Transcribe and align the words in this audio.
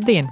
Labdien! 0.00 0.30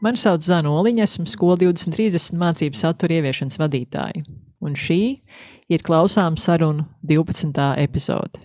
Mani 0.00 0.16
sauc 0.16 0.40
Zana 0.40 0.70
Oliņa, 0.72 1.04
esmu 1.04 1.26
skola 1.28 1.58
2030 1.60 2.38
mācību 2.40 2.78
satura 2.80 3.18
ieviešanas 3.18 3.58
vadītāja, 3.60 4.22
un 4.64 4.72
šī 4.72 4.96
ir 5.68 5.84
klausām 5.84 6.38
sarunu 6.40 6.86
12. 7.04 7.60
epizode. 7.82 8.40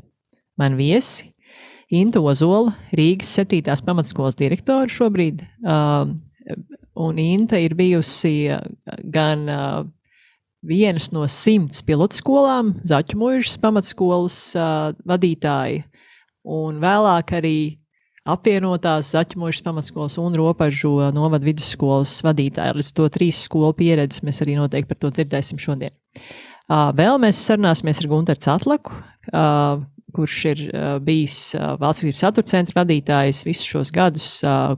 Man 0.59 0.75
viesi 0.75 1.29
Inta 1.95 2.19
Ozola, 2.19 2.75
Rīgas 2.91 3.32
7. 3.39 3.64
pamatskolas 3.87 4.36
direktora 4.36 4.91
šobrīd, 4.91 5.39
uh, 5.64 6.11
un 6.99 7.23
Inta 7.23 7.55
ir 7.55 7.79
bijusi 7.79 8.52
gan 9.07 9.47
uh, 9.47 9.86
vienas 10.68 11.13
no 11.15 11.29
simts 11.32 11.79
pilotskolām, 11.79 12.75
Zaķu 12.83 13.24
mūžas 13.24 13.55
pamatskolas 13.55 14.49
uh, 14.60 14.91
vadītāja, 15.07 15.86
un 16.43 16.83
vēlāk 16.83 17.39
arī 17.39 17.60
apvienotās 18.30 19.14
Zaķimošas 19.16 19.64
pamatskolas 19.66 20.18
un 20.21 20.36
Ropažu 20.38 20.93
novada 21.16 21.48
vidusskolas 21.48 22.20
vadītāja. 22.25 22.75
Līdz 22.78 22.92
to 22.97 23.07
trīs 23.14 23.39
skolu 23.47 23.74
pieredzes 23.78 24.21
mēs 24.25 24.44
arī 24.46 24.57
noteikti 24.60 24.92
par 24.92 25.00
to 25.02 25.11
dzirdēsim 25.18 25.61
šodien. 25.61 25.96
Vēl 26.70 27.18
mēs 27.20 27.42
sarunāsimies 27.47 28.00
ar 28.04 28.10
Gunteru 28.11 28.44
Catlaku, 28.46 28.96
kurš 30.11 30.38
ir 30.52 30.61
bijis 31.04 31.39
valsts 31.82 32.03
izglītības 32.03 32.23
satura 32.28 32.52
centra 32.52 32.81
vadītājs 32.84 33.44
visus 33.47 33.67
šos 33.73 33.92
gadus, 33.95 34.30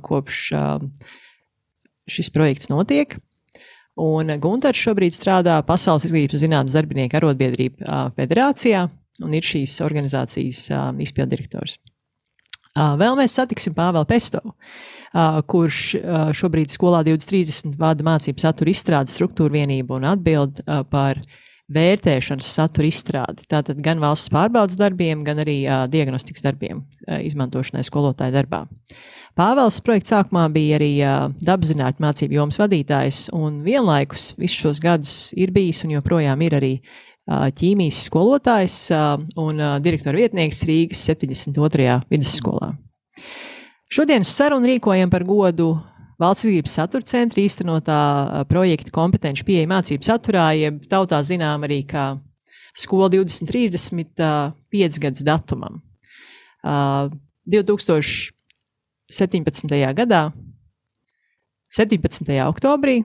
kopš 0.07 0.39
šis 2.13 2.33
projekts 2.33 2.71
notiek. 2.71 3.17
Un 3.99 4.31
Gunteris 4.41 4.81
šobrīd 4.87 5.13
strādā 5.13 5.59
Pasaules 5.67 6.07
izglītības 6.07 6.41
zinātnes 6.41 6.73
darbinieku 6.73 7.19
arotbiedrību 7.19 7.85
federācijā 8.17 8.87
un 9.21 9.35
ir 9.37 9.45
šīs 9.45 9.77
organizācijas 9.85 10.65
izpildirektors. 11.05 11.77
Vēl 12.73 13.17
mēs 13.19 13.35
satiksim 13.37 13.75
Pāvelu 13.77 14.07
Pestovu, 14.09 14.55
kurš 15.45 15.79
šobrīd 16.33 16.73
skolā 16.73 17.03
2030 17.05 17.77
vada 17.77 18.05
mācību 18.07 18.41
satura 18.41 18.73
izstrādes 18.73 19.13
struktūru 19.13 19.53
vienību 19.59 19.99
un 19.99 20.07
atbild 20.09 20.63
par 20.89 21.21
vērtēšanas 21.73 22.49
satura 22.49 22.89
izstrādi. 22.89 23.45
Tātad 23.49 23.77
gan 23.85 24.01
valsts 24.01 24.33
pārbaudas 24.33 24.77
darbiem, 24.77 25.21
gan 25.25 25.39
arī 25.45 25.59
diagnostikas 25.93 26.43
darbiem, 26.45 26.81
izmantošanai 27.07 27.85
skolotāju 27.85 28.33
darbā. 28.35 28.65
Pāvils 29.37 29.79
projekta 29.85 30.17
sākumā 30.17 30.47
bija 30.53 30.75
arī 30.77 30.91
dabaszinātņu 31.45 32.03
mācību 32.03 32.37
jomas 32.37 32.59
vadītājs, 32.61 33.23
un 33.37 33.63
vienlaikus 33.65 34.33
visus 34.41 34.65
šos 34.65 34.81
gadus 34.83 35.15
ir 35.37 35.53
bijis 35.53 35.85
un 35.85 35.95
joprojām 35.95 36.41
ir 36.45 36.57
arī 36.59 36.73
ķīmijas 37.29 38.03
skolotājs 38.09 38.77
un 39.39 39.61
direktora 39.83 40.17
vietnieks 40.19 40.63
Rīgas 40.67 41.05
72. 41.07 42.01
vidusskolā. 42.11 42.73
Šodienas 43.93 44.31
sarunu 44.33 44.67
rīkojam 44.67 45.09
par 45.13 45.23
godu 45.27 45.77
Valsts 46.21 46.45
izglītības 46.45 46.75
satura 46.77 47.03
centra 47.09 47.41
īstenotā 47.41 47.99
projekta 48.49 48.91
kompetenci 48.93 49.43
pieeja 49.47 49.67
mācību 49.69 50.05
saturā, 50.05 50.53
jeb 50.55 50.83
tautā 50.89 51.19
zinām 51.25 51.63
arī 51.65 51.79
kā 51.89 52.03
skola 52.77 53.09
2030 53.11 54.53
piecgads 54.71 55.23
datumam. 55.25 55.81
2017. 56.63 58.33
gadā, 59.97 60.31
17. 61.73 62.29
oktobrī, 62.45 63.03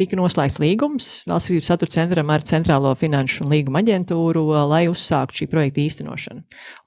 tika 0.00 0.16
noslēgts 0.16 0.56
līgums 0.62 1.06
Valsts 1.28 1.66
satura 1.68 1.92
centram 1.92 2.30
ar 2.32 2.44
Centrālo 2.48 2.94
finanšu 2.96 3.44
un 3.44 3.50
līguma 3.52 3.82
aģentūru, 3.82 4.46
lai 4.70 4.86
uzsāktu 4.88 5.42
šī 5.42 5.48
projekta 5.52 5.82
īstenošanu. 5.82 6.40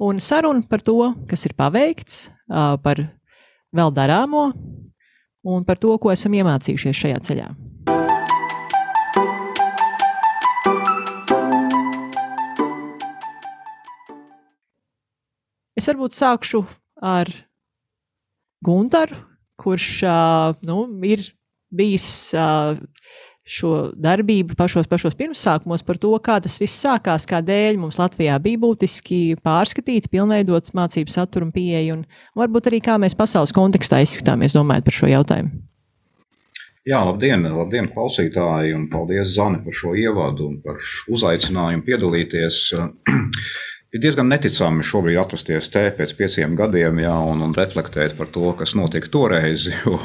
Un 0.07 0.21
saruna 0.23 0.65
par 0.69 0.81
to, 0.81 1.11
kas 1.29 1.45
ir 1.45 1.53
paveikts, 1.57 2.23
par 2.49 3.03
vēl 3.73 3.93
darāmo 3.93 4.47
un 5.45 5.67
par 5.67 5.77
to, 5.77 5.93
ko 6.01 6.09
esam 6.13 6.33
iemācījušies 6.39 7.03
šajā 7.03 7.19
ceļā. 7.29 7.51
Es 15.77 15.89
varbūt 15.89 16.17
sākšu 16.17 16.63
ar 17.03 17.29
Guntaru, 18.63 19.21
kurš 19.59 19.87
nu, 20.65 20.81
ir 21.05 21.27
bijis 21.75 22.07
šo 23.43 23.73
darbību 23.99 24.55
pašos, 24.55 24.87
pašos 24.87 25.17
pirmsākumos 25.19 25.83
par 25.83 25.99
to, 25.99 26.13
kā 26.23 26.37
tas 26.43 26.55
viss 26.61 26.79
sākās, 26.85 27.27
kādēļ 27.27 27.79
mums 27.81 27.99
Latvijā 27.99 28.37
bija 28.43 28.61
būtiski 28.61 29.19
pārskatīt, 29.43 30.07
pilnveidot 30.13 30.71
mācību 30.77 31.11
saturu 31.11 31.49
un 31.49 31.51
pieeju, 31.55 31.99
un 31.99 32.39
varbūt 32.39 32.71
arī 32.71 32.79
kā 32.85 32.95
mēs 33.01 33.17
pasaules 33.19 33.55
kontekstā 33.55 33.99
izskatāmies 34.05 34.55
domājot 34.55 34.87
par 34.87 34.99
šo 35.01 35.11
jautājumu. 35.11 35.51
Jā, 36.83 36.99
labdien, 37.07 37.45
labdien, 37.47 37.85
klausītāji, 37.91 38.73
un 38.75 38.89
paldies 38.91 39.37
Zani 39.37 39.61
par 39.63 39.75
šo 39.75 39.93
ievadu 39.95 40.49
un 40.49 40.57
par 40.63 40.81
uzaicinājumu 41.15 41.85
piedalīties. 41.87 42.57
Ir 43.93 44.01
diezgan 44.01 44.27
neticami 44.27 44.83
šobrīd 44.83 45.19
atrasties 45.21 45.69
te 45.71 45.83
pēc 45.95 46.15
pieciem 46.17 46.55
gadiem, 46.59 46.97
jā, 47.03 47.13
un, 47.29 47.43
un 47.45 47.53
reflektēt 47.55 48.17
par 48.17 48.31
to, 48.35 48.51
kas 48.59 48.75
notika 48.79 49.11
toreiz. 49.11 49.67
Jo 49.83 49.99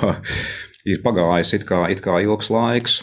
ir 0.86 1.00
pagājis 1.02 1.54
it 1.58 1.64
kā, 1.68 1.84
it 1.90 2.02
kā 2.04 2.20
ilgs 2.22 2.50
laiks, 2.54 3.00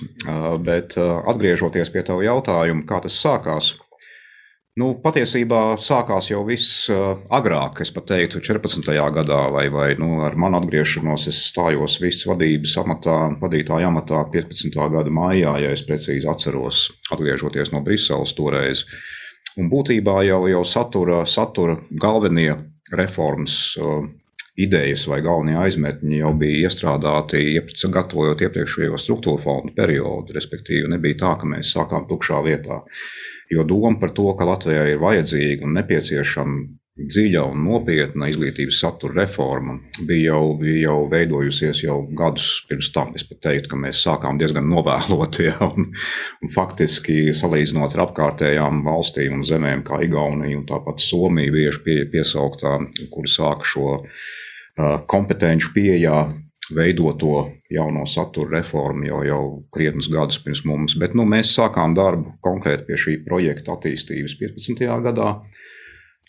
bet 0.65 0.95
atgriežoties 0.99 1.91
pie 1.91 2.05
tava 2.07 2.23
jautājuma, 2.25 2.85
kā 2.87 3.01
tas 3.03 3.17
sākās. 3.19 3.73
Nu, 4.75 4.89
patiesībā 4.99 5.77
sākās 5.79 6.27
jau 6.27 6.41
viss 6.43 6.89
agrāk, 7.31 7.79
es 7.79 7.93
pat 7.95 8.09
teiktu, 8.09 8.41
14. 8.43 8.89
gadā, 9.15 9.37
vai, 9.53 9.69
vai 9.71 9.85
nu, 9.95 10.17
ar 10.27 10.35
manu 10.35 10.59
atgriešanos 10.59 11.29
es 11.31 11.39
stājos 11.47 11.95
viss 12.03 12.27
vadības 12.27 12.73
amatā, 12.81 13.15
vadītāja 13.39 13.87
amatā 13.87 14.25
15. 14.33 14.75
gada 14.97 15.13
maijā, 15.15 15.55
ja 15.63 15.71
es 15.71 15.85
precīzi 15.87 16.27
atceros, 16.27 16.89
atgriežoties 17.15 17.71
no 17.71 17.79
Briseles 17.87 18.35
toreiz. 18.35 18.83
Un 19.55 19.71
būtībā 19.71 20.19
jau, 20.27 20.41
jau 20.51 20.65
satura, 20.67 21.23
satura 21.23 21.77
galvenie 21.95 22.51
reformas 22.91 23.55
idejas 24.55 25.03
vai 25.11 25.19
galvenie 25.25 25.57
aizmetņi 25.59 26.21
jau 26.21 26.31
bija 26.39 26.69
iestrādāti, 26.69 27.43
gatavojot 27.91 28.45
iepriekšējo 28.47 28.99
struktūra 29.01 29.43
fondu 29.43 29.75
periodu. 29.75 30.35
Respektīvi, 30.35 30.89
nebija 30.91 31.19
tā, 31.25 31.33
ka 31.41 31.49
mēs 31.51 31.73
sākām 31.75 32.07
tukšā 32.09 32.41
vietā. 32.45 32.81
Jo 33.51 33.67
doma 33.67 33.99
par 34.01 34.15
to, 34.15 34.29
ka 34.37 34.47
Latvijai 34.47 34.93
ir 34.93 35.03
vajadzīga 35.03 35.67
un 35.67 35.75
nepieciešama 35.79 36.63
dziļa 36.95 37.41
un 37.51 37.65
nopietna 37.65 38.29
izglītības 38.31 38.77
satura 38.79 39.25
reforma 39.25 39.75
bija 40.07 40.29
jau, 40.29 40.53
bija 40.59 40.85
jau 40.85 40.99
veidojusies 41.11 41.81
jau 41.83 41.97
gadus 42.15 42.61
pirms 42.69 42.91
tam. 42.95 43.11
Es 43.19 43.25
pat 43.27 43.41
teiktu, 43.49 43.73
ka 43.73 43.79
mēs 43.81 43.99
sākām 44.05 44.39
diezgan 44.39 44.69
novēlot, 44.71 45.41
ja, 45.47 45.57
un, 45.67 45.89
un 45.91 46.53
faktiski 46.53 47.33
salīdzinot 47.35 47.97
ar 47.97 48.05
apkārtējām 48.07 48.79
valstīm 48.87 49.35
un 49.39 49.43
zemēm, 49.47 49.83
kā 49.87 49.99
Igaunija 50.07 50.61
un 50.61 50.63
tāpat 50.69 51.03
Somija, 51.03 51.51
bieži 51.51 51.83
pie, 51.83 51.99
piesauktā, 52.13 52.79
kuri 53.11 53.31
sāka 53.31 53.67
šo 53.67 53.99
kompetenci 55.07 55.71
pieejā 55.75 56.25
veidoto 56.75 57.45
jauno 57.69 58.07
satura 58.09 58.57
reformu 58.57 59.05
jau, 59.05 59.21
jau 59.27 59.43
krietnus 59.75 60.07
gadus 60.11 60.39
pirms 60.41 60.63
mums. 60.65 60.95
Bet 60.99 61.13
nu, 61.13 61.27
mēs 61.27 61.53
sākām 61.59 61.93
darbu 61.95 62.37
konkrēti 62.43 62.87
pie 62.87 62.97
šī 62.99 63.19
projekta 63.27 63.75
attīstības 63.75 64.39
15. 64.39 64.87
gadā. 65.05 65.35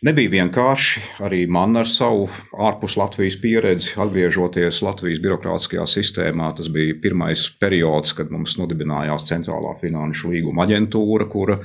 Nebija 0.07 0.31
vienkārši 0.31 1.01
arī 1.27 1.39
man 1.51 1.75
ar 1.81 1.89
savu 1.91 2.29
ārpus 2.63 2.95
Latvijas 3.01 3.35
pieredzi, 3.43 3.97
atgriežoties 3.99 4.79
Latvijas 4.87 5.19
birokrātiskajā 5.25 5.87
sistēmā. 5.91 6.53
Tas 6.55 6.69
bija 6.71 6.95
pirmais 7.03 7.43
periods, 7.59 8.13
kad 8.15 8.31
mums 8.31 8.55
nodibinājās 8.61 9.27
Centrālā 9.27 9.73
finanšu 9.81 10.31
līguma 10.31 10.63
aģentūra, 10.63 11.27
kura 11.33 11.59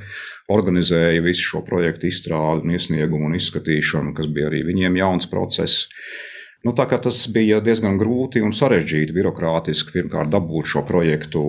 organizēja 0.49 1.21
visu 1.21 1.51
šo 1.51 1.61
projektu 1.67 2.09
izstrādi, 2.09 2.65
un 2.65 2.73
iesniegumu 2.79 3.29
un 3.29 3.37
izskatīšanu, 3.37 4.15
kas 4.17 4.31
bija 4.33 4.49
arī 4.49 4.63
viņiem 4.71 4.97
jauns 5.03 5.29
process. 5.29 5.85
Nu, 6.65 6.73
tā 6.77 6.87
kā 6.89 6.97
tas 7.01 7.23
bija 7.33 7.61
diezgan 7.61 8.01
grūti 8.01 8.41
un 8.41 8.57
sarežģīti 8.57 9.13
birokrātiski 9.17 9.99
pirmkārt 9.99 10.33
dabūt 10.33 10.73
šo 10.73 10.83
projektu 10.89 11.45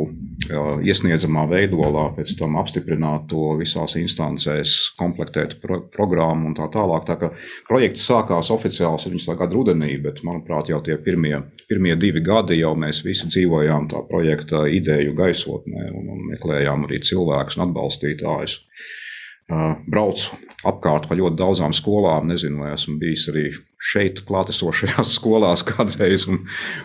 iesniedzamā 0.50 1.44
veidolā, 1.50 2.08
pēc 2.16 2.34
tam 2.38 2.56
apstiprināt 2.60 3.28
to 3.30 3.52
visās 3.60 3.96
instancēs, 4.00 4.94
komplektēt 4.98 5.58
pro 5.62 5.80
programmu 5.94 6.50
un 6.50 6.56
tā 6.58 6.68
tālāk. 6.72 7.06
Tā 7.08 7.18
kā 7.20 7.30
projekts 7.68 8.06
sākās 8.08 8.50
oficiāli 8.54 9.00
17. 9.02 9.36
gada 9.38 9.56
rudenī, 9.56 9.94
bet, 10.02 10.24
manuprāt, 10.26 10.72
jau 10.72 10.80
tie 10.84 10.98
pirmie, 11.02 11.36
pirmie 11.70 11.96
divi 11.96 12.24
gadi 12.24 12.60
jau 12.60 12.74
mēs 12.78 13.04
visi 13.06 13.30
dzīvojām 13.30 13.88
tā 13.92 14.02
projekta 14.08 14.66
ideju 14.66 15.14
gaisotnē 15.18 15.88
un, 15.92 16.10
un 16.16 16.26
meklējām 16.32 16.88
arī 16.88 17.02
cilvēkus 17.04 17.58
un 17.58 17.68
atbalstītājus. 17.68 18.60
Braucu 19.50 20.36
apkārt 20.68 21.08
pa 21.10 21.16
ļoti 21.18 21.36
daudzām 21.38 21.74
skolām. 21.76 22.28
Nezinu, 22.30 22.62
vai 22.62 22.72
esmu 22.76 22.96
bijis 23.00 23.26
arī 23.32 23.46
šeit, 23.82 24.22
klātesošajās 24.28 25.14
skolās 25.18 25.64
kādreiz 25.66 26.28
un, 26.30 26.42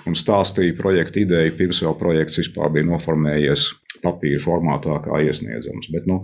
un 0.10 0.18
stāstīju 0.18 0.78
projektu 0.80 1.24
ideju, 1.24 1.56
pirms 1.60 1.84
vēl 1.86 2.00
projekts 2.00 2.42
vispār 2.42 2.74
bija 2.74 2.90
noformējies 2.90 3.70
papīra 4.04 4.42
formātā, 4.44 4.98
kā 5.06 5.22
iesniedzams. 5.26 5.92
Bet, 5.94 6.10
nu, 6.10 6.24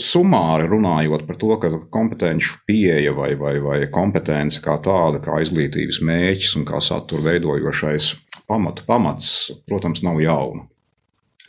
Sumāri 0.00 0.64
runājot 0.70 1.26
par 1.28 1.36
to, 1.36 1.50
ka 1.60 1.68
kompetenci 1.92 2.54
pieeja 2.64 3.12
vai, 3.12 3.34
vai, 3.36 3.58
vai 3.60 3.76
kompetence 3.92 4.62
kā 4.64 4.78
tāda, 4.80 5.20
kā 5.20 5.42
izglītības 5.44 5.98
mēķis 6.08 6.54
un 6.56 6.64
kā 6.68 6.80
satura 6.80 7.26
veidojošais 7.26 8.14
pamatu 8.48 8.86
pamats, 8.88 9.50
protams, 9.68 10.00
nav 10.06 10.22
jauna. 10.24 10.64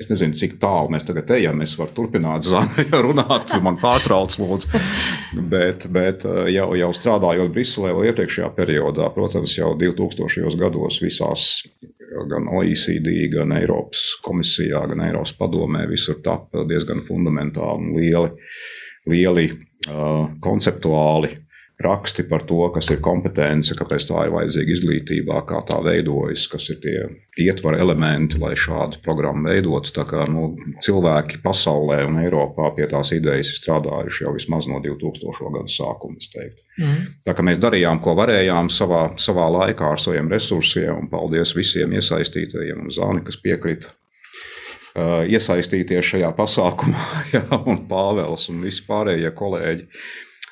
Es 0.02 0.10
nezinu, 0.10 0.34
cik 0.34 0.56
tālu 0.62 0.90
mēs 0.90 1.06
tagad 1.06 1.30
ejam. 1.36 1.60
Es 1.62 1.76
varu 1.78 1.94
turpināt, 1.94 2.46
Zana, 2.48 2.86
runāt, 3.06 3.54
man 3.62 3.78
pārtrauc, 3.82 4.34
lūdzu. 4.42 4.82
Bet, 5.52 5.86
bet 5.94 6.26
eh, 6.26 6.50
jau, 6.56 6.72
jau 6.80 6.90
strādājot 6.98 7.54
Briselē, 7.54 7.94
vēl 7.94 8.10
iepriekšējā 8.10 8.50
periodā, 8.58 9.12
protams, 9.14 9.54
jau 9.60 9.74
2000. 9.78 10.58
gados 10.60 10.98
visās 11.04 11.46
gan 12.30 12.50
OECD, 12.50 13.28
gan 13.34 13.54
Eiropas 13.58 14.16
komisijā, 14.26 14.84
gan 14.90 15.06
Eiropas 15.06 15.36
padomē 15.38 15.86
visur 15.90 16.20
tapa 16.26 16.66
diezgan 16.70 17.02
fundamentāli 17.08 17.88
un 17.88 17.94
lieli, 17.98 18.34
lieli 19.10 19.48
uh, 19.50 20.28
konceptuāli 20.42 21.32
raksti 21.86 22.26
par 22.30 22.46
to, 22.48 22.60
kas 22.76 22.90
ir 22.94 23.02
kompetence, 23.04 23.76
kāpēc 23.78 24.08
tā 24.10 24.26
ir 24.26 24.34
vajadzīga 24.34 24.76
izglītībā, 24.76 25.40
kā 25.50 25.62
tā 25.68 25.80
veidojas, 25.86 26.46
kas 26.52 26.70
ir 26.74 26.80
tie 26.84 26.98
ietvara 27.44 27.80
elementi, 27.84 28.40
lai 28.42 28.54
šādu 28.60 29.02
programmu 29.06 29.50
veidotu. 29.52 29.94
Tā 29.96 30.06
kā 30.10 30.26
nu, 30.32 30.54
cilvēki 30.84 31.42
pasaulē 31.44 32.04
un 32.08 32.22
Eiropā 32.24 32.72
pie 32.78 32.88
tās 32.92 33.14
idejas 33.16 33.54
ir 33.54 33.62
strādājuši 33.62 34.28
jau 34.28 34.36
vismaz 34.36 34.70
no 34.72 34.82
2000. 34.84 35.52
gada 35.58 35.72
sākuma. 35.72 36.22
Mm. 36.78 37.02
Tā 37.26 37.34
kā 37.38 37.46
mēs 37.46 37.60
darījām, 37.62 38.00
ko 38.02 38.16
varējām 38.18 38.70
savā, 38.74 39.04
savā 39.22 39.50
laikā 39.60 39.94
ar 39.94 40.02
saviem 40.02 40.32
resursiem, 40.32 41.04
un 41.04 41.12
paldies 41.12 41.54
visiem 41.58 41.94
iesaistītajiem, 42.00 42.86
un 42.86 42.94
Zāni, 42.94 43.26
kas 43.26 43.38
piekrita 43.42 43.94
iesaistīties 44.94 46.06
šajā 46.06 46.30
pasākumā, 46.38 47.08
jā, 47.34 47.44
un 47.66 47.82
Pāvels 47.90 48.50
un 48.54 48.62
visi 48.66 48.86
pārējie 48.88 49.34
kolēģi. 49.36 49.88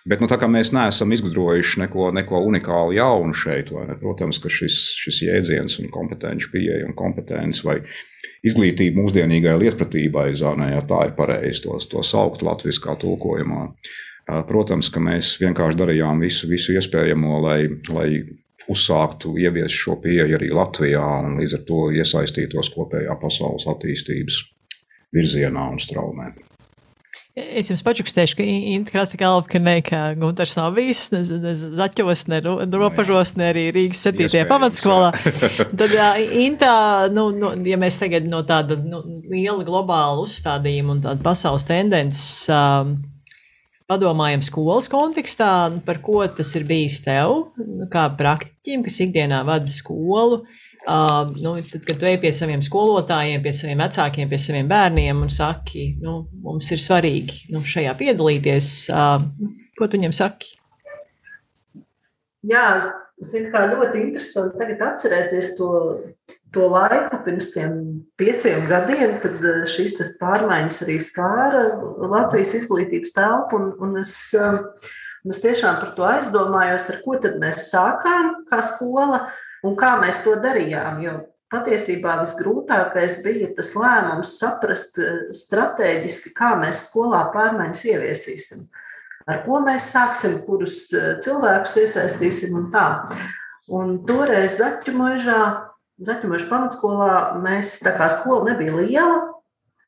Bet 0.09 0.21
nu, 0.21 0.25
tā 0.29 0.39
kā 0.41 0.47
mēs 0.49 0.71
neesam 0.73 1.11
izgudrojuši 1.13 1.83
neko, 1.83 2.07
neko 2.17 2.39
unikālu 2.47 2.95
jaunu 2.97 3.35
šeit, 3.37 3.69
ne, 3.85 3.97
protams, 3.99 4.39
ka 4.41 4.49
šis, 4.49 4.77
šis 4.97 5.19
jēdziens 5.27 5.77
un 5.83 5.91
kompetenci 5.93 6.49
pieeja 6.53 6.87
un 6.87 6.95
kompetence 6.97 7.61
vai 7.67 7.77
izglītība 8.41 8.97
mūsdienīgai 8.97 9.59
lietpratībai, 9.61 10.31
zānē, 10.37 10.71
ja 10.73 10.81
tā 10.89 11.03
ir 11.05 11.13
pareizi 11.17 11.67
to, 11.67 11.77
to 11.91 12.01
saukt 12.05 12.41
latviskā 12.45 12.97
tulkojumā. 13.01 13.67
Protams, 14.49 14.89
ka 14.93 15.01
mēs 15.03 15.35
vienkārši 15.41 15.77
darījām 15.81 16.21
visu, 16.23 16.49
visu 16.49 16.73
iespējamo, 16.77 17.37
lai, 17.45 17.59
lai 17.93 18.09
uzsāktu 18.71 19.35
ieviest 19.41 19.77
šo 19.83 19.97
pieeju 20.01 20.37
arī 20.37 20.51
Latvijā 20.55 21.03
un 21.25 21.37
līdz 21.41 21.57
ar 21.57 21.65
to 21.67 21.81
iesaistītos 21.93 22.73
kopējā 22.73 23.17
pasaules 23.21 23.67
attīstības 23.69 24.41
virzienā 25.13 25.67
un 25.73 25.81
straumē. 25.81 26.31
Es 27.31 27.69
jums 27.71 27.79
pačukstēšu, 27.85 28.35
ka 28.35 28.43
Inta 28.43 29.05
Kalva, 29.15 29.45
ka 29.47 29.59
ne, 29.63 29.77
ka 29.87 29.99
Gunters 30.19 30.51
nav 30.57 30.73
bijis, 30.75 31.05
ne, 31.13 31.21
ne 31.39 31.53
Zaķos, 31.55 32.25
ne 32.27 32.41
Ropažos, 32.43 33.37
ne 33.39 33.47
arī 33.53 33.69
Rīgas 33.71 34.03
7. 34.03 34.27
pamatskolā. 34.49 35.13
Tad 35.79 35.95
Inta, 36.35 36.73
nu, 37.13 37.29
nu, 37.31 37.53
ja 37.63 37.79
mēs 37.79 38.01
tagad 38.01 38.27
no 38.27 38.43
tāda 38.47 38.75
nu, 38.83 38.99
liela 39.31 39.63
globāla 39.63 40.19
uzstādījuma 40.25 40.97
un 40.97 41.03
tāda 41.05 41.23
pasaules 41.23 41.63
tendences 41.69 42.49
um, 42.51 42.97
padomājam 43.87 44.43
skolas 44.43 44.91
kontekstā, 44.91 45.53
par 45.87 46.03
ko 46.03 46.25
tas 46.27 46.51
ir 46.59 46.67
bijis 46.67 46.99
tev, 47.07 47.53
kā 47.95 48.09
praktiķim, 48.19 48.83
kas 48.83 48.99
ikdienā 49.07 49.45
vada 49.47 49.71
skolu. 49.71 50.43
Uh, 50.43 50.60
Uh, 50.87 51.29
nu, 51.37 51.61
tad, 51.61 51.83
kad 51.85 51.97
tu 52.01 52.07
ej 52.09 52.15
pie 52.17 52.31
saviem 52.33 52.61
skolotājiem, 52.65 53.41
pie 53.45 53.51
saviem 53.53 53.83
vecākiem, 53.83 54.29
pie 54.31 54.37
saviem 54.41 54.69
bērniem 54.69 55.19
un 55.21 55.29
saki, 55.29 55.83
nu, 56.01 56.23
mums 56.41 56.71
ir 56.73 56.81
svarīgi 56.81 57.51
nu, 57.53 57.61
šajā 57.61 57.91
piedalīties, 57.99 58.69
uh, 58.89 59.21
ko 59.77 59.85
tu 59.85 59.99
viņam 59.99 60.15
saki? 60.17 60.55
Jā, 62.49 62.63
zinu, 63.21 63.51
kā 63.53 63.61
ļoti 63.69 64.01
interesanti 64.07 64.57
tagad 64.57 64.81
atcerēties 64.87 65.51
to, 65.59 65.69
to 66.57 66.65
laiku 66.73 67.21
pirms 67.27 67.51
tiem 67.53 67.77
pieciem 68.17 68.65
gadiem, 68.71 69.19
kad 69.21 69.37
šīs 69.69 69.93
pārmaiņas 70.17 70.81
arī 70.87 70.97
skāra 70.97 71.61
Latvijas 72.01 72.55
izglītības 72.57 73.13
telpu. 73.19 73.61
Un, 73.61 73.69
un 73.85 74.01
es, 74.01 74.17
un 74.33 75.37
es 75.37 75.45
tiešām 75.45 75.77
par 75.83 75.93
to 75.93 76.09
aizdomājos, 76.09 76.89
ar 76.89 76.99
ko 77.05 77.21
tad 77.21 77.37
mēs 77.45 77.69
sākām 77.69 78.33
kā 78.49 78.63
skola. 78.65 79.27
Uh, 79.27 79.47
un 79.67 79.77
kā 79.79 79.95
mēs 80.01 80.23
to 80.25 80.35
darījām. 80.43 81.01
Jo 81.03 81.17
patiesībā 81.51 82.15
visgrūtākais 82.21 83.19
bija 83.25 83.49
tas 83.57 83.73
lēmums 83.75 84.37
saprast 84.39 84.99
eh, 85.03 85.27
strateģiski, 85.35 86.33
kā 86.37 86.53
mēs 86.59 86.87
skolā 86.89 87.25
pārmaiņas 87.35 87.83
ieviesīsim, 87.91 88.65
ar 89.27 89.43
ko 89.45 89.59
mēs 89.65 89.91
sāksim, 89.93 90.39
kurus 90.47 90.85
eh, 90.95 91.13
cilvēkus 91.23 91.77
iesaistīsim 91.83 92.55
un 92.59 92.71
tā. 92.73 92.87
Un 93.71 93.99
toreiz 94.07 94.57
Zaķu 94.59 94.95
mūža 96.31 96.47
pamatskolā, 96.49 97.11
mēs 97.43 97.75
tā 97.83 97.91
kā 97.93 98.07
skola 98.09 98.49
nebija 98.49 98.73
liela, 98.73 99.19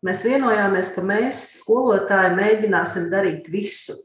mēs 0.06 0.22
vienojāmies, 0.28 0.92
ka 0.94 1.02
mēs 1.08 1.40
skolotāji 1.64 2.36
mēģināsim 2.38 3.08
darīt 3.10 3.50
visu 3.50 3.96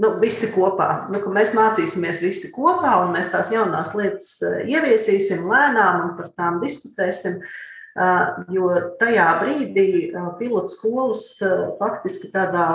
nu, 0.00 0.12
visi 0.20 0.50
kopā. 0.54 0.90
Nu, 1.12 1.22
mēs 1.34 1.54
mācīsimies 1.56 2.22
visi 2.24 2.52
kopā, 2.54 2.96
un 3.04 3.12
mēs 3.16 3.32
tās 3.32 3.52
jaunās 3.54 3.94
lietas 3.98 4.36
eh, 4.46 4.62
ieviesīsim 4.74 5.48
lēnām 5.50 6.06
un 6.06 6.14
par 6.18 6.32
tām 6.38 6.60
diskutēsim. 6.64 7.40
Eh, 8.00 8.20
jo 8.54 8.70
tajā 9.00 9.26
brīdī 9.42 9.88
eh, 10.08 10.28
pilotu 10.38 10.72
skolas 10.72 11.24
faktiski 11.80 12.30
tādā 12.32 12.68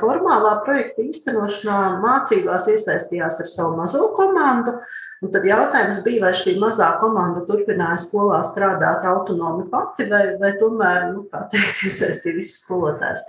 formālā 0.00 0.54
projekta 0.64 1.04
īstenošanā 1.04 1.98
mācībās 2.00 2.70
iesaistījās 2.72 3.42
ar 3.44 3.52
savu 3.52 3.76
mazo 3.82 4.08
komandu. 4.16 4.78
Un 5.18 5.32
tad 5.34 5.44
jautājums 5.44 6.00
bija, 6.04 6.28
vai 6.28 6.34
šī 6.38 6.54
mazā 6.62 6.92
komanda 7.00 7.42
turpināja 7.44 7.98
skolā 8.00 8.38
strādāt 8.46 9.04
autonomi 9.10 9.66
pati, 9.70 10.06
vai, 10.10 10.24
vai 10.40 10.52
tomēr, 10.60 11.08
nu, 11.12 11.26
teikt, 11.28 11.82
iesaistīja 11.90 12.38
visus 12.38 12.62
skolotājus. 12.64 13.26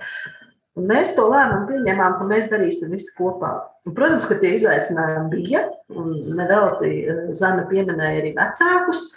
Un 0.80 0.88
mēs 0.88 1.12
to 1.18 1.26
lēmumu 1.28 1.68
pieņēmām, 1.68 2.14
ka 2.20 2.28
mēs 2.30 2.46
darīsim 2.52 2.94
visu 2.96 3.12
kopā. 3.18 3.52
Un, 3.84 3.96
protams, 3.98 4.28
ka 4.30 4.38
tie 4.40 4.54
izaicinājumi 4.56 5.31
bija, 5.34 5.66
un 5.92 6.14
nevelti 6.38 6.92
eh, 7.04 7.24
Zana 7.36 7.66
pieminēja 7.68 8.22
arī 8.22 8.31
vecākus. 8.38 9.10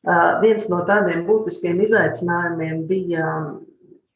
Uh, 0.00 0.38
viens 0.40 0.64
no 0.72 0.78
tādiem 0.88 1.26
būtiskiem 1.26 1.82
izaicinājumiem 1.84 2.86
bija 2.88 3.24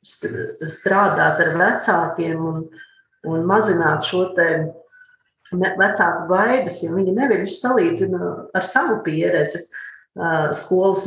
strādāt 0.05 1.43
ar 1.45 1.51
vecākiem 1.61 2.41
un, 2.41 2.63
un 3.29 3.45
mazināt 3.45 4.09
šo 4.09 4.23
vecāku 5.53 6.25
gaidas, 6.31 6.81
jo 6.81 6.97
viņi 6.97 7.13
nevienmēr 7.19 7.53
salīdzina 7.53 8.31
ar 8.57 8.65
savu 8.65 9.03
pieredzi. 9.05 9.61
Uh, 9.61 9.84
skolas, 10.55 11.05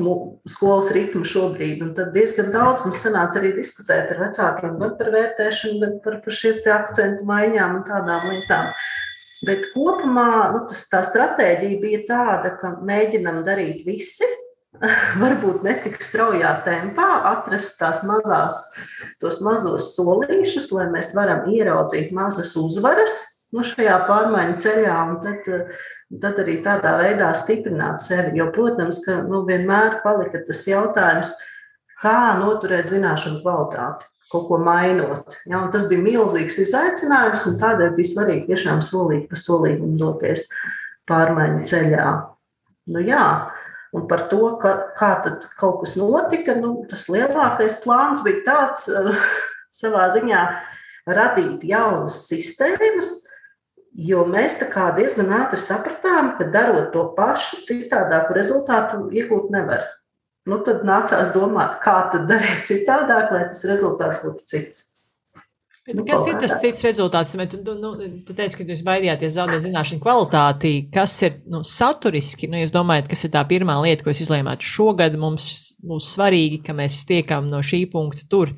skolas 0.51 0.91
ritmu 0.95 1.23
šobrīd. 1.27 1.83
Un 1.85 1.93
tad 1.95 2.13
diezgan 2.15 2.51
daudz 2.51 2.83
mums 2.85 3.03
sanāca 3.05 3.39
arī 3.39 3.53
diskutēt 3.55 4.11
ar 4.13 4.23
vecākiem 4.25 4.79
gan 4.81 4.95
par 4.99 5.11
vērtēšanu, 5.13 5.79
gan 5.83 5.99
par, 6.03 6.19
par 6.25 6.35
šiem 6.39 6.59
akcentu 6.75 7.27
maiņām 7.27 7.77
un 7.79 7.85
tādām 7.87 8.27
lietām. 8.31 8.71
Bet 9.45 9.69
kopumā 9.75 10.51
nu, 10.55 10.65
tas, 10.67 10.87
tā 10.89 11.03
stratēģija 11.05 11.79
bija 11.81 12.03
tāda, 12.07 12.55
ka 12.57 12.73
mēģinam 12.83 13.43
darīt 13.45 13.85
visi, 13.85 14.27
varbūt 15.23 15.63
ne 15.63 15.77
tik 15.83 16.01
straujā 16.03 16.51
tempā, 16.65 17.07
atrast 17.31 17.77
tās 17.79 18.03
mazās, 18.07 18.63
tos 19.21 19.39
mazos 19.45 19.93
solīšus, 19.95 20.71
lai 20.75 20.89
mēs 20.91 21.13
varam 21.15 21.47
ieraudzīt 21.53 22.11
mazas 22.17 22.55
uzvaras, 22.59 23.36
nu, 23.55 23.63
šajā 23.65 23.95
pārmaiņu 24.07 24.57
ceļā, 24.63 24.95
un 25.11 25.19
tad, 25.23 25.47
tad 26.23 26.41
arī 26.43 26.59
tādā 26.65 26.95
veidā 27.01 27.31
stiprināt 27.37 28.03
sevi. 28.03 28.35
Jo, 28.39 28.49
protams, 28.55 29.01
ka 29.05 29.21
nu, 29.27 29.43
vienmēr 29.47 30.01
palika 30.03 30.43
tas 30.47 30.65
jautājums, 30.69 31.33
kā 32.01 32.37
noturēt 32.41 32.91
zināšanu 32.93 33.41
kvalitāti, 33.45 34.09
kaut 34.31 34.49
ko 34.49 34.59
mainot. 34.61 35.39
Ja, 35.49 35.63
tas 35.73 35.87
bija 35.91 36.03
milzīgs 36.03 36.59
izaicinājums, 36.65 37.47
un 37.49 37.61
tādēļ 37.61 37.95
bija 37.97 38.13
svarīgi 38.13 38.49
tiešām 38.51 38.83
solīt 38.85 39.29
pa 39.31 39.39
solījumu 39.39 39.95
doties 40.01 40.49
pārmaiņu 41.07 41.63
ceļā. 41.71 42.09
Nu, 42.87 43.01
jā, 43.03 43.23
Un 43.95 44.07
par 44.07 44.25
to, 44.29 44.57
ka, 44.61 44.73
kā 44.99 45.13
tad 45.23 45.45
kaut 45.57 45.79
kas 45.81 45.95
notika, 45.97 46.57
nu, 46.59 46.83
tas 46.89 47.07
lielākais 47.11 47.79
plāns 47.85 48.23
bija 48.25 48.43
tāds, 48.45 48.89
savā 49.79 50.07
ziņā 50.13 50.41
radīt 51.07 51.63
jaunas 51.67 52.25
sistēmas, 52.27 53.26
Jo 53.97 54.27
mēs 54.29 54.59
diezgan 54.61 55.31
ātri 55.33 55.57
sapratām, 55.57 56.35
ka 56.37 56.45
darot 56.53 56.91
to 56.93 57.07
pašu, 57.17 57.63
citādāku 57.65 58.35
rezultātu 58.37 59.07
iegūt 59.09 59.49
nevar. 59.49 59.87
Nu, 60.47 60.59
tad 60.63 60.85
nācās 60.87 61.33
domāt, 61.33 61.79
kā 61.81 62.05
tad 62.11 62.29
darīt 62.29 62.69
citādāk, 62.69 63.33
lai 63.33 63.47
tas 63.49 63.65
rezultāts 63.67 64.21
būtu 64.21 64.45
cits. 64.47 64.85
Nu, 65.87 66.03
kas 66.05 66.25
ir 66.27 66.35
tas 66.39 66.57
cits 66.59 66.83
rezultāts? 66.83 67.33
Tu, 67.33 67.59
tu, 67.63 67.73
nu, 67.79 67.93
tu 68.27 68.35
teici, 68.35 68.59
ka 68.59 68.67
jūs 68.67 68.83
baidījāties 68.85 69.37
zaudēt 69.37 69.63
zināšanu 69.63 70.03
kvalitāti. 70.03 70.73
Kas 70.93 71.15
ir 71.23 71.39
nu, 71.47 71.63
saturiski? 71.65 72.49
Nu, 72.51 72.59
jūs 72.59 72.75
domājat, 72.75 73.07
kas 73.11 73.23
ir 73.23 73.33
tā 73.33 73.43
pirmā 73.47 73.79
lieta, 73.81 74.03
ko 74.03 74.11
jūs 74.11 74.25
izlēmāt 74.27 74.67
šogad? 74.67 75.15
Mums 75.19 75.49
būs 75.81 76.13
svarīgi, 76.13 76.61
ka 76.67 76.75
mēs 76.75 77.01
tiekam 77.07 77.47
no 77.49 77.63
šī 77.63 77.85
punkta 77.91 78.27
tur. 78.29 78.53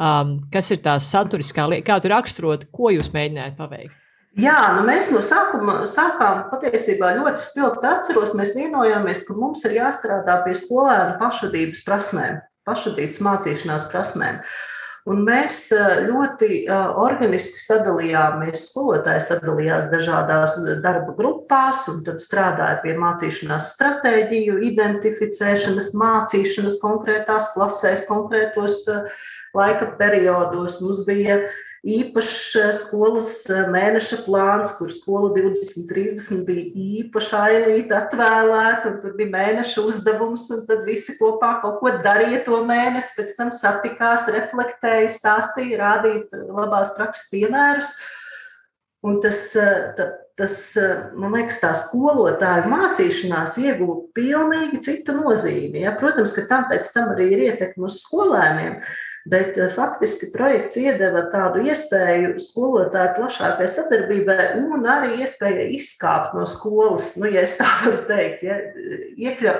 Um, 0.00 0.38
kas 0.52 0.72
ir 0.72 0.80
tā 0.82 0.96
saturiskā 0.98 1.68
lieta, 1.68 1.92
kā 1.92 2.00
tu 2.00 2.10
raksturot, 2.10 2.70
ko 2.72 2.90
jūs 2.96 3.12
mēģinājāt 3.12 3.60
paveikt? 3.60 4.01
Jā, 4.40 4.56
nu 4.78 4.86
mēs 4.86 5.10
no 5.12 5.20
sākuma 5.20 5.82
sākām 5.84 6.46
patiesībā 6.48 7.10
ļoti 7.18 7.42
spilgti 7.44 7.84
atceros. 7.84 8.32
Mēs 8.38 8.54
vienojāmies, 8.56 9.26
ka 9.28 9.36
mums 9.36 9.60
ir 9.68 9.76
jāstrādā 9.76 10.38
pie 10.46 10.54
skolēnu 10.56 11.18
pašvadības 11.20 11.82
prasmēm, 11.84 12.38
pašvadības 12.64 13.20
mācīšanās 13.26 13.90
prasmēm. 13.92 14.38
Un 15.12 15.24
mēs 15.26 15.66
ļoti 16.06 16.62
organiski 16.70 17.58
sadalījāmies, 17.60 18.68
skolotāji 18.70 19.24
sadalījās 19.26 19.90
dažādās 19.92 20.54
darba 20.80 21.12
grupās, 21.18 21.82
un 21.90 22.00
tad 22.06 22.22
strādāja 22.22 22.78
pie 22.84 22.94
mācīšanās 23.02 23.72
stratēģiju, 23.74 24.60
identificēšanas, 24.70 25.90
mācīšanas 25.98 26.78
konkrētās 26.80 27.50
klasēs, 27.56 28.06
konkrētos 28.08 28.78
laika 29.58 29.90
periodos. 29.98 30.78
Mums 30.80 31.02
bija 31.04 31.42
īpašs 31.82 32.54
skolas 32.78 33.30
mēneša 33.50 34.20
plāns, 34.26 34.76
kur 34.78 34.92
skola 34.94 35.32
2030 35.34 36.44
bija 36.46 36.68
īpaši 37.02 37.34
ailīta 37.40 38.04
atvēlēta, 38.04 38.92
un 38.92 39.00
tur 39.02 39.16
bija 39.18 39.32
mēneša 39.34 39.82
uzdevums, 39.82 40.46
un 40.54 40.62
tad 40.68 40.86
visi 40.86 41.16
kopā 41.18 41.56
kaut 41.64 41.80
ko 41.82 41.94
darīja 42.04 42.44
to 42.46 42.62
mēnesi, 42.68 43.16
pēc 43.18 43.36
tam 43.38 43.50
satikās, 43.54 44.30
reflektēja, 44.34 45.10
stāstīja, 45.10 45.80
rādīja 45.82 46.42
labās 46.54 46.94
prakses 46.98 47.32
piemērus. 47.34 47.96
Un 49.02 49.16
tas, 49.18 49.48
tas, 50.38 50.56
man 51.18 51.34
liekas, 51.34 51.58
tā 51.58 51.72
skolotāja 51.74 52.68
mācīšanās 52.70 53.56
iegūta 53.58 54.12
pilnīgi 54.14 54.78
citu 54.86 55.16
nozīmi. 55.16 55.82
Ja? 55.82 55.96
Protams, 55.98 56.30
ka 56.36 56.46
tam 56.46 56.68
pēc 56.70 56.94
tam 56.94 57.10
arī 57.16 57.32
ir 57.34 57.48
ietekme 57.48 57.90
uz 57.90 57.98
skolēniem, 58.04 58.78
Bet 59.30 59.58
eh, 59.58 59.70
faktiski 59.70 60.32
projekts 60.34 60.80
iedeva 60.80 61.26
tādu 61.30 61.62
iespēju 61.68 62.34
skolotāju 62.42 63.14
plašākai 63.20 63.68
sadarbībai 63.70 64.38
un 64.58 64.86
arī 64.90 65.20
iespēju 65.22 65.68
izkāpt 65.76 66.34
no 66.34 66.46
skolas, 66.48 67.12
nu, 67.22 67.30
ja 67.30 67.44
tā 67.46 67.68
varu 67.84 68.00
teikt, 68.08 68.42
ja, 68.46 68.58
iekļau, 69.28 69.56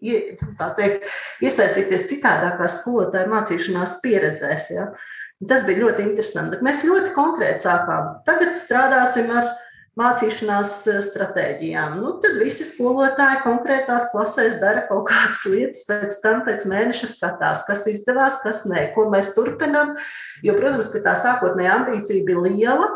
ie, 0.00 0.20
tā 0.58 0.70
teikt, 0.78 1.08
iesaistīties 1.42 2.06
citādākās 2.12 2.80
skolotāju 2.84 3.32
mācīšanās 3.34 3.98
pieredzēs. 4.04 4.70
Ja. 4.76 4.92
Tas 5.50 5.64
bija 5.66 5.86
ļoti 5.86 6.04
interesanti, 6.04 6.54
bet 6.54 6.64
mēs 6.66 6.84
ļoti 6.84 7.14
konkrēti 7.16 7.64
sākām. 7.64 8.14
Tagad 8.28 8.54
strādāsim 8.60 9.30
ar 9.32 9.54
mācīšanās 10.00 10.72
eh, 10.90 10.98
stratēģijām. 11.04 11.98
Nu, 12.00 12.14
tad 12.22 12.38
visi 12.40 12.66
skolotāji 12.68 13.42
konkrētās 13.44 14.08
klasēs 14.14 14.58
dara 14.62 14.86
kaut 14.88 15.06
kādas 15.10 15.44
lietas, 15.48 15.84
pēc 15.88 16.18
tam 16.24 16.42
pēc 16.48 16.66
mēneša 16.70 17.12
skatās, 17.12 17.66
kas 17.68 17.86
izdevās, 17.92 18.40
kas 18.44 18.64
nē, 18.70 18.90
ko 18.96 19.10
mēs 19.12 19.34
turpinām. 19.36 19.94
Jo, 20.46 20.56
protams, 20.58 20.90
ka 20.92 21.04
tā 21.04 21.16
sākotnējā 21.18 21.78
ambīcija 21.80 22.26
bija 22.28 22.44
liela. 22.48 22.90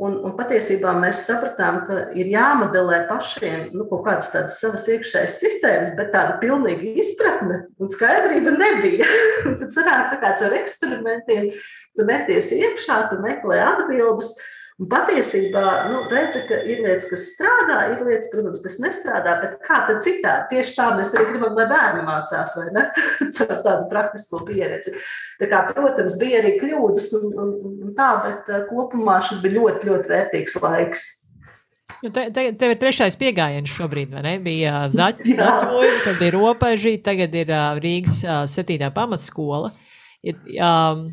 Un, 0.00 0.14
un 0.24 0.32
patiesībā 0.32 0.94
mēs 0.96 1.26
sapratām, 1.26 1.82
ka 1.84 1.96
ir 2.16 2.30
jāmodelē 2.32 3.02
pašiem 3.10 3.66
nu, 3.74 3.84
kaut 3.90 4.06
kādas 4.06 4.30
tādas 4.32 4.54
savas 4.62 4.86
iekšējas 4.88 5.36
sistēmas, 5.42 5.90
bet 5.98 6.08
tāda 6.14 6.38
pilnīga 6.40 6.94
izpratne 7.02 7.58
un 7.76 7.92
skaidrība 7.92 8.54
nebija. 8.56 9.04
Tad 9.60 9.66
sanāk 9.74 10.14
tā 10.14 10.22
kā 10.22 10.30
ar 10.46 10.56
eksperimentiem, 10.56 11.50
tu 11.98 12.08
meties 12.08 12.48
iekšā, 12.56 13.02
tu 13.10 13.20
meklē 13.20 13.60
atbildes. 13.66 14.32
Un 14.80 14.88
patiesībā 14.88 15.62
nu, 15.90 15.98
redzi, 16.08 16.40
ka 16.48 16.56
ir 16.64 16.78
lietas, 16.80 17.04
kas 17.10 17.26
strādā, 17.34 17.82
ir 17.92 17.98
lietas, 18.00 18.30
protams, 18.32 18.62
kas 18.64 18.78
nestrādā, 18.80 19.34
bet 19.42 19.58
kā 19.66 19.82
tad 19.84 20.00
citādi? 20.06 20.54
Tieši 20.54 20.72
tā 20.78 20.86
mēs 20.96 21.12
arī 21.18 21.26
gribam, 21.34 21.52
lai 21.58 21.66
bērni 21.68 22.06
mācās, 22.06 22.54
vai 22.56 22.70
ne? 22.78 22.86
Ar 23.44 23.60
tādu 23.66 23.90
praktisko 23.92 24.40
pieredzi. 24.48 24.94
Tā 25.42 25.50
kā, 25.52 25.60
protams, 25.74 26.16
bija 26.22 26.40
arī 26.40 26.54
kļūdas 26.62 27.10
un, 27.18 27.28
un, 27.44 27.54
un 27.84 27.94
tā, 27.98 28.08
bet 28.24 28.48
uh, 28.48 28.64
kopumā 28.70 29.18
šis 29.28 29.44
bija 29.44 29.58
ļoti, 29.58 29.90
ļoti 29.90 30.14
vērtīgs 30.14 30.56
laiks. 30.64 31.06
Nu, 32.00 32.08
te, 32.16 32.30
te, 32.32 32.48
tev 32.56 32.72
ir 32.72 32.80
trešais 32.80 33.20
pieejams 33.20 33.76
šobrīd, 33.76 34.14
vai 34.16 34.24
ne? 34.24 34.36
Bija 34.40 34.86
uh, 34.86 34.92
zaķoja, 34.96 35.96
tad 36.06 36.24
ir 36.24 36.38
robeža, 36.38 36.96
tagad 37.04 37.36
ir 37.36 37.52
uh, 37.52 37.74
Rīgas 37.84 38.22
septītā 38.48 38.88
pamatskola. 38.96 39.74
Ir, 40.24 40.40
um, 40.56 41.10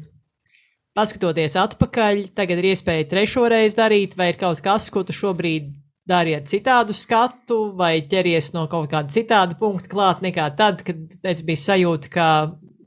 paskatoties 0.98 1.56
atpakaļ, 1.62 2.24
tagad 2.38 2.62
ir 2.62 2.72
iespēja 2.74 3.10
trešo 3.12 3.46
reizi 3.54 3.78
darīt, 3.78 4.18
vai 4.18 4.32
ir 4.34 4.40
kaut 4.42 4.64
kas, 4.66 4.90
ko 4.94 5.06
tu 5.06 5.16
šobrīd 5.16 5.70
dari 6.08 6.38
ar 6.38 6.46
citādu 6.48 6.96
skatu, 6.96 7.60
vai 7.78 8.00
ķeries 8.10 8.54
no 8.56 8.66
kaut 8.72 8.90
kāda 8.92 9.12
citāda 9.14 9.58
punkta 9.60 9.92
klāt 9.92 10.24
nekā 10.26 10.48
tad, 10.58 10.82
kad 10.88 11.20
teici, 11.22 11.46
bija 11.48 11.64
sajūta, 11.66 12.12
ka 12.14 12.28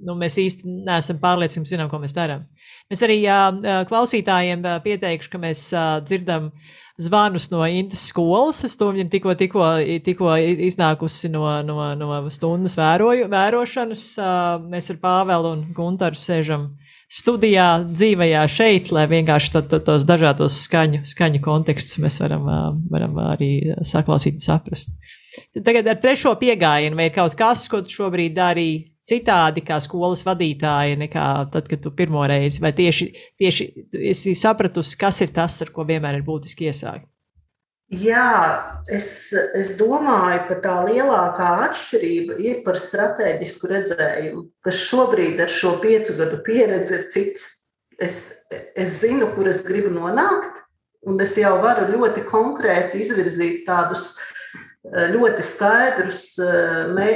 nu, 0.00 0.16
mēs 0.18 0.38
īsti 0.40 0.76
neesam 0.88 1.20
pārliecināti, 1.20 1.74
zinām, 1.74 1.90
ko 1.92 2.00
mēs 2.02 2.16
darām. 2.16 2.46
Mēs 2.90 3.04
arī 3.06 3.20
jā, 3.22 3.40
klausītājiem 3.90 4.64
pieteikšu, 4.84 5.30
ka 5.32 5.40
mēs 5.42 5.66
dzirdam 6.06 6.50
zvanus 7.00 7.50
no 7.52 7.62
Intas 7.68 8.06
skolas. 8.10 8.64
Es 8.66 8.76
to 8.80 8.90
viņam 8.90 9.10
tikko, 9.12 9.34
tikko, 9.38 9.66
tikko 10.04 10.34
iznākusi 10.66 11.30
no, 11.32 11.44
no, 11.66 11.78
no 12.00 12.20
stundas 12.32 12.76
vēroju, 12.80 13.28
vērošanas. 13.32 14.06
Mēs 14.72 14.90
ar 14.94 15.00
Pāvelu 15.04 15.54
un 15.54 15.64
Guntaru 15.76 16.18
sēžam 16.18 16.70
studijā, 17.10 17.68
dzīvajā 17.90 18.42
šeit, 18.50 18.92
lai 18.94 19.06
vienkārši 19.10 19.52
to, 19.54 19.62
to, 19.72 19.80
tos 19.86 20.06
dažādos 20.08 20.60
skaņu, 20.66 21.02
skaņu 21.10 21.42
kontekstus 21.44 21.98
mēs 22.02 22.20
varam, 22.22 22.46
varam 22.90 23.18
arī 23.32 23.50
saklausīt 23.86 24.38
un 24.38 24.44
saprast. 24.44 24.94
Tagad 25.54 25.88
ar 25.90 25.98
trešo 26.02 26.36
piegājienu, 26.38 26.98
vai 26.98 27.08
ir 27.10 27.14
kaut 27.14 27.36
kas, 27.38 27.66
ko 27.70 27.82
tu 27.86 28.00
šobrīd 28.00 28.34
dari 28.36 28.68
citādi 29.10 29.64
kā 29.66 29.80
skolas 29.82 30.22
vadītāja, 30.26 30.98
nekā 31.00 31.26
tad, 31.52 31.66
kad 31.70 31.82
tu 31.82 31.92
pirmo 31.96 32.22
reizi, 32.30 32.62
vai 32.62 32.72
tieši, 32.76 33.08
tieši 33.40 33.70
esi 34.12 34.34
sapratusi, 34.38 34.98
kas 35.00 35.22
ir 35.24 35.34
tas, 35.34 35.58
ar 35.64 35.72
ko 35.74 35.86
vienmēr 35.88 36.20
ir 36.20 36.26
būtiski 36.26 36.70
iesākt? 36.70 37.08
Jā, 37.90 38.86
es, 38.86 39.32
es 39.58 39.72
domāju, 39.80 40.44
ka 40.46 40.56
tā 40.62 40.74
lielākā 40.86 41.48
atšķirība 41.66 42.36
ir 42.38 42.60
par 42.62 42.78
strateģisku 42.78 43.70
redzējumu, 43.72 44.44
kas 44.62 44.82
šobrīd 44.86 45.42
ar 45.42 45.50
šo 45.50 45.74
piecu 45.82 46.14
gadu 46.20 46.38
pieredzi 46.46 46.94
ir 47.00 47.08
cits. 47.10 47.48
Es, 48.00 48.46
es 48.78 48.94
zinu, 49.02 49.32
kur 49.34 49.50
es 49.50 49.64
gribu 49.66 49.90
nonākt, 49.92 50.62
un 51.02 51.18
es 51.20 51.34
jau 51.36 51.56
varu 51.64 51.90
ļoti 51.90 52.22
konkrēti 52.30 53.02
izvirzīt 53.02 53.66
tādus 53.66 54.14
ļoti 54.86 55.42
skaidrus 55.44 56.22
mē, 56.94 57.08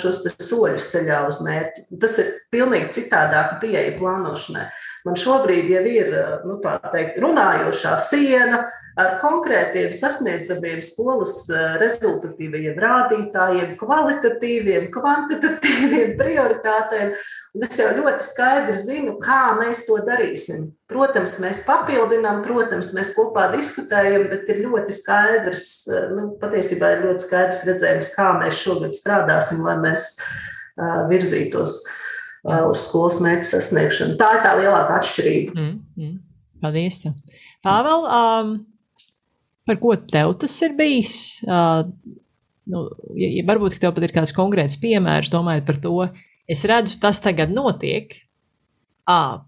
šos 0.00 0.24
soļus 0.42 0.88
ceļā 0.90 1.20
uz 1.28 1.38
mērķi. 1.46 1.86
Tas 2.02 2.16
ir 2.18 2.32
pilnīgi 2.50 2.90
citādāk 2.96 3.60
pieeja 3.62 3.94
plānošanai. 4.00 4.66
Man 5.04 5.18
šobrīd 5.20 5.66
jau 5.68 5.82
ir 5.84 6.14
nu, 6.48 6.54
teikt, 6.64 7.18
runājošā 7.20 7.98
siena 8.00 8.62
ar 8.96 9.16
konkrētiem 9.20 9.90
sasniedzamiem 9.92 10.78
skolas 10.86 11.34
eh, 11.52 11.74
rezultatīviem 11.82 12.78
rādītājiem, 12.80 13.74
kvalitatīviem, 13.80 14.86
kvantitatīviem 14.94 16.14
prioritātēm. 16.20 17.12
Un 17.54 17.66
es 17.66 17.76
jau 17.82 17.90
ļoti 17.98 18.24
skaidri 18.24 18.78
zinu, 18.80 19.18
kā 19.20 19.42
mēs 19.58 19.84
to 19.90 19.98
darīsim. 20.06 20.70
Protams, 20.88 21.36
mēs 21.42 21.60
papildinām, 21.66 22.40
protams, 22.46 22.94
mēs 22.96 23.12
kopā 23.18 23.50
diskutējam, 23.52 24.30
bet 24.32 24.48
ir 24.54 24.62
ļoti 24.64 24.96
skaidrs, 25.02 25.66
eh, 25.90 26.06
nu, 26.16 26.30
patiesībā 26.40 26.94
ir 26.94 27.04
ļoti 27.10 27.26
skaidrs 27.26 27.60
redzējums, 27.68 28.08
kā 28.16 28.30
mēs 28.40 28.64
šogad 28.64 28.96
strādāsim, 28.96 29.60
lai 29.68 29.76
mēs 29.84 30.08
uh, 30.16 31.04
virzītos. 31.12 31.82
Uh, 31.84 32.00
uz 32.44 32.84
skolas 32.88 33.20
mērķu 33.24 33.48
sasniegšanu. 33.50 34.18
Tā 34.20 34.30
ir 34.36 34.44
tā 34.44 34.52
lielākā 34.58 34.98
atšķirība. 35.00 35.54
Mm, 35.56 35.74
mm. 35.96 36.14
Paldies! 36.64 37.00
Pāvēl, 37.64 38.04
um, 38.18 38.52
par 39.68 39.80
ko 39.80 39.94
tev 39.96 40.34
tas 40.42 40.54
ir 40.64 40.76
bijis? 40.76 41.16
Uh, 41.48 41.86
nu, 42.70 42.84
ja, 43.16 43.30
ja 43.38 43.46
varbūt 43.48 43.78
tev 43.80 43.94
pat 43.96 44.06
ir 44.06 44.14
kāds 44.16 44.34
konkrēts 44.36 44.78
piemērs, 44.82 45.32
domājot 45.32 45.66
par 45.68 45.80
to, 45.84 45.96
es 46.50 46.64
redzu, 46.68 46.98
tas 47.02 47.22
tagad 47.24 47.52
notiek. 47.54 48.12
À, 49.08 49.44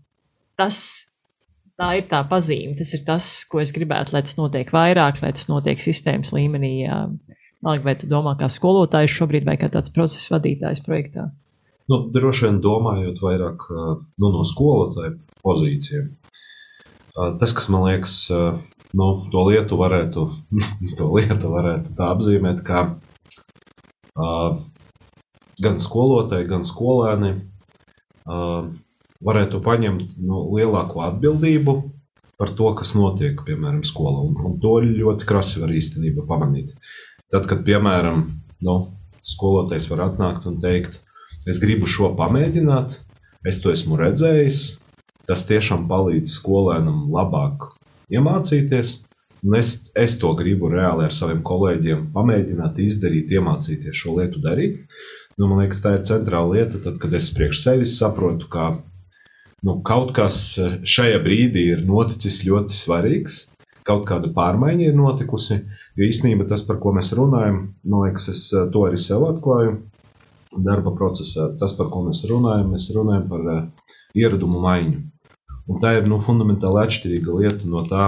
tas, 0.60 0.80
tā 1.80 1.94
ir 2.00 2.08
tā 2.10 2.22
pazīme, 2.28 2.76
tas 2.76 2.92
ir 2.96 3.04
tas, 3.06 3.30
ko 3.48 3.60
es 3.64 3.72
gribētu, 3.76 4.16
lai 4.16 4.24
tas 4.24 4.36
notiek 4.40 4.72
vairāk, 4.72 5.22
lai 5.24 5.32
tas 5.36 5.48
notiek 5.52 5.80
sistēmas 5.84 6.32
līmenī. 6.36 6.78
Vai 7.66 7.96
tu 7.98 8.06
domā 8.06 8.36
kā 8.38 8.46
skolotājs 8.52 9.16
šobrīd 9.16 9.46
vai 9.48 9.56
kā 9.58 9.68
tāds 9.72 9.90
procesa 9.90 10.36
vadītājs 10.36 10.84
projektā? 10.86 11.30
Nu, 11.87 12.00
droši 12.11 12.49
vien 12.49 12.62
domājot 12.64 13.21
vairāk 13.23 13.66
nu, 13.71 14.31
no 14.31 14.43
skolotāja 14.47 15.14
pozīcijiem. 15.45 16.09
Tas, 17.14 17.55
kas 17.57 17.69
man 17.73 17.87
liekas, 17.87 18.16
nu, 18.97 19.07
to 19.33 19.45
lietu 19.49 19.78
varētu, 19.81 20.26
to 20.99 21.11
lietu 21.14 21.52
varētu 21.52 21.95
tā 21.97 22.11
apzīmēt, 22.16 22.64
kā 22.66 22.83
uh, 24.16 24.59
gan 25.62 25.78
skolotāji, 25.83 26.49
gan 26.50 26.66
skolēni 26.69 27.33
uh, 27.37 28.66
varētu 29.25 29.62
paņemt 29.64 30.19
nu, 30.26 30.43
lielāku 30.57 31.05
atbildību 31.07 31.76
par 32.37 32.52
to, 32.52 32.69
kas 32.76 32.93
notiek, 32.97 33.40
piemēram, 33.47 33.81
skolā. 33.87 34.21
Un, 34.26 34.37
un 34.45 34.59
to 34.61 34.76
ļoti 34.85 35.28
krasi 35.28 35.62
var 35.62 35.73
īstenībā 35.73 36.26
pamanīt. 36.28 36.75
Tad, 37.33 37.49
kad, 37.49 37.62
piemēram, 37.64 38.26
nu, 38.66 38.76
skolotājs 39.26 39.88
var 39.90 40.11
atnākt 40.11 40.45
un 40.50 40.61
teikt, 40.62 41.00
Es 41.46 41.60
gribu 41.62 41.86
šo 41.86 42.08
pamēģināt, 42.18 42.96
es 43.46 43.60
to 43.62 43.70
esmu 43.70 43.94
redzējis, 44.00 44.62
tas 45.30 45.44
tiešām 45.46 45.84
palīdz 45.86 46.32
skolēnam 46.40 47.04
labāk 47.14 47.68
iemācīties. 48.10 48.96
Un 49.46 49.54
es, 49.54 49.76
es 49.94 50.16
to 50.18 50.32
gribu 50.34 50.72
reāli 50.72 51.06
ar 51.06 51.14
saviem 51.14 51.44
kolēģiem 51.46 52.08
pamēģināt 52.16 52.80
izdarīt, 52.82 53.30
iemācīties 53.38 53.94
šo 53.94 54.16
lietu 54.18 54.42
darīt. 54.42 54.82
Nu, 55.38 55.46
man 55.46 55.62
liekas, 55.62 55.84
tā 55.84 55.94
ir 55.94 56.04
centrāla 56.08 56.56
lieta, 56.56 56.82
tad, 56.82 56.98
kad 56.98 57.14
es 57.14 57.30
priekš 57.36 57.62
sevis 57.62 57.94
saprotu, 58.00 58.50
ka 58.50 58.72
nu, 59.62 59.78
kaut 59.86 60.16
kas 60.18 60.56
šajā 60.82 61.22
brīdī 61.22 61.68
ir 61.76 61.86
noticis 61.86 62.42
ļoti 62.48 62.74
svarīgs, 62.74 63.44
kaut 63.86 64.08
kāda 64.08 64.34
pārmaiņa 64.34 64.88
ir 64.88 64.98
notikusi. 64.98 65.62
Jo 65.94 66.10
īstenībā 66.10 66.48
tas, 66.50 66.66
par 66.66 66.82
ko 66.82 66.96
mēs 66.96 67.14
runājam, 67.14 67.68
man 67.86 68.08
liekas, 68.08 68.32
es 68.34 68.48
to 68.50 68.88
arī 68.88 68.98
sev 68.98 69.28
atklāju 69.30 69.84
darba 70.64 70.92
procesā. 70.96 71.50
Tas, 71.60 71.75
par 71.76 71.90
ko 71.92 72.04
mēs 72.06 72.22
runājam, 72.30 72.72
mēs 72.75 72.88
runājam 72.94 73.26
par 73.30 73.46
ieradumu 74.16 74.60
maiņu. 74.64 75.02
Un 75.66 75.80
tā 75.82 75.96
ir 75.98 76.06
nu, 76.06 76.20
fundamentāli 76.22 76.84
atšķirīga 76.84 77.40
lieta 77.40 77.70
no 77.70 77.82
tā, 77.90 78.06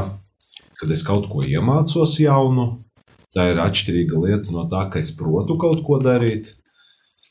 kad 0.79 0.93
es 0.95 1.03
kaut 1.07 1.27
ko 1.31 1.43
iemācos 1.43 2.15
jaunu. 2.23 2.71
Tā 3.35 3.51
ir 3.53 3.61
atšķirīga 3.61 4.23
lieta 4.23 4.55
no 4.55 4.65
tā, 4.71 4.87
ka 4.93 5.03
es 5.03 5.11
protu 5.17 5.59
kaut 5.61 5.83
ko 5.87 5.99
darīt. 6.03 6.55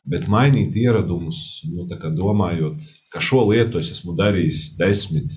Bet 0.07 0.29
mainīt 0.31 0.75
ieradumus, 0.79 1.65
nu, 1.67 1.83
domājot, 2.15 2.85
ka 3.11 3.19
šo 3.23 3.43
lietu 3.49 3.81
es 3.81 3.91
esmu 3.91 4.13
darījis 4.15 4.77
10, 4.79 5.33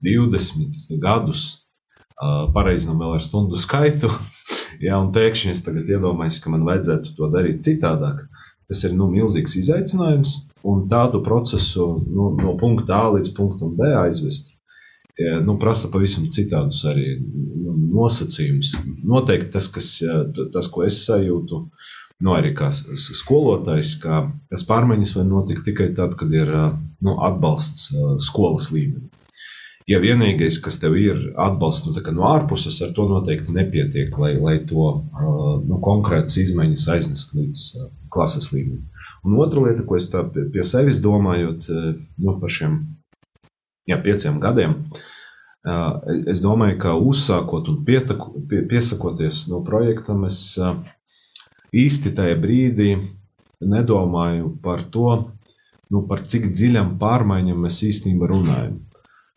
20 0.00 0.96
gadus, 1.02 1.42
pareizi 2.54 2.88
vēl 2.88 3.16
ar 3.18 3.20
stundu 3.20 3.58
skaitu, 3.60 4.08
ja, 4.86 4.96
un 4.96 5.12
pēkšņi 5.12 5.52
es 5.52 5.60
tagad 5.66 5.90
iedomājos, 5.92 6.40
ka 6.40 6.52
man 6.52 6.64
vajadzētu 6.64 7.12
to 7.18 7.28
darīt 7.32 7.64
citādāk. 7.66 8.24
Tas 8.70 8.80
ir 8.86 8.94
nu, 8.96 9.10
milzīgs 9.12 9.56
izaicinājums, 9.60 10.34
un 10.64 10.86
tādu 10.88 11.20
procesu 11.24 11.86
nu, 12.08 12.30
no 12.40 12.54
punkta 12.60 12.96
A 12.96 13.14
līdz 13.16 13.34
punktam 13.36 13.74
B 13.76 13.90
aizvest. 14.04 14.54
Nu, 15.44 15.54
prasa 15.62 15.90
pavisam 15.92 16.24
citādus 16.32 16.80
arī 16.90 17.18
nu, 17.20 17.74
nosacījumus. 18.00 18.72
Noteikti 19.06 19.52
tas, 19.54 19.68
kas, 19.70 19.90
tas, 20.54 20.70
ko 20.72 20.82
es 20.88 21.04
sajūtu, 21.04 21.60
nu, 22.24 22.32
arī 22.34 22.50
kā 22.56 22.72
skolotājs, 22.74 23.94
ka 24.02 24.24
tas 24.50 24.66
pārmaiņas 24.66 25.14
var 25.20 25.28
notikt 25.28 25.68
tikai 25.68 25.92
tad, 25.94 26.16
kad 26.18 26.32
ir 26.34 26.50
nu, 27.04 27.18
atbalsts 27.28 27.92
skolas 28.26 28.72
līmenī. 28.74 29.06
Ja 29.84 29.98
vienīgais, 30.00 30.56
kas 30.64 30.78
tev 30.80 30.94
ir 30.96 31.18
atbalsts 31.36 31.84
nu, 31.84 31.92
no 32.16 32.24
ārpuses, 32.30 32.78
ar 32.80 32.94
to 32.96 33.04
noteikti 33.10 33.52
nepietiek, 33.52 34.14
lai, 34.16 34.32
lai 34.40 34.54
to 34.64 34.86
nu, 35.66 35.76
konkrētas 35.84 36.38
izmaiņas 36.40 36.86
aiznestu 36.94 37.42
līdz 37.42 37.64
klases 38.12 38.48
līmenim. 38.54 38.86
Un 39.24 39.36
otra 39.44 39.60
lieta, 39.66 39.84
ko 39.84 39.98
es 39.98 40.08
pie, 40.08 40.64
sevis 40.64 41.02
domājot 41.04 41.68
nu, 41.68 42.36
par 42.40 42.52
šiem 42.52 42.78
jā, 43.88 43.98
pieciem 44.00 44.40
gadiem, 44.40 44.78
es 46.32 46.40
domāju, 46.44 46.78
ka 46.80 46.96
uzsākot 46.96 47.68
un 47.72 47.82
pietaku, 47.84 48.40
pie, 48.48 48.62
piesakoties 48.68 49.44
no 49.52 49.60
projektam, 49.68 50.24
es 50.28 50.56
īsti 51.76 52.14
tajā 52.16 52.40
brīdī 52.40 52.90
nedomāju 53.64 54.54
par 54.64 54.84
to, 54.92 55.12
nu, 55.92 56.06
par 56.08 56.24
cik 56.24 56.50
dziļām 56.56 56.96
pārmaiņām 57.00 57.64
mēs 57.68 57.84
īstenībā 57.84 58.32
runājam. 58.32 58.80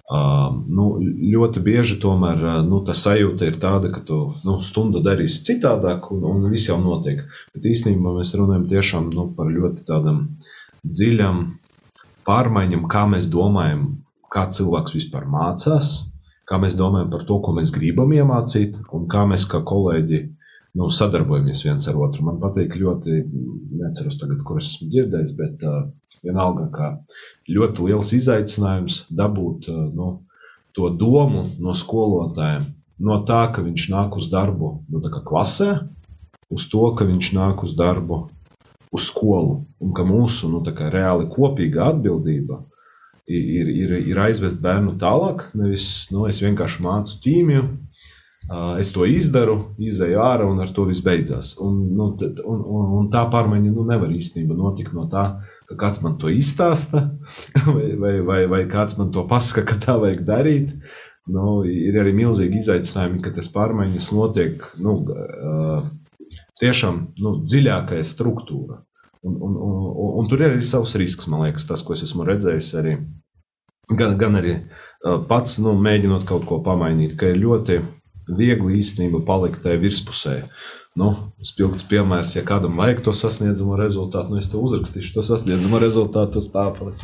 Nu, 0.07 0.85
ļoti 1.03 1.59
bieži 1.65 1.97
tomēr 1.99 2.39
nu, 2.63 2.79
tā 2.87 2.93
sajūta 2.95 3.49
ir 3.49 3.57
tāda, 3.59 3.89
ka 3.91 3.99
tu 4.07 4.21
nu, 4.47 4.55
stundu 4.63 5.01
darīsi 5.03 5.41
citādāk, 5.49 6.07
un, 6.15 6.23
un 6.23 6.45
viss 6.51 6.69
jau 6.69 6.77
notiek. 6.79 7.25
Bet 7.51 7.67
īstenībā 7.67 8.13
mēs 8.15 8.31
runājam 8.39 8.63
tiešām 8.71 9.09
nu, 9.11 9.27
par 9.35 9.51
ļoti 9.51 9.83
tādam 9.89 10.21
dziļam 10.87 11.41
pārmaiņam, 12.27 12.87
kā 12.87 13.03
mēs 13.11 13.27
domājam, 13.31 13.83
kā 14.31 14.45
cilvēks 14.55 14.95
vispār 14.95 15.27
mācās, 15.27 15.91
kā 16.47 16.59
mēs 16.61 16.79
domājam 16.79 17.11
par 17.11 17.27
to, 17.27 17.41
ko 17.43 17.57
mēs 17.59 17.75
gribam 17.75 18.15
iemācīt, 18.15 18.79
un 18.95 19.09
kā 19.11 19.25
mēs 19.27 19.43
kā 19.51 19.59
kolēģi 19.59 20.23
nu, 20.77 20.89
sadarbojamies 20.93 21.63
viens 21.65 21.87
ar 21.89 21.97
otru. 21.99 22.25
Man 22.27 22.37
patīk 22.41 22.77
ļoti, 22.77 23.21
neatceros 23.81 24.19
tagad, 24.21 24.43
kur 24.45 24.61
es 24.61 24.69
esmu 24.71 24.89
dzirdējis, 24.93 25.33
bet 25.37 25.65
uh, 25.65 25.87
vienalga, 26.23 26.69
ka 26.73 26.89
ļoti 27.49 27.89
liels 27.89 28.13
izaicinājums 28.17 29.05
dabūt 29.13 29.69
eh, 29.71 29.83
nu, 29.97 30.09
to 30.77 30.91
domu 30.93 31.47
no 31.63 31.75
skolotājiem. 31.77 32.67
No 32.97 33.19
tā, 33.29 33.43
ka 33.53 33.61
viņš 33.65 33.89
nāk 33.93 34.17
uz 34.17 34.29
darbu 34.31 34.71
nu, 34.89 35.01
klasē, 35.01 35.73
uz 36.53 36.65
to, 36.71 36.83
ka 36.97 37.05
viņš 37.05 37.33
nāk 37.37 37.61
uz 37.65 37.75
darbu 37.77 38.23
uz 38.93 39.09
skolu. 39.09 39.61
Un 39.83 39.93
ka 39.93 40.05
mūsu 40.07 40.49
nu, 40.49 40.63
reāli 40.65 41.27
kopīga 41.29 41.91
atbildība 41.91 42.61
ir, 43.27 43.69
ir, 43.69 43.93
ir 44.13 44.21
aizvest 44.27 44.61
bērnu 44.63 44.95
tālāk. 45.01 45.49
Nevis 45.57 46.07
nu, 46.13 46.25
es 46.29 46.41
vienkārši 46.41 46.85
mācu 46.85 47.19
ķīmiju, 47.25 47.67
es 48.79 48.93
to 48.95 49.05
izdaru, 49.09 49.57
izēju 49.81 50.21
ārā 50.23 50.47
un 50.47 50.61
ar 50.63 50.71
to 50.75 50.85
viss 50.87 51.03
beidzās. 51.03 51.55
Un, 51.63 51.81
nu, 51.97 52.09
un, 52.17 52.61
un, 52.63 52.87
un 52.99 53.09
tā 53.11 53.25
pārmaiņa 53.31 53.73
nu, 53.73 53.83
nevar 53.87 54.13
īstenībā 54.13 54.55
notikt 54.55 54.95
no 54.95 55.07
tā, 55.11 55.25
ka 55.67 55.75
kāds 55.79 56.01
man 56.03 56.15
to 56.21 56.31
izstāsta, 56.31 57.09
vai, 57.75 57.91
vai, 57.99 58.15
vai, 58.23 58.41
vai 58.47 58.63
kāds 58.71 58.97
man 58.99 59.11
to 59.15 59.25
pasaka, 59.27 59.65
ka 59.67 59.79
tā 59.83 59.97
vajag 59.99 60.23
darīt. 60.27 60.73
Nu, 61.27 61.59
ir 61.67 61.97
arī 61.99 62.13
milzīgi 62.15 62.61
izaicinājumi, 62.61 63.19
ka 63.25 63.33
tas 63.35 63.49
pārmaiņas 63.51 64.11
notiek 64.15 64.63
nu, 64.79 65.01
tiešām 66.61 67.01
nu, 67.19 67.33
dziļākajā 67.43 68.05
struktūrā. 68.07 68.79
Un, 69.27 69.35
un, 69.43 69.57
un, 69.59 70.09
un 70.21 70.29
tur 70.31 70.39
ir 70.39 70.53
arī 70.53 70.63
savs 70.63 70.95
risks, 70.95 71.27
man 71.27 71.43
liekas, 71.43 71.65
tas, 71.67 71.83
ko 71.83 71.97
es 71.97 72.05
esmu 72.05 72.23
redzējis 72.29 72.71
arī. 72.79 72.95
Gan, 73.91 74.15
gan 74.19 74.39
arī 74.39 74.55
pats 75.27 75.59
nu, 75.63 75.73
mēģinot 75.83 76.23
kaut 76.27 76.47
ko 76.47 76.61
pamainīt, 76.63 77.17
ka 77.19 77.31
ir 77.31 77.41
ļoti 77.43 77.81
viegli 78.27 78.81
īstenībā 78.81 79.23
palikt 79.27 79.63
tajā 79.63 79.79
virspusē. 79.81 80.41
Nu, 80.97 81.11
spilgts 81.45 81.85
piemērs, 81.85 82.33
ja 82.33 82.41
kādam 82.45 82.79
vajag 82.79 83.03
to 83.05 83.13
sasniedzamo 83.13 83.75
rezultātu, 83.77 84.33
nu 84.33 84.41
es 84.41 84.49
to 84.49 84.61
uzrakstīšu, 84.65 85.13
to 85.13 85.23
sasniedzamo 85.27 85.77
rezultātu 85.83 86.41
uz 86.41 86.47
tāfeles. 86.49 87.03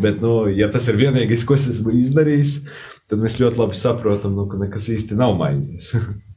Bet, 0.00 0.22
nu, 0.24 0.46
ja 0.48 0.70
tas 0.72 0.88
ir 0.88 0.96
vienīgais, 0.96 1.44
ko 1.44 1.58
es 1.58 1.68
esmu 1.74 1.92
izdarījis, 1.98 2.54
tad 3.10 3.20
mēs 3.20 3.36
ļoti 3.42 3.60
labi 3.60 3.76
saprotam, 3.76 4.32
nu, 4.38 4.46
ka 4.48 4.62
nekas 4.62 4.88
īsti 4.96 5.18
nav 5.20 5.36
mainījies. 5.42 5.92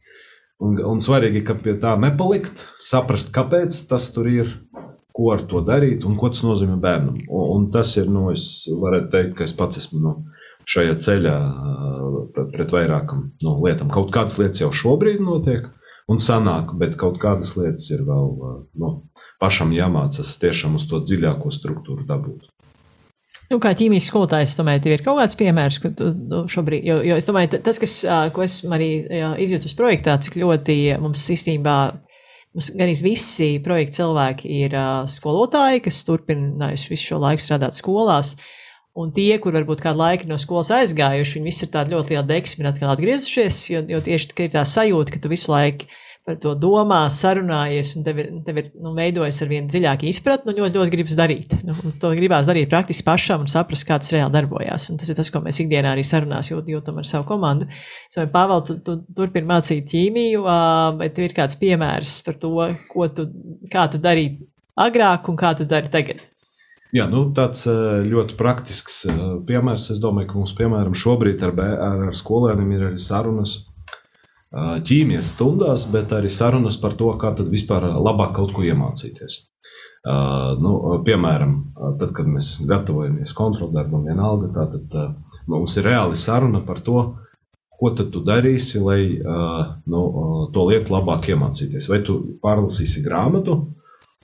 un, 0.67 0.75
un 0.91 0.99
svarīgi, 1.05 1.45
ka 1.47 1.55
pie 1.63 1.77
tā 1.79 1.95
nepalikt, 2.01 2.65
saprast, 2.83 3.31
kāpēc 3.35 3.79
tas 3.87 4.11
tur 4.11 4.27
ir, 4.33 4.51
ko 5.15 5.31
ar 5.33 5.47
to 5.49 5.63
darīt 5.65 6.03
un 6.05 6.19
ko 6.19 6.29
tas 6.33 6.43
nozīmē 6.45 6.75
bērnam. 6.81 7.15
Un, 7.31 7.47
un 7.55 7.69
tas 7.73 7.95
ir, 7.97 8.11
nu, 8.11 8.27
es 8.35 8.67
varētu 8.67 9.13
teikt, 9.15 9.37
ka 9.39 9.47
es 9.47 9.55
pats 9.57 9.79
esmu. 9.79 10.03
Nu, 10.03 10.17
Šajā 10.67 10.97
ceļā 10.99 11.35
pret 12.35 12.73
vairākām 12.75 13.23
nu, 13.43 13.55
lietām. 13.63 13.91
Kaut 13.93 14.11
kādas 14.15 14.35
lietas 14.41 14.59
jau 14.65 14.73
šobrīd 14.75 15.21
notiek, 15.23 15.69
un 16.11 16.19
sanāk, 16.23 16.73
bet 16.79 16.97
kaut 16.99 17.21
kādas 17.23 17.55
lietas 17.59 17.87
ir 17.93 18.03
vēl 18.07 18.29
nu, 18.79 18.91
pašam 19.41 19.71
jāmācās 19.75 20.35
tiešām 20.41 20.75
uz 20.79 20.87
to 20.89 20.99
dziļāko 21.03 21.51
struktūru 21.55 22.07
dabūt. 22.07 22.49
Nu, 23.47 23.61
kā 23.63 23.71
ķīmijas 23.79 24.09
skolotājs, 24.11 24.57
tomēr 24.59 24.83
ir 24.91 25.03
kaut 25.05 25.21
kāds 25.21 25.37
piemērs, 25.39 25.77
ka 25.79 25.93
tu, 25.95 26.09
tu 26.11 26.41
šobrīd, 26.51 26.83
jo, 26.83 26.97
jo 27.07 27.15
es 27.15 27.27
domāju, 27.29 27.61
tas, 27.63 27.79
kas, 27.79 28.01
ko 28.35 28.43
es 28.43 28.59
arī 28.67 28.89
izjūtu 29.45 29.69
uz 29.69 29.75
projektā, 29.77 30.17
cik 30.23 30.35
ļoti 30.41 30.75
mums 30.99 31.23
īstenībā, 31.31 31.77
mums 32.57 32.67
gan 32.75 32.91
visi 33.07 33.53
projekta 33.63 34.01
cilvēki 34.01 34.51
ir 34.65 34.75
skolotāji, 35.13 35.85
kas 35.87 36.01
turpinājuši 36.09 36.91
visu 36.91 37.13
šo 37.13 37.21
laiku 37.23 37.45
strādāt 37.45 37.79
skolās. 37.79 38.35
Un 38.97 39.13
tie, 39.13 39.37
kur 39.41 39.53
varbūt 39.53 39.83
kādu 39.83 40.01
laiku 40.01 40.25
no 40.29 40.39
skolas 40.41 40.71
aizgājuši, 40.73 41.37
viņi 41.37 41.49
visi 41.51 41.65
ir 41.67 41.71
tādi 41.75 41.93
ļoti 41.93 42.15
lieli 42.15 42.27
deksmi 42.31 42.63
un 42.63 42.71
atkal 42.71 42.95
atgriezušies, 42.95 43.63
jo, 43.69 43.85
jo 43.93 44.01
tieši 44.07 44.31
tā 44.31 44.47
ir 44.47 44.53
tā 44.55 44.63
sajūta, 44.65 45.13
ka 45.13 45.21
tu 45.21 45.29
visu 45.29 45.53
laiku 45.53 45.89
par 46.27 46.35
to 46.43 46.51
domā, 46.59 47.05
sarunājies, 47.13 47.93
un 47.95 48.03
tev 48.03 48.17
ir, 48.19 48.31
tev 48.43 48.57
ir 48.59 48.65
nu, 48.83 48.91
veidojas 48.97 49.37
ar 49.45 49.47
vien 49.47 49.69
dziļāku 49.71 50.09
izpratni, 50.09 50.51
un 50.51 50.57
ļoti, 50.59 50.75
ļoti 50.75 50.91
gribas 50.91 51.15
darīt. 51.15 51.55
Nu, 51.63 51.75
to 52.01 52.11
gribās 52.17 52.49
darīt 52.49 52.67
praktiski 52.73 53.05
pašam 53.07 53.45
un 53.45 53.51
saprast, 53.51 53.85
kā 53.87 53.95
tas 54.01 54.11
reāli 54.11 54.35
darbojas. 54.35 54.89
Un 54.91 54.99
tas 54.99 55.07
ir 55.07 55.15
tas, 55.15 55.31
ko 55.31 55.39
mēs 55.45 55.61
ikdienā 55.63 55.93
arī 55.95 56.03
sarunās 56.07 56.51
jūt, 56.51 56.67
jūtam 56.73 56.99
ar 56.99 57.07
savu 57.07 57.23
komandu. 57.29 57.69
Es 58.09 58.17
domāju, 58.17 58.33
Pāvēl, 58.33 58.63
tu, 58.67 58.75
tu 58.83 58.97
turpini 59.15 59.47
mācīt 59.53 59.87
ķīmiju, 59.93 60.43
bet 60.99 61.15
tev 61.15 61.29
ir 61.29 61.37
kāds 61.37 61.61
piemērs 61.61 62.19
par 62.27 62.41
to, 62.43 62.51
ko 62.91 63.07
tu, 63.07 63.29
kā 63.71 63.87
tu 63.93 64.01
darīji 64.03 64.49
agrāk 64.83 65.31
un 65.31 65.39
kā 65.39 65.55
tu 65.55 65.69
dari 65.69 65.95
tagad. 65.95 66.27
Jā, 66.95 67.07
nu, 67.11 67.25
tāds 67.35 67.65
ļoti 67.67 68.37
praktisks 68.39 69.01
piemērs. 69.47 69.89
Es 69.91 69.99
domāju, 70.03 70.29
ka 70.29 70.37
mums, 70.39 70.53
piemēram, 70.55 70.95
šobrīd 70.95 71.43
ar, 71.43 71.51
ar, 71.59 72.05
ar 72.09 72.15
skolēniem 72.15 72.71
ir 72.77 72.85
arī 72.91 73.01
sarunas 73.03 73.57
ķīmijas 74.87 75.33
stundās, 75.35 75.85
bet 75.91 76.13
arī 76.15 76.31
sarunas 76.31 76.79
par 76.79 76.95
to, 76.95 77.11
kā 77.19 77.33
tad 77.35 77.51
vispār 77.51 77.89
labāk 77.99 78.33
kaut 78.37 78.55
ko 78.55 78.63
iemācīties. 78.63 79.41
Nu, 80.63 80.73
piemēram, 81.03 81.53
tad, 81.99 82.13
kad 82.15 82.29
mēs 82.31 82.53
gatavojamies 82.67 83.33
kontroldarbam, 83.35 84.07
vienalga, 84.07 84.67
tad 84.71 85.17
mums 85.51 85.75
ir 85.75 85.89
reāli 85.89 86.15
saruna 86.19 86.61
par 86.63 86.79
to, 86.85 87.01
ko 87.77 87.91
tad 87.93 88.13
tu 88.13 88.23
darīsi, 88.25 88.79
lai 88.79 89.01
nu, 89.19 90.03
to 90.55 90.63
lietu 90.69 90.95
labāk 90.95 91.27
iemācīties. 91.33 91.89
Vai 91.91 91.99
tu 92.07 92.21
pārlasīsi 92.43 93.03
grāmatu, 93.03 93.59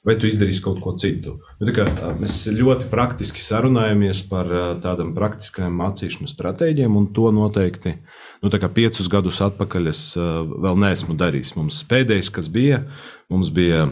vai 0.04 0.16
tu 0.20 0.28
izdarīsi 0.28 0.62
kaut 0.64 0.82
ko 0.84 0.94
citu. 1.00 1.38
Nu, 1.62 1.74
kā, 1.76 1.86
mēs 2.20 2.42
ļoti 2.52 2.90
praktiski 2.92 3.44
sarunājamies 3.44 4.24
par 4.30 4.50
tādām 4.84 5.14
praktiskām 5.16 5.76
mācīšanas 5.80 6.36
stratēģiem, 6.36 6.98
un 7.00 7.08
to 7.16 7.32
noteikti 7.36 7.96
nu, 8.44 8.52
piecus 8.52 9.10
gadus 9.12 9.40
atpakaļ 9.46 9.92
es 9.94 10.04
vēl 10.18 10.80
neesmu 10.84 11.16
darījis. 11.20 11.56
Mums 11.60 11.80
pēdējais, 11.90 12.32
kas 12.36 12.52
bija, 12.52 12.84
mums 13.32 13.54
bija 13.56 13.88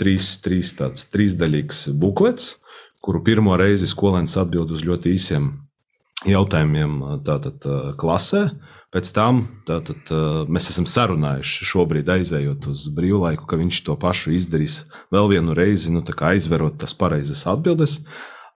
trīs, 0.00 0.34
trīs 0.44 0.74
tāds 0.78 1.06
trīsdaļīgs 1.14 1.86
buklets, 1.94 2.56
kuru 3.04 3.22
pirmo 3.22 3.54
reizi 3.60 3.86
skolēns 3.90 4.34
atbild 4.40 4.74
uz 4.74 4.82
ļoti 4.86 5.14
īsiem 5.14 5.52
jautājumiem 6.26 7.00
tātad, 7.24 7.66
klasē. 8.00 8.48
Pēc 8.94 9.08
tam 9.10 9.40
tātad, 9.66 10.10
mēs 10.46 10.68
esam 10.70 10.86
sarunājuši, 10.86 11.66
šobrīd 11.66 12.12
aizējot 12.14 12.68
uz 12.70 12.84
brīvlaiku, 12.94 13.48
ka 13.50 13.58
viņš 13.58 13.80
to 13.88 13.96
pašu 13.98 14.36
izdarīs 14.36 14.84
vēl 15.14 15.32
vienu 15.32 15.56
reizi, 15.58 15.90
nu, 15.90 16.04
aizverot 16.04 16.78
tās 16.78 16.94
pareizas 16.94 17.42
atbildes. 17.50 17.98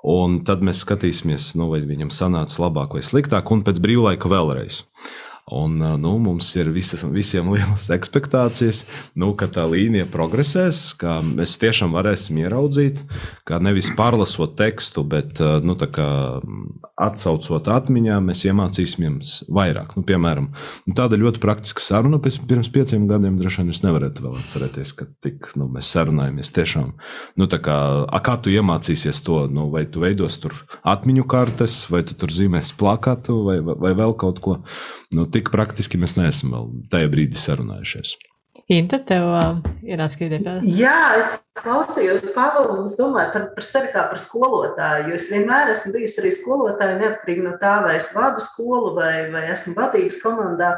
Un 0.06 0.38
tad 0.46 0.62
mēs 0.62 0.84
skatīsimies, 0.84 1.56
nu, 1.58 1.66
vai 1.72 1.80
viņam 1.82 2.12
sanāca 2.14 2.62
labāk 2.62 2.94
vai 2.94 3.02
sliktāk, 3.02 3.50
un 3.50 3.64
pēc 3.66 3.80
brīvlaika 3.82 4.30
vēlreiz. 4.30 4.84
Un, 5.54 5.78
nu, 6.00 6.14
mums 6.20 6.50
ir 6.58 6.68
visas, 6.74 7.04
visiem 7.12 7.48
lielas 7.54 7.88
expectācijas, 7.98 8.84
nu, 9.18 9.32
ka 9.38 9.48
tā 9.52 9.64
līnija 9.70 10.08
progresēs, 10.12 10.92
ka 11.00 11.18
mēs 11.24 11.56
tiešām 11.62 11.94
varēsim 11.96 12.40
ieraudzīt, 12.42 13.00
ka 13.48 13.60
nevis 13.62 13.88
pārlasot 13.96 14.56
tekstu, 14.58 15.04
bet 15.08 15.40
nu, 15.64 15.76
atcaucot 16.98 17.70
atmiņā, 17.72 18.18
mēs 18.24 18.44
iemācīsimies 18.48 19.34
vairāk. 19.54 19.94
Nu, 19.96 20.04
piemēram, 20.06 20.50
nu, 20.88 20.96
tāda 20.98 21.18
ļoti 21.20 21.40
praktiska 21.42 21.84
saruna 21.84 22.20
pirms 22.20 22.70
pieciem 22.74 23.06
gadiem 23.10 23.38
droši 23.40 23.62
vien 23.62 23.72
jūs 23.72 23.82
nevarat 23.84 24.20
vēl 24.22 24.36
atcerēties, 24.40 24.94
ka 24.98 25.08
tik, 25.24 25.52
nu, 25.58 25.68
mēs 25.72 25.90
sarunājamies 25.94 26.52
tiešām. 26.56 26.92
Nu, 27.38 27.48
kā, 27.48 27.78
a, 28.04 28.22
kā 28.24 28.36
tu 28.42 28.52
iemācīsies 28.52 29.22
to, 29.26 29.44
nu, 29.52 29.68
vai 29.72 29.86
tu 29.88 30.02
veidos 30.04 30.40
tur 30.42 30.56
atmiņu 30.82 31.26
kartes, 31.30 31.80
vai 31.92 32.04
tu 32.06 32.18
tur 32.18 32.34
zīmēsi 32.34 32.76
plakatu, 32.80 33.40
vai, 33.46 33.60
vai, 33.64 33.78
vai 33.86 33.94
vēl 33.98 34.16
kaut 34.18 34.42
ko. 34.44 34.58
Nu, 35.14 35.24
tik 35.32 35.48
praktiski 35.52 36.00
mēs 36.00 36.18
neesam 36.18 36.52
vēl 36.52 36.72
tajā 36.92 37.08
brīdī 37.12 37.40
sarunājušies. 37.40 38.18
Inta, 38.68 38.98
tev 39.00 39.24
uh, 39.24 39.60
ienāca 39.86 40.18
ideja? 40.26 40.58
Jā, 40.60 40.96
es 41.16 41.30
klausījos 41.56 42.26
Pāvelu 42.34 42.74
un 42.74 42.88
es 42.90 42.98
domāju 42.98 43.30
par, 43.32 43.46
par 43.54 43.64
sevi 43.64 43.88
kā 43.94 44.02
par 44.10 44.20
skolotāju, 44.20 45.06
jo 45.08 45.16
es 45.16 45.30
vienmēr 45.32 45.72
esmu 45.72 45.94
bijusi 45.94 46.20
arī 46.20 46.32
skolotāja, 46.36 46.98
neatkarīgi 47.00 47.46
no 47.46 47.54
tā, 47.62 47.78
vai 47.86 47.94
es 47.96 48.10
vadu 48.12 48.44
skolu 48.44 48.92
vai, 48.98 49.12
vai 49.32 49.46
esmu 49.54 49.72
vadības 49.78 50.20
komandā. 50.20 50.74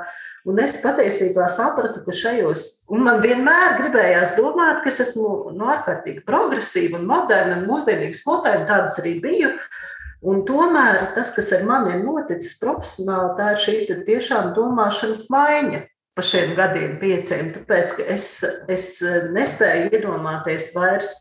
Un 0.46 0.62
es 0.62 0.78
patiesībā 0.84 1.48
sapratu, 1.50 2.04
ka 2.06 2.14
šajos, 2.14 2.66
un 2.94 3.02
man 3.08 3.18
vienmēr 3.24 3.80
gribējās 3.80 4.36
domāt, 4.38 4.84
ka 4.84 4.92
es 4.92 5.02
esmu 5.08 5.30
no 5.48 5.56
nu, 5.56 5.70
ārkārtīgi 5.74 6.22
progresīva 6.28 7.00
un 7.00 7.10
moderna 7.10 7.58
un 7.58 7.66
mūsdienīga 7.72 8.22
skolotāja, 8.22 8.62
un 8.62 8.70
tādas 8.70 9.02
arī 9.02 9.18
biju. 9.24 9.56
Uh, 9.56 9.96
Un 10.20 10.42
tomēr 10.48 11.14
tas, 11.16 11.30
kas 11.32 11.48
ar 11.56 11.64
mani 11.68 11.94
ir 11.96 12.02
noticis 12.04 12.58
profesionāli, 12.60 13.36
tā 13.38 13.54
ir 13.54 13.62
šī 13.62 13.76
tiešām 14.08 14.52
domāšanas 14.56 15.28
maiņa 15.32 15.86
pa 16.20 16.24
šiem 16.26 16.50
gadiem, 16.58 16.96
pieciem. 17.00 17.50
Tāpēc 17.54 17.94
es, 18.12 18.26
es 18.68 18.86
nespēju 19.32 19.88
iedomāties 19.94 20.70
vairs, 20.74 21.14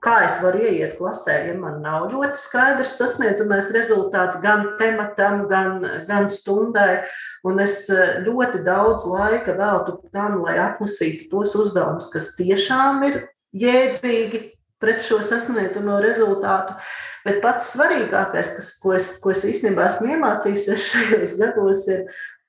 kā 0.00 0.14
es 0.24 0.38
varu 0.40 0.62
ieiet 0.64 0.94
klasē, 0.96 1.34
ja 1.50 1.56
man 1.58 1.82
nav 1.84 2.06
ļoti 2.14 2.40
skaidrs 2.40 2.94
sasniedzamais 3.00 3.68
rezultāts 3.76 4.40
gan 4.44 4.64
tematam, 4.80 5.44
gan, 5.50 5.84
gan 6.08 6.30
stundai. 6.32 7.02
Un 7.44 7.60
es 7.60 7.82
ļoti 8.24 8.62
daudz 8.64 9.04
laika 9.10 9.58
veltu 9.58 9.98
tam, 10.14 10.40
lai 10.46 10.56
atlasītu 10.62 11.28
tos 11.32 11.52
uzdevumus, 11.60 12.08
kas 12.14 12.32
tiešām 12.38 13.04
ir 13.10 13.22
jēdzīgi 13.60 14.46
pret 14.80 15.04
šo 15.04 15.20
sasniedzamo 15.24 16.00
rezultātu. 16.02 16.76
Bet 17.26 17.42
pats 17.44 17.74
svarīgākais, 17.74 18.54
kas, 18.56 18.74
ko, 18.82 18.96
es, 18.96 19.14
ko 19.20 19.34
es 19.34 19.44
īstenībā 19.48 19.90
esmu 19.90 20.14
iemācījusies 20.14 20.86
šajos 20.94 21.38
gados, 21.40 21.86
ir, 21.92 22.06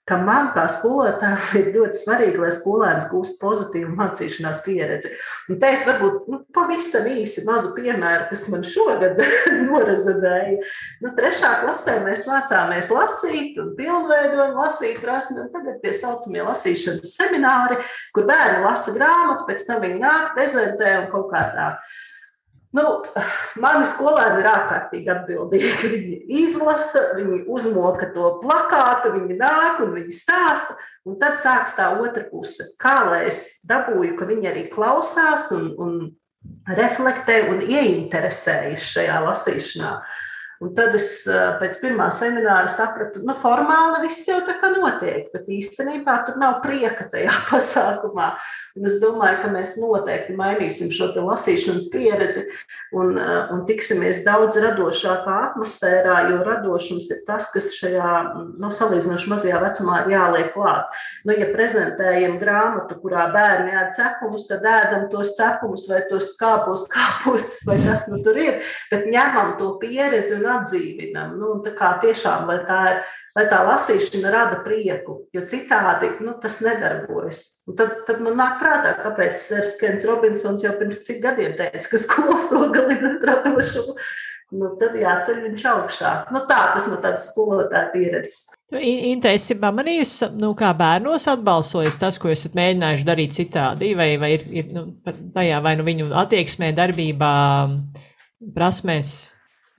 ka 0.09 0.17
man 0.17 0.49
kā 0.55 0.63
skolotājai 0.71 1.59
ir 1.59 1.67
ļoti 1.75 1.99
svarīgi, 1.99 2.39
lai 2.41 2.49
skolēns 2.51 3.07
gūst 3.11 3.37
pozitīvu 3.41 3.93
mācīšanās 3.99 4.61
pieredzi. 4.65 5.11
Un 5.51 5.59
te 5.61 5.69
es 5.75 5.83
varbūt 5.87 6.29
nu, 6.31 6.39
pavisam 6.55 7.05
īsi 7.11 7.43
mazu 7.47 7.71
piemēru, 7.75 8.25
kas 8.31 8.45
man 8.51 8.65
šogad 8.65 9.21
norazadēja. 9.69 10.57
Nu, 11.03 11.13
trešā 11.17 11.51
klasē 11.61 11.99
mēs 12.05 12.25
mācāmies 12.29 12.91
lasīt 12.91 13.59
un 13.61 13.73
pilnveidojam 13.77 14.57
lasīt 14.57 15.03
prasmi, 15.03 15.43
un 15.45 15.51
tagad 15.53 15.79
tie 15.83 15.93
saucamie 15.95 16.47
lasīšanas 16.47 17.13
semināri, 17.19 17.77
kur 18.15 18.27
bērni 18.29 18.65
lasa 18.65 18.95
grāmatu, 18.97 19.45
pēc 19.51 19.67
tam 19.67 19.83
viņi 19.85 20.01
nāk, 20.01 20.33
prezentē 20.39 20.95
un 21.03 21.11
kaut 21.13 21.29
kā 21.31 21.45
tā. 21.53 21.69
Nu, 22.77 22.85
mani 23.59 23.87
skolēni 23.87 24.39
ir 24.39 24.47
ārkārtīgi 24.47 25.11
atbildīgi. 25.11 25.89
Viņi 25.91 26.19
izlasa, 26.45 27.03
viņi 27.17 27.43
uzmoka 27.51 28.07
to 28.15 28.37
plakātu, 28.43 29.11
viņi 29.17 29.37
nāk 29.41 29.83
un 29.83 29.93
viņi 29.97 30.15
stāsta. 30.15 30.77
Un 31.07 31.17
tad 31.19 31.39
sākas 31.41 31.75
tā 31.75 31.89
otra 31.97 32.23
puse. 32.29 32.69
Kā 32.79 33.01
lai 33.09 33.23
es 33.27 33.61
dabūju, 33.67 34.15
ka 34.19 34.27
viņi 34.29 34.51
arī 34.51 34.65
klausās 34.71 35.49
un, 35.55 35.71
un 35.81 36.75
reflektē 36.77 37.47
un 37.51 37.63
ieinteresējas 37.65 38.85
šajā 38.93 39.17
lasīšanā. 39.25 39.95
Uh, 39.97 40.27
Un 40.61 40.75
tad 40.77 40.93
es 40.93 41.07
pēc 41.57 41.79
pirmā 41.81 42.11
semināra 42.13 42.69
sapratu, 42.69 43.21
ka 43.21 43.25
nu, 43.25 43.33
formāli 43.33 44.03
viss 44.03 44.27
jau 44.29 44.37
tā 44.45 44.59
kā 44.61 44.69
notiek, 44.75 45.31
bet 45.33 45.47
īstenībā 45.49 46.19
tur 46.27 46.37
nav 46.37 46.59
prieka 46.61 47.07
tajā 47.09 47.33
pasākumā. 47.49 48.27
Un 48.77 48.85
es 48.87 48.99
domāju, 49.01 49.39
ka 49.41 49.49
mēs 49.55 49.73
noteikti 49.81 50.35
mainīsim 50.37 50.91
šo 50.93 51.09
lasīšanas 51.17 51.87
pieredzi 51.91 52.43
un, 52.95 53.17
un 53.17 53.63
tiksimies 53.67 54.21
daudz 54.27 54.59
radošākā 54.61 55.37
atmosfērā, 55.47 56.19
jo 56.29 56.43
radošums 56.45 57.09
ir 57.09 57.23
tas, 57.25 57.49
kas 57.55 57.71
šajā 57.79 58.11
nu, 58.61 58.69
salīdzinoši 58.69 59.33
mazajā 59.33 59.63
vecumā 59.65 60.03
ir 60.03 60.13
jāliek 60.13 60.53
klāt. 60.53 60.93
Nu, 61.25 61.33
ja 61.41 61.49
prezentējam 61.55 62.37
grāmatu, 62.41 62.99
kurā 63.01 63.25
bērni 63.33 63.73
ēd 63.81 63.97
cepumus, 63.97 64.45
tad 64.51 64.69
ēdam 64.69 65.09
tos 65.11 65.33
cepumus 65.39 65.89
vai 65.89 66.03
tos 66.11 66.35
skāpos 66.35 66.85
kāpustus 66.93 67.65
vai 67.65 67.81
kas 67.81 68.05
nu 68.13 68.21
tur 68.21 68.37
ir, 68.37 68.61
bet 68.93 69.09
ņemam 69.09 69.57
to 69.57 69.73
pieredzi 69.81 70.37
un 70.37 70.50
atdzīvinam. 70.55 71.35
Nu, 71.39 71.53
tā 71.65 71.73
kā 71.77 71.93
tiešām, 72.03 72.47
lai 72.49 72.59
tā, 72.67 72.79
ir, 72.93 73.13
lai 73.37 73.45
tā 73.51 73.61
lasīšana 73.67 74.33
rada 74.33 74.61
prieku, 74.65 75.21
jo 75.35 75.45
citādi 75.49 76.13
nu, 76.23 76.35
tas 76.41 76.59
nedarbojas. 76.65 77.43
Un 77.69 77.77
tad, 77.79 78.01
tad 78.07 78.23
man 78.23 78.39
nāk 78.39 78.59
prātā, 78.61 78.95
kāpēc 79.03 79.37
Sērs 79.37 79.77
Kents 79.81 80.07
Robinsons 80.09 80.65
jau 80.65 80.73
pirms 80.79 81.03
cik 81.07 81.23
gadiem 81.23 81.55
teica, 81.59 81.87
ka 81.93 82.01
skolas 82.01 82.51
nogalina 82.55 83.15
radošumu. 83.31 83.97
Nu, 84.51 84.73
tad 84.75 84.97
jāceļ 84.99 85.37
viņš 85.45 85.61
augšā. 85.71 86.09
Nu, 86.35 86.41
tā 86.47 86.57
tas 86.73 86.89
no 86.91 86.97
tādas 86.99 87.29
skolotāja 87.29 87.87
pieredzes. 87.93 88.49
Nu, 88.73 88.81
Intensīvā 88.83 89.69
manī 89.71 89.97
jūs, 90.01 90.17
nu, 90.35 90.51
kā 90.59 90.73
bērnos 90.75 91.29
atbalsojat 91.31 91.95
tas, 92.01 92.19
ko 92.19 92.33
esat 92.33 92.57
mēģinājuši 92.59 93.07
darīt 93.07 93.37
citādi, 93.37 93.93
vai, 93.95 94.09
vai 94.19 94.33
ir, 94.35 94.43
ir 94.51 94.73
nu, 94.75 94.89
tajā 95.07 95.61
vai 95.63 95.77
nu 95.79 95.87
viņu 95.87 96.11
attieksmē, 96.19 96.73
darbībā, 96.75 97.35
prasmēs? 98.55 99.30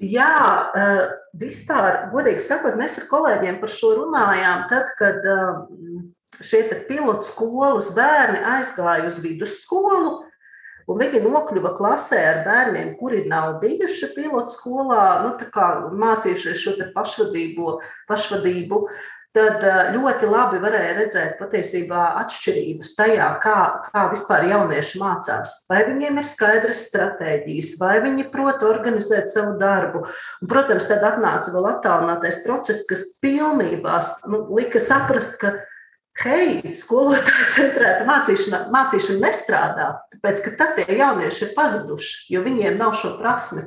Jā, 0.02 0.72
eh, 0.74 1.12
vispār, 1.38 2.08
godīgi 2.10 2.42
sakot, 2.42 2.74
mēs 2.74 2.98
ar 2.98 3.06
kolēģiem 3.06 3.60
par 3.60 3.70
šo 3.70 3.92
runājām, 4.00 4.64
tad, 4.70 4.90
kad 4.98 5.22
eh, 5.22 5.60
šie 6.42 6.64
pilotu 6.88 7.28
skolas 7.28 7.92
bērni 7.94 8.42
aizgāja 8.56 9.06
uz 9.06 9.20
vidusskolu. 9.22 10.24
Un 10.90 10.98
viņi 10.98 11.20
nokļuva 11.22 11.76
klasē 11.78 12.18
ar 12.32 12.40
bērniem, 12.42 12.96
kuri 12.98 13.22
nav 13.30 13.60
bijuši 13.62 14.10
pilotu 14.16 14.56
skolā, 14.56 15.04
nu, 15.22 15.36
mācījušies 16.02 16.58
šo 16.58 16.74
pašvadību, 16.96 17.76
pašvadību 18.10 18.80
tad 19.36 19.64
eh, 19.64 19.80
ļoti 19.94 20.28
labi 20.28 20.60
varēja 20.62 20.92
redzēt 20.98 21.38
patiesībā 21.40 22.02
atšķirības 22.20 22.92
tajā, 22.98 23.28
kā, 23.42 23.56
kā 23.86 24.04
vispār 24.12 24.46
jaunieši 24.50 25.00
mācās. 25.00 25.54
Vai 25.70 25.82
viņiem 25.88 26.20
ir 26.20 26.28
skaidras 26.28 26.84
stratēģijas, 26.90 27.74
vai 27.80 27.96
viņi 28.04 28.28
prot 28.32 28.64
organizēt 28.68 29.32
savu 29.32 29.56
darbu. 29.60 30.04
Un, 30.42 30.50
protams, 30.52 30.88
tad 30.90 31.04
atnāca 31.08 31.54
vēl 31.54 31.70
attālinātais 31.72 32.42
process, 32.46 32.84
kas 32.88 33.06
pilnībā 33.24 34.00
nu, 34.32 34.44
lika 34.58 34.82
saprast, 34.82 35.38
ka 35.40 35.54
hei, 36.26 36.60
skolotāja 36.76 37.48
centrēta 37.56 38.04
mācīšana, 38.08 38.66
mācīšana 38.74 39.24
nestrādā, 39.24 39.88
tāpēc 40.12 40.44
ka 40.44 40.54
tad 40.60 40.76
tie 40.76 41.00
jaunieši 41.00 41.48
ir 41.48 41.56
pazuduši, 41.56 42.28
jo 42.34 42.44
viņiem 42.44 42.76
nav 42.80 42.92
šo 43.00 43.16
prasmi. 43.16 43.64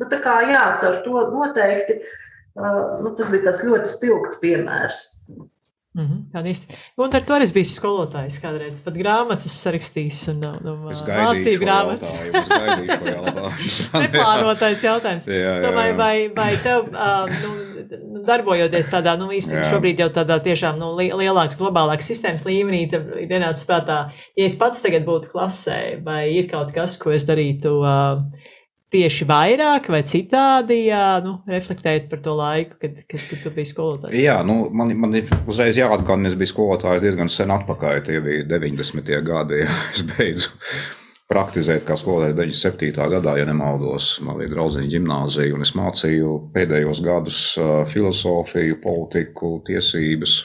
Nu, 0.00 0.08
tā 0.10 0.18
kā 0.24 0.40
jā, 0.48 0.64
caur 0.80 0.96
to 1.04 1.20
noteikti 1.30 2.00
uh, 2.00 2.14
nu, 2.56 3.14
tas 3.18 3.32
bija 3.34 3.48
tāds 3.50 3.64
ļoti 3.66 3.90
spilgts 3.90 4.40
piemērs. 4.42 5.02
Mm 5.94 6.06
-hmm, 6.08 6.22
tā 6.34 6.40
īsti. 6.50 6.74
Un 6.98 7.12
ar 7.14 7.22
to 7.22 7.34
arī 7.36 7.46
bija 7.54 7.64
skolotājs 7.70 8.40
kādreiz. 8.42 8.80
Pat 8.82 8.94
grāmatas 8.98 9.52
sarakstījis 9.62 10.22
un, 10.32 10.40
un 10.44 10.90
Es 10.90 11.02
mācīju 11.06 11.60
grāmatas. 11.60 12.10
Es 12.10 12.48
šo 12.48 13.12
jautājumu. 13.14 14.02
Neplānotais 14.02 14.82
jautājums. 14.82 15.28
Jā, 15.30 15.36
jā, 15.38 15.52
Es 15.54 15.62
domāju, 15.62 15.92
jā. 15.92 15.96
vai, 15.96 16.28
vai 16.34 16.56
tev, 16.56 16.88
uh, 16.90 17.30
nu, 17.44 17.54
darbojoties 18.26 18.90
tādā, 18.90 19.14
nu, 19.20 19.28
īsti 19.30 19.54
Jā. 19.60 19.62
šobrīd 19.70 20.02
jau 20.02 20.08
tādā 20.10 20.40
tiešām 20.42 20.78
nu, 20.80 20.90
li- 20.98 21.12
lielākas, 21.14 21.58
globālākas 21.60 22.10
sistēmas 22.10 22.46
līmenī, 22.48 22.90
tad 22.90 23.06
ir 23.20 23.30
ienācis 23.30 23.66
prātā, 23.68 23.98
ja 24.36 24.46
es 24.48 24.56
pats 24.56 24.82
tagad 24.82 25.04
būtu 25.06 25.30
klasē, 25.30 26.02
vai 26.04 26.24
ir 26.34 26.50
kaut 26.50 26.72
kas, 26.74 26.98
ko 26.98 27.10
es 27.14 27.26
darītu 27.28 27.76
uh, 27.84 28.22
tieši 28.94 29.26
vairāk 29.28 29.90
vai 29.92 30.02
citādi, 30.06 30.84
jā, 30.88 31.18
nu, 31.24 31.36
reflektēt 31.50 32.08
par 32.10 32.22
to 32.24 32.36
laiku, 32.38 32.78
kad, 32.80 32.98
kad, 33.04 33.20
kad 33.30 33.42
tu 33.42 33.52
biji 33.54 33.72
skolotājs. 33.72 34.18
Jā, 34.18 34.38
nu, 34.46 34.68
man, 34.74 34.94
man 34.98 35.18
ir 35.18 35.30
uzreiz 35.50 35.78
jāatgādina, 35.80 36.30
es 36.30 36.38
biju 36.38 36.54
skolotājs 36.54 37.04
diezgan 37.04 37.32
sen 37.32 37.54
atpakaļ. 37.54 38.02
Tie 38.06 38.20
bija 38.24 38.46
90. 38.54 39.16
gadi. 39.26 39.64
ja 39.64 39.72
Es 39.94 40.04
beidzu 40.14 40.52
praktizēt 41.30 41.86
kā 41.88 41.96
skolotājs 41.98 42.36
97. 42.36 43.10
gadā, 43.16 43.36
ja 43.40 43.46
nemaldos. 43.48 44.18
Man 44.24 44.38
bija 44.40 44.52
draudziņa 44.54 44.90
gimnāzija, 44.92 45.54
un 45.56 45.64
es 45.66 45.74
mācīju 45.76 46.34
pēdējos 46.54 47.02
gadus 47.04 47.40
filozofiju, 47.92 48.80
politiku, 48.84 49.56
tiesības. 49.66 50.40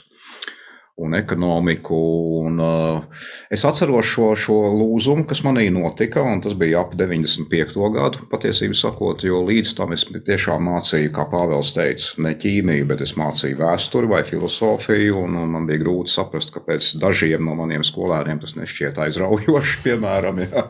Un 0.99 1.15
ekonomiku. 1.15 1.97
Un, 2.43 2.59
uh, 2.59 3.23
es 3.51 3.63
atceros 3.67 4.07
šo, 4.09 4.33
šo 4.35 4.57
lūzumu, 4.75 5.23
kas 5.29 5.41
manī 5.45 5.69
notika, 5.71 6.23
un 6.27 6.41
tas 6.43 6.55
bija 6.59 6.81
ap 6.83 6.95
95. 6.99 7.77
gadu, 7.95 8.25
patiesībā 8.31 8.75
sakot, 8.75 9.23
jo 9.23 9.39
līdz 9.47 9.73
tam 9.77 9.95
es 9.95 10.03
tiešām 10.09 10.67
mācīju, 10.67 11.13
kā 11.15 11.25
Pāvils 11.31 11.71
teica, 11.75 12.19
ne 12.25 12.33
ķīmiju, 12.39 12.87
bet 12.89 13.03
es 13.05 13.15
mācīju 13.19 13.61
vēsturi 13.61 14.11
vai 14.11 14.21
filozofiju, 14.27 15.23
un, 15.23 15.39
un 15.39 15.55
man 15.55 15.67
bija 15.69 15.85
grūti 15.85 16.13
saprast, 16.13 16.51
kāpēc 16.55 16.91
dažiem 16.99 17.47
no 17.47 17.55
maniem 17.59 17.85
skolēniem 17.87 18.43
tas 18.43 18.57
nešķiet 18.59 18.99
aizraujoši, 19.05 19.79
piemēram, 19.87 20.43
jā. 20.45 20.65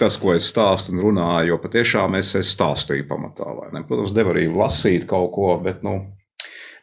tas, 0.00 0.16
ko 0.20 0.32
es 0.36 0.48
stāstu 0.48 0.96
un 0.96 1.04
runāju, 1.04 1.52
jo 1.52 1.60
patiešām 1.62 2.16
es, 2.20 2.32
es 2.40 2.54
stāstīju 2.56 3.08
pamatā? 3.10 3.52
Protams, 3.88 4.16
devu 4.16 4.32
arī 4.32 4.48
lasīt 4.52 5.04
kaut 5.10 5.34
ko, 5.36 5.52
bet, 5.62 5.84
nu, 5.86 6.00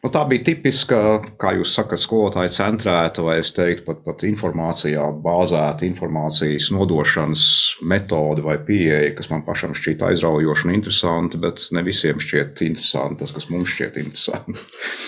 Nu, 0.06 0.10
tā 0.14 0.20
bija 0.30 0.44
tipiska, 0.46 0.96
kā 1.34 1.50
jūs 1.56 1.72
sakat, 1.74 1.98
skolotāja 1.98 2.52
centrēta, 2.54 3.24
vai 3.26 3.40
es 3.40 3.48
teiktu, 3.56 3.82
pat, 3.88 4.04
pat 4.04 4.20
informācijā 4.28 5.02
bāzēta 5.24 5.82
informācijas 5.82 6.68
nodošanas 6.70 7.46
metode 7.90 8.44
vai 8.46 8.54
pieeja, 8.68 9.16
kas 9.18 9.32
man 9.32 9.42
pašam 9.42 9.74
šķiet 9.74 10.04
aizraujoša 10.06 10.68
un 10.68 10.74
interesanta, 10.76 11.40
bet 11.42 11.64
ne 11.74 11.82
visiem 11.82 12.22
šķiet 12.22 12.62
interesanti 12.68 13.24
tas, 13.24 13.32
kas 13.34 13.48
mums 13.50 13.74
šķiet 13.74 13.98
interesanti. 14.04 14.54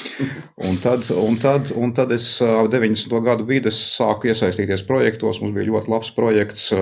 un, 0.66 0.82
tad, 0.82 1.06
un, 1.14 1.38
tad, 1.46 1.70
un 1.78 1.94
tad 1.94 2.16
es 2.18 2.26
ap 2.42 2.66
90. 2.74 3.14
gadu 3.30 3.46
vidus 3.46 3.78
sāku 3.92 4.32
iesaistīties 4.32 4.82
projektos. 4.90 5.38
Mums 5.44 5.54
bija 5.54 5.70
ļoti 5.70 5.94
labs 5.94 6.10
projekts 6.18 6.72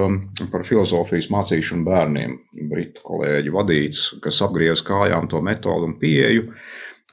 par 0.55 0.65
filozofijas 0.65 1.29
mācīšanu 1.37 1.85
bērniem, 1.85 2.41
britu 2.73 3.05
kolēģi 3.13 3.57
vadīts, 3.61 4.11
kas 4.25 4.41
apgriez 4.49 4.81
kājām 4.89 5.29
to 5.29 5.45
metodu 5.45 5.93
un 5.93 5.99
pieeju 6.01 6.49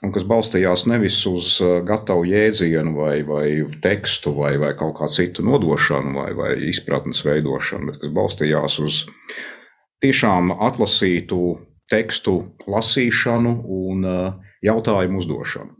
un 0.04 0.14
kas 0.14 0.26
balstījās 0.28 0.86
nevis 0.92 1.18
uz 1.30 1.56
uh, 1.64 1.78
gatavu 1.86 2.26
jēdzienu, 2.28 2.96
vai, 2.98 3.16
vai 3.28 3.48
tekstu, 3.84 4.36
vai, 4.38 4.56
vai 4.62 4.74
kaut 4.80 4.98
kā 5.00 5.10
citu 5.12 5.46
nodošanu, 5.48 6.16
vai, 6.20 6.32
vai 6.38 6.54
izpratnes 6.70 7.24
veidošanu, 7.26 7.92
bet 7.92 8.02
kas 8.04 8.14
balstījās 8.16 8.80
uz 8.84 9.04
tiešām 10.04 10.52
atlasītu 10.60 11.40
tekstu 11.92 12.40
lasīšanu 12.68 13.56
un 13.64 14.04
uh, 14.10 14.52
jautājumu 14.66 15.24
uzdošanu. 15.24 15.80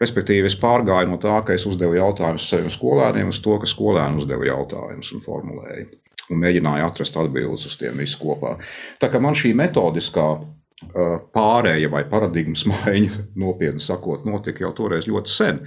Respektīvi, 0.00 0.50
es 0.50 0.58
pārgāju 0.60 1.08
no 1.08 1.16
tā, 1.20 1.38
ka 1.46 1.54
es 1.56 1.64
uzdevu 1.68 1.96
jautājumus 1.96 2.50
saviem 2.50 2.72
skolēniem, 2.72 3.30
uz 3.32 3.40
to, 3.44 3.54
ka 3.62 3.68
skolēni 3.68 4.20
uzdeva 4.20 4.44
jautājumus 4.50 5.14
un 5.16 5.24
formulēja. 5.24 5.86
Un 6.26 6.42
mēģināja 6.42 6.88
atrast 6.90 7.16
atbildes 7.16 7.64
uz 7.68 7.76
tiem 7.80 7.96
visiem 8.02 8.20
kopā. 8.20 8.56
Tā 9.00 9.08
kā 9.08 9.20
man 9.22 9.36
šī 9.38 9.54
metodiskā 9.56 10.26
pārēja 11.36 11.88
vai 11.92 12.04
paradigmas 12.08 12.66
maiņa, 12.70 13.30
nopietni 13.40 13.82
sakot, 13.82 14.26
notika 14.28 14.66
jau 14.66 14.74
toreiz 14.76 15.08
ļoti 15.08 15.32
sen. 15.32 15.62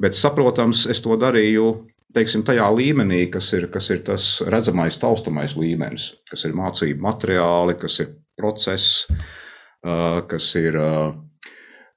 Bet, 0.00 0.18
saprotams, 0.18 0.86
es 0.90 1.00
to 1.04 1.16
darīju 1.20 1.70
teiksim, 2.14 2.42
tajā 2.46 2.66
līmenī, 2.74 3.24
kas 3.32 3.52
ir, 3.56 3.68
kas 3.72 3.90
ir 3.94 4.02
tas 4.06 4.26
redzamais, 4.50 4.98
taustamais 5.00 5.54
līmenis, 5.58 6.10
kas 6.30 6.44
ir 6.48 6.56
mācību 6.58 7.04
materiāli, 7.06 7.76
kas 7.80 8.00
ir 8.04 8.14
process, 8.38 9.06
uh, 9.10 10.20
kas 10.30 10.54
ir. 10.60 10.78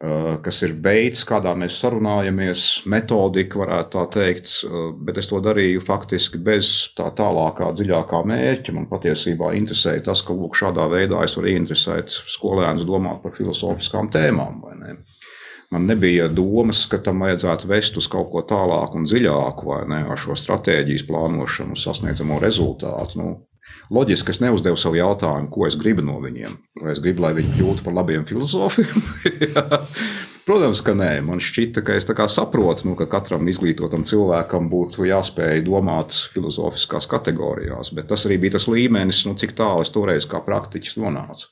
Uh, 0.04 0.36
Kas 0.44 0.62
ir 0.68 0.76
veids, 0.84 1.24
kādā 1.28 1.54
mēs 1.58 1.80
sarunājamies, 1.82 2.84
metodika, 2.92 3.62
varētu 3.64 3.96
tā 3.96 4.04
teikt, 4.18 4.52
uh, 4.68 4.92
bet 4.94 5.18
es 5.22 5.32
to 5.32 5.40
darīju 5.44 5.82
faktiski 5.88 6.42
bez 6.44 6.74
tā 6.98 7.08
tālākā, 7.16 7.72
dziļākā 7.80 8.22
mērķa. 8.30 8.76
Man 8.78 8.90
patiesībā 8.92 9.54
interesēja 9.58 10.06
tas, 10.12 10.22
ka 10.28 10.36
lūk, 10.38 10.60
šādā 10.60 10.90
veidā 10.92 11.24
es 11.24 11.38
varu 11.40 11.54
interesēt 11.56 12.12
skolēnus 12.12 12.88
domāt 12.90 13.24
par 13.24 13.36
filozofiskām 13.38 14.12
tēmām. 14.14 14.62
ne? 14.84 14.98
Man 15.74 15.88
nebija 15.90 16.28
domas, 16.30 16.84
ka 16.86 17.00
tam 17.02 17.24
vajadzētu 17.26 17.66
vest 17.72 17.96
uz 17.98 18.06
kaut 18.12 18.28
ko 18.30 18.44
tālāku 18.46 19.00
un 19.00 19.08
dziļāku, 19.10 19.66
vai 19.72 19.80
ne, 19.90 20.04
ar 20.06 20.20
šo 20.22 20.36
stratēģijas 20.38 21.08
plānošanu, 21.08 21.78
sasniedzamo 21.80 22.38
rezultātu. 22.44 23.18
Nu, 23.18 23.32
loģiski, 23.94 24.34
es 24.34 24.42
neuzdevu 24.44 24.80
savu 24.80 25.00
jautājumu, 25.00 25.50
ko 25.54 25.68
es 25.68 25.78
gribu 25.80 26.06
no 26.06 26.20
viņiem. 26.24 26.58
Vai 26.82 26.94
es 26.96 27.02
gribu, 27.04 27.26
lai 27.26 27.34
viņi 27.38 27.56
kļūtu 27.58 27.86
par 27.86 27.98
labiem 27.98 28.28
filozofiem? 28.30 29.04
Protams, 30.48 30.82
ka 30.84 30.92
nē. 30.92 31.22
Man 31.24 31.40
šķita, 31.40 31.86
ka 31.88 31.96
es 31.96 32.08
saprotu, 32.36 32.90
nu, 32.90 32.98
ka 33.00 33.08
katram 33.08 33.48
izglītotam 33.48 34.04
cilvēkam 34.04 34.68
būtu 34.72 35.08
jāspēj 35.08 35.64
domāt 35.64 36.12
filozofiskās 36.34 37.08
kategorijās, 37.08 37.94
bet 37.96 38.10
tas 38.12 38.28
arī 38.28 38.42
bija 38.44 38.58
tas 38.58 38.68
līmenis, 38.68 39.24
nu, 39.30 39.38
cik 39.40 39.56
tālu 39.56 39.86
es 39.86 39.94
toreiz 39.94 40.28
kā 40.28 40.44
praktiķis 40.44 41.00
nonācu. 41.00 41.48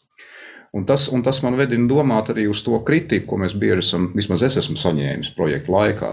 Un 0.76 0.86
tas, 0.88 1.10
un 1.12 1.24
tas 1.24 1.40
man 1.44 1.58
vedina 1.60 1.88
domāt 1.88 2.32
arī 2.32 2.46
uz 2.52 2.64
to 2.64 2.78
kritiku, 2.88 3.30
ko 3.32 3.40
mēs 3.44 3.56
bieži 3.60 3.84
esam, 3.84 4.12
vismaz 4.16 4.44
es 4.48 4.60
esmu 4.60 4.78
saņēmis 4.80 5.34
projekta 5.36 5.72
laikā. 5.72 6.12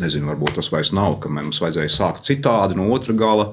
Nezinu, 0.00 0.30
varbūt 0.30 0.56
tas 0.56 0.68
vairs 0.72 0.94
nav, 0.96 1.18
ka 1.20 1.28
mums 1.32 1.60
vajadzēja 1.60 1.92
sākt 1.92 2.28
citādi 2.28 2.76
no 2.78 2.88
otra 2.92 3.12
gala. 3.16 3.50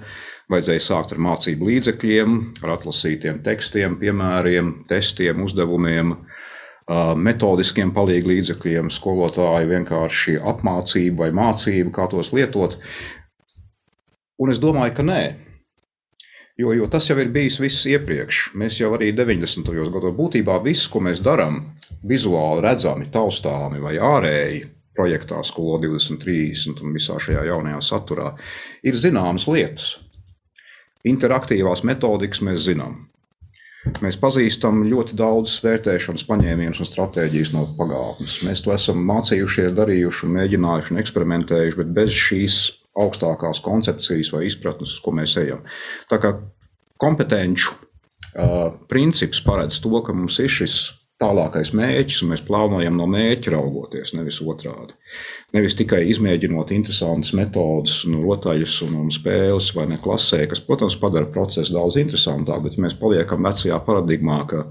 Vajadzēja 0.50 0.82
sākt 0.82 1.12
ar 1.14 1.20
mācību 1.22 1.68
līdzekļiem, 1.68 2.38
ar 2.64 2.72
atlasītiem 2.74 3.44
tekstiem, 3.46 4.00
piemēriem, 4.02 4.72
testiem, 4.90 5.44
uzdevumiem, 5.46 6.16
metodiskiem 7.22 7.92
palīdzības 7.94 8.32
līdzekļiem, 8.32 8.90
skolotāju 8.90 9.70
vienkārši 9.70 10.40
apmācību 10.52 11.22
vai 11.22 11.30
mācību, 11.38 11.94
kā 11.94 12.08
tos 12.10 12.34
lietot. 12.34 12.80
Un 14.42 14.50
es 14.50 14.62
domāju, 14.64 14.96
ka 14.98 15.06
nē. 15.06 15.22
Jo, 16.60 16.74
jo 16.76 16.90
tas 16.92 17.06
jau 17.08 17.20
ir 17.22 17.30
bijis 17.32 17.60
viss 17.62 17.86
iepriekš. 17.88 18.50
Mēs 18.58 18.82
jau 18.82 18.90
arī 18.98 19.14
90. 19.16 19.70
gados 19.94 20.18
būtībā 20.18 20.58
viss, 20.66 20.90
ko 20.92 21.04
mēs 21.06 21.22
darām, 21.24 21.62
vizuāli 22.10 22.66
redzami, 22.66 23.08
taustāmi 23.14 23.80
vai 23.86 24.00
ārēji 24.02 24.66
projektā 24.98 25.40
Skola 25.46 25.78
2030 25.86 26.82
un 26.84 26.98
visā 26.98 27.22
šajā 27.22 27.46
jaunajā 27.54 27.80
saturā, 27.86 28.34
ir 28.84 28.98
zināmas 28.98 29.48
lietas. 29.48 30.00
Interaktīvās 31.08 31.86
metodikas 31.88 32.42
mēs 32.44 32.66
zinām. 32.68 33.06
Mēs 34.04 34.18
pazīstam 34.20 34.82
ļoti 34.90 35.16
daudz 35.18 35.54
vērtēšanas 35.64 36.26
paņēmienus 36.28 36.82
un 36.84 36.88
stratēģijas 36.90 37.54
no 37.54 37.64
pagātnes. 37.78 38.42
Mēs 38.44 38.62
to 38.66 38.74
esam 38.76 39.00
mācījušies, 39.08 39.72
darījuši, 39.78 40.26
un 40.28 40.36
mēģinājuši 40.36 40.94
un 40.94 41.00
eksperimentējuši, 41.00 41.80
bet 41.80 41.94
bez 41.96 42.18
šīs 42.28 42.58
augstākās 43.00 43.62
koncepcijas 43.64 44.34
vai 44.36 44.44
izpratnes, 44.50 44.98
ko 45.04 45.14
mēs 45.16 45.38
ejam. 45.40 45.64
Tā 46.12 46.20
kā 46.20 46.34
kompetenču 47.00 47.72
uh, 47.72 48.76
princips 48.92 49.40
paredz 49.46 49.80
to, 49.80 49.94
ka 50.04 50.16
mums 50.16 50.42
ir 50.44 50.52
šis 50.52 50.80
tālākais 51.20 51.74
mērķis, 51.76 52.22
un 52.24 52.32
mēs 52.34 52.44
plānojam 52.48 52.96
no 52.96 53.06
mērķa 53.12 53.52
raugoties, 53.54 54.14
nevis 54.16 54.40
otrādi. 54.40 54.96
Nevis 55.56 55.76
tikai 55.80 56.06
izmēģinot 56.14 56.72
interesantas 56.76 57.34
metodes, 57.36 58.00
un 58.08 58.22
rotaļas 58.24 58.78
un, 58.88 58.96
un 59.04 59.12
spēles 59.14 59.74
vai 59.76 59.90
ne 59.92 60.00
klasē, 60.00 60.46
kas, 60.50 60.64
protams, 60.64 60.98
padara 61.02 61.28
procesu 61.28 61.76
daudz 61.76 62.00
interesantāku, 62.00 62.68
bet 62.68 62.80
ja 62.80 62.86
mēs 62.88 62.96
paliekam 63.00 63.44
vecajā 63.48 63.82
paradigmā, 63.84 64.40
ka, 64.50 64.64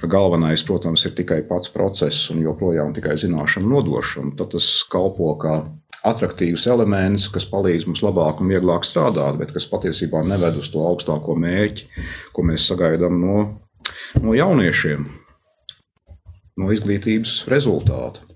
ka 0.00 0.10
galvenais, 0.10 0.64
protams, 0.68 1.04
ir 1.08 1.16
tikai 1.18 1.42
pats 1.48 1.72
process 1.74 2.30
un 2.32 2.40
joprojām 2.46 2.96
tikai 2.96 3.18
zināšanu 3.20 3.74
nodošana, 3.76 4.36
tad 4.40 4.54
tas 4.56 4.72
kalpo 4.92 5.34
kā 5.42 5.60
attraktīvs 6.08 6.64
elements, 6.72 7.28
kas 7.30 7.44
palīdz 7.46 7.84
mums 7.90 8.00
labāk 8.02 8.40
un 8.42 8.48
vieglāk 8.50 8.88
strādāt, 8.88 9.36
bet 9.38 9.52
kas 9.54 9.68
patiesībā 9.70 10.24
neved 10.26 10.56
uz 10.58 10.72
to 10.72 10.82
augstāko 10.88 11.36
mērķi, 11.38 12.06
ko 12.32 12.46
mēs 12.48 12.64
sagaidām 12.72 13.20
no, 13.22 13.36
no 14.24 14.34
jauniešiem 14.34 15.04
no 16.60 16.72
izglītības 16.74 17.42
rezultātu. 17.52 18.26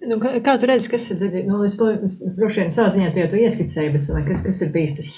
Nu, 0.00 0.16
kā, 0.20 0.32
kā 0.44 0.54
tu 0.56 0.68
redzi, 0.70 0.88
kas 0.94 1.10
ir? 1.12 1.20
Nu, 1.44 1.60
to, 1.76 1.90
droši 2.38 2.62
vien 2.62 2.72
savā 2.72 2.88
ziņā 2.94 3.10
to 3.12 3.20
jau 3.20 3.42
ieskicēju, 3.44 3.92
bet 3.92 4.06
domāju, 4.08 4.28
kas, 4.30 4.44
kas 4.46 4.62
ir 4.64 4.72
bijis 4.72 4.96
tas, 4.96 5.10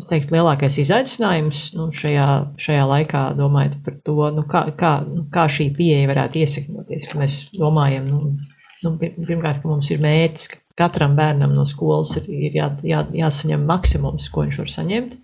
es 0.00 0.08
teiktu, 0.10 0.34
lielākais 0.34 0.80
izaicinājums 0.82 1.60
nu, 1.78 1.88
šajā, 1.94 2.26
šajā 2.58 2.86
laikā, 2.90 3.22
domājot 3.38 3.78
par 3.84 3.98
to, 4.06 4.16
nu, 4.34 4.44
kā, 4.50 4.64
kā, 4.78 4.92
nu, 5.06 5.28
kā 5.34 5.46
šī 5.54 5.68
pieeja 5.76 6.10
varētu 6.10 6.42
iesakņoties, 6.42 7.10
mēs 7.20 7.38
domājam, 7.54 8.10
nu, 8.10 8.34
nu, 8.82 8.94
pirmkārt, 8.98 9.62
ka 9.62 9.70
mums 9.70 9.92
ir 9.94 10.02
mērķis, 10.02 10.50
ka 10.50 10.60
katram 10.82 11.14
bērnam 11.18 11.54
no 11.54 11.66
skolas 11.68 12.16
ir, 12.18 12.26
ir 12.26 12.58
jā, 12.58 12.72
jā, 12.86 13.04
jāsaņem 13.22 13.66
maksimums, 13.70 14.28
ko 14.34 14.48
viņš 14.48 14.62
var 14.64 14.74
saņemt. 14.74 15.18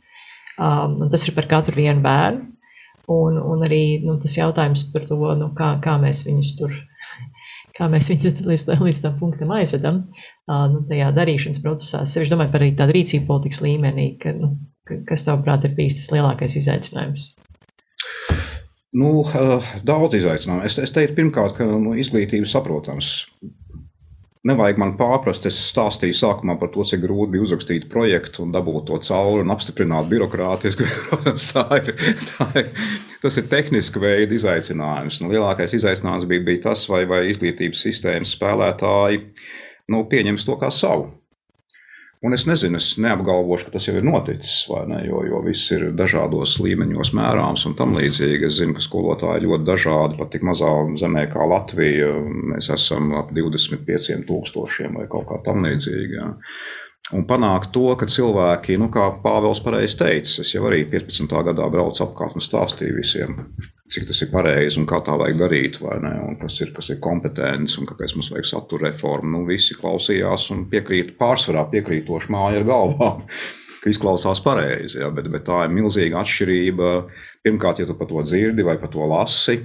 Um, 0.54 1.00
tas 1.10 1.26
ir 1.26 1.34
par 1.34 1.50
katru 1.50 1.74
vienu 1.80 2.02
bērnu. 2.04 2.53
Un, 3.10 3.36
un 3.36 3.64
arī 3.66 4.00
nu, 4.04 4.16
tas 4.20 4.36
jautājums 4.38 4.86
par 4.92 5.04
to, 5.08 5.18
nu, 5.36 5.50
kā, 5.56 5.74
kā 5.84 5.98
mēs 6.00 6.24
viņus 6.24 6.52
tur, 6.60 6.72
kā 7.76 7.88
mēs 7.92 8.08
viņus 8.12 8.40
līdz, 8.50 8.66
līdz 8.80 9.00
tam 9.04 9.18
punktam 9.20 9.52
aizvedam, 9.56 10.02
nu, 10.48 10.84
tajā 10.88 11.10
darīšanas 11.16 11.64
procesā. 11.64 12.04
Es 12.08 12.32
domāju 12.32 12.54
par 12.54 12.66
tādu 12.80 12.96
rīcību 12.96 13.28
politikas 13.28 13.64
līmenī, 13.64 14.14
ka, 14.22 14.32
nu, 14.38 14.54
kas 15.08 15.26
tavuprāt 15.26 15.66
ir 15.68 15.76
bijis 15.76 16.00
tas 16.00 16.14
lielākais 16.16 16.56
izaicinājums? 16.60 17.34
Nu, 18.94 19.24
daudz 19.82 20.14
izaicinājumu. 20.20 20.62
Es, 20.68 20.78
es 20.78 20.94
teiktu, 20.94 21.16
pirmkārt, 21.18 21.56
ka 21.58 21.66
nu, 21.66 21.96
izglītība 21.98 22.46
saprotams 22.46 23.24
Nevajag 24.44 24.76
man 24.76 24.90
pārprast, 25.00 25.46
es 25.48 25.56
stāstīju 25.70 26.12
sākumā 26.18 26.58
par 26.60 26.68
to, 26.74 26.84
cik 26.84 27.00
grūti 27.06 27.32
bija 27.32 27.46
uzrakstīt 27.46 27.86
projektu 27.92 28.42
un 28.44 28.50
dabūt 28.52 28.90
to 28.90 28.98
cauri 29.06 29.40
un 29.40 29.54
apstiprināt 29.54 30.10
birokrātiski. 30.10 30.84
Tā 31.54 31.64
ir, 31.78 31.94
tā 32.28 32.48
ir, 32.60 32.68
tas 33.22 33.40
ir 33.40 33.48
tehniska 33.48 34.02
veida 34.02 34.36
izaicinājums. 34.36 35.22
Un 35.24 35.32
lielākais 35.32 35.72
izaicinājums 35.78 36.28
bija, 36.28 36.44
bija 36.44 36.66
tas, 36.66 36.84
vai, 36.92 37.06
vai 37.08 37.22
izglītības 37.30 37.86
sistēmas 37.86 38.36
spēlētāji 38.36 39.22
nu, 39.94 40.04
pieņems 40.12 40.44
to 40.44 40.58
kā 40.60 40.68
savu. 40.68 41.08
Un 42.24 42.32
es 42.32 42.46
nezinu, 42.48 42.78
es 42.80 42.94
neapgalvošu, 43.04 43.66
ka 43.66 43.74
tas 43.74 43.84
jau 43.84 43.98
ir 43.98 44.04
noticis, 44.06 44.62
ne, 44.88 45.02
jo, 45.04 45.18
jo 45.28 45.42
viss 45.44 45.68
ir 45.76 45.90
dažādos 45.92 46.54
līmeņos 46.64 47.10
mērāms 47.18 47.66
un 47.68 47.74
tam 47.76 47.92
līdzīgi. 47.98 48.48
Es 48.48 48.56
zinu, 48.62 48.72
ka 48.78 48.84
skolotāji 48.84 49.44
ļoti 49.44 49.68
dažādi, 49.68 50.16
pat 50.16 50.32
tik 50.32 50.46
mazā 50.48 50.70
zemē 51.02 51.26
kā 51.34 51.44
Latvija. 51.50 52.14
Mēs 52.54 52.70
esam 52.72 53.12
ap 53.20 53.34
25 53.36 54.24
tūkstošiem 54.30 54.96
vai 55.02 55.04
kaut 55.12 55.28
kā 55.28 55.42
tam 55.44 55.68
līdzīga. 55.68 56.30
Un 57.12 57.26
panākt 57.28 57.68
to, 57.74 57.90
ka 58.00 58.06
cilvēki, 58.08 58.78
nu, 58.80 58.88
kā 58.92 59.10
Pāvils 59.20 59.60
pareizi 59.60 59.98
teica, 60.00 60.40
es 60.40 60.52
jau 60.54 60.62
arī 60.70 60.86
15. 60.88 61.28
gadā 61.50 61.66
braucu 61.68 62.00
apkārt 62.06 62.38
un 62.38 62.44
stāstīju 62.44 62.96
visiem, 62.96 63.34
cik 63.92 64.06
tas 64.08 64.22
ir 64.24 64.30
pareizi 64.32 64.80
un 64.80 64.88
kā 64.88 65.02
tā 65.04 65.18
vajag 65.20 65.36
darīt, 65.42 65.76
vai 65.84 65.98
ne, 66.00 66.14
un 66.24 66.38
kas 66.40 66.56
ir, 66.64 66.72
kas 66.72 66.88
ir 66.94 67.02
kompetents 67.04 67.76
un 67.76 67.90
kāpēc 67.90 68.16
mums 68.16 68.30
vajag 68.32 68.48
satura 68.48 68.88
reformu. 68.88 69.34
Nu, 69.34 69.42
visi 69.50 69.76
klausījās 69.76 70.48
un 70.56 70.64
piekrīt, 70.72 71.12
pārsvarā 71.20 71.66
piekrītoši 71.74 72.32
māja 72.32 72.62
ar 72.62 72.66
galvām. 72.72 73.20
izklausās 73.90 74.40
pareizi, 74.40 75.00
ja, 75.02 75.10
bet, 75.12 75.28
bet 75.32 75.44
tā 75.44 75.66
ir 75.66 75.74
milzīga 75.76 76.22
atšķirība. 76.22 76.90
Pirmkārt, 77.44 77.82
ja 77.82 77.88
tu 77.88 77.96
par 77.98 78.08
to 78.08 78.22
dzirdi 78.24 78.64
vai 78.64 78.78
par 78.80 78.88
to 78.92 79.04
lasi, 79.10 79.58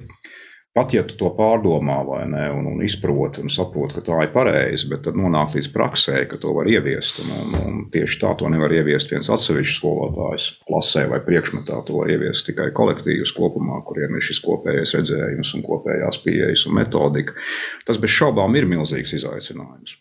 Pat 0.78 0.94
ja 0.94 1.02
tu 1.02 1.16
to 1.18 1.32
pārdomā 1.34 1.98
ne, 2.30 2.44
un, 2.54 2.68
un 2.70 2.82
izproti 2.86 3.42
un 3.42 3.50
saproti, 3.50 3.96
ka 3.98 4.04
tā 4.06 4.18
ir 4.22 4.30
pareizi, 4.34 4.86
bet 4.92 5.02
tad 5.08 5.18
nonāk 5.18 5.56
līdz 5.58 5.70
praksē, 5.74 6.20
ka 6.30 6.38
to 6.38 6.54
var 6.54 6.70
ieviest. 6.70 7.24
Un, 7.24 7.32
un, 7.42 7.56
un 7.58 7.80
tieši 7.90 8.20
tā 8.22 8.36
to 8.38 8.52
nevar 8.54 8.76
ieviest 8.78 9.10
viens 9.10 9.32
atsevišķs 9.34 9.80
skolotājs 9.82 10.46
klasē 10.70 11.08
vai 11.10 11.24
priekšmetā. 11.26 11.82
To 11.88 12.04
var 12.04 12.14
ieviest 12.14 12.46
tikai 12.52 12.70
kolektīvs 12.78 13.34
kopumā, 13.34 13.82
kuriem 13.90 14.14
ir 14.20 14.28
šis 14.30 14.44
kopējais 14.46 14.94
redzējums 15.00 15.56
un 15.58 15.66
kopējās 15.66 16.22
pieejas 16.28 16.68
un 16.70 16.78
metodika. 16.78 17.34
Tas 17.90 17.98
bez 17.98 18.14
šaubām 18.14 18.54
ir 18.62 18.70
milzīgs 18.70 19.18
izaicinājums. 19.18 19.98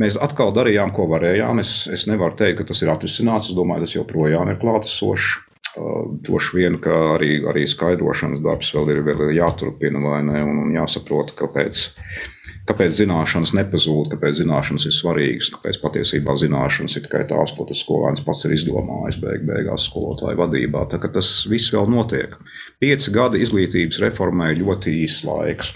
Mēs 0.00 0.16
atkal 0.18 0.50
darījām, 0.56 0.90
ko 0.96 1.06
varējām. 1.12 1.60
Es, 1.62 1.84
es 1.92 2.08
nevaru 2.10 2.34
teikt, 2.40 2.62
ka 2.62 2.72
tas 2.72 2.80
ir 2.82 2.90
atrisināts. 2.90 3.52
Es 3.52 3.58
domāju, 3.58 3.84
tas 3.84 4.00
joprojām 4.00 4.48
ir 4.50 4.58
klātesošs. 4.64 5.34
Droši 5.74 6.58
vien, 6.60 6.76
ka 6.78 6.94
arī, 7.16 7.40
arī 7.50 7.64
skaidrošanas 7.66 8.42
darbs 8.44 8.70
vēl 8.76 8.92
ir, 8.92 9.00
vēl 9.06 9.24
ir 9.26 9.32
jāturpina, 9.40 9.98
vai 10.04 10.20
ne, 10.22 10.42
un, 10.46 10.60
un 10.62 10.74
jāsaprot, 10.76 11.32
kāpēc, 11.38 11.80
kāpēc 12.68 12.94
zināšanas 13.00 13.54
nepazūd, 13.58 14.12
kāpēc 14.12 14.38
zināšanas 14.38 14.86
ir 14.86 14.94
svarīgas, 14.94 15.50
kāpēc 15.56 15.80
patiesībā 15.82 16.36
zināšanas 16.38 16.94
ir 16.94 17.06
tikai 17.08 17.24
tās, 17.30 17.56
ko 17.56 17.66
tas 17.66 17.82
skolēns 17.82 18.22
pats 18.26 18.46
ir 18.46 18.54
izdomājis 18.54 19.18
beig, 19.24 19.42
beigās 19.50 19.88
skolotāju 19.90 20.38
vadībā. 20.44 20.86
Tā, 20.92 21.02
tas 21.10 21.32
viss 21.50 21.74
vēl 21.74 21.90
notiek. 21.90 22.38
Pieci 22.78 23.14
gadi 23.14 23.42
izglītības 23.42 23.98
reformai 24.06 24.54
ļoti 24.60 24.94
īsts 25.02 25.26
laiks. 25.26 25.74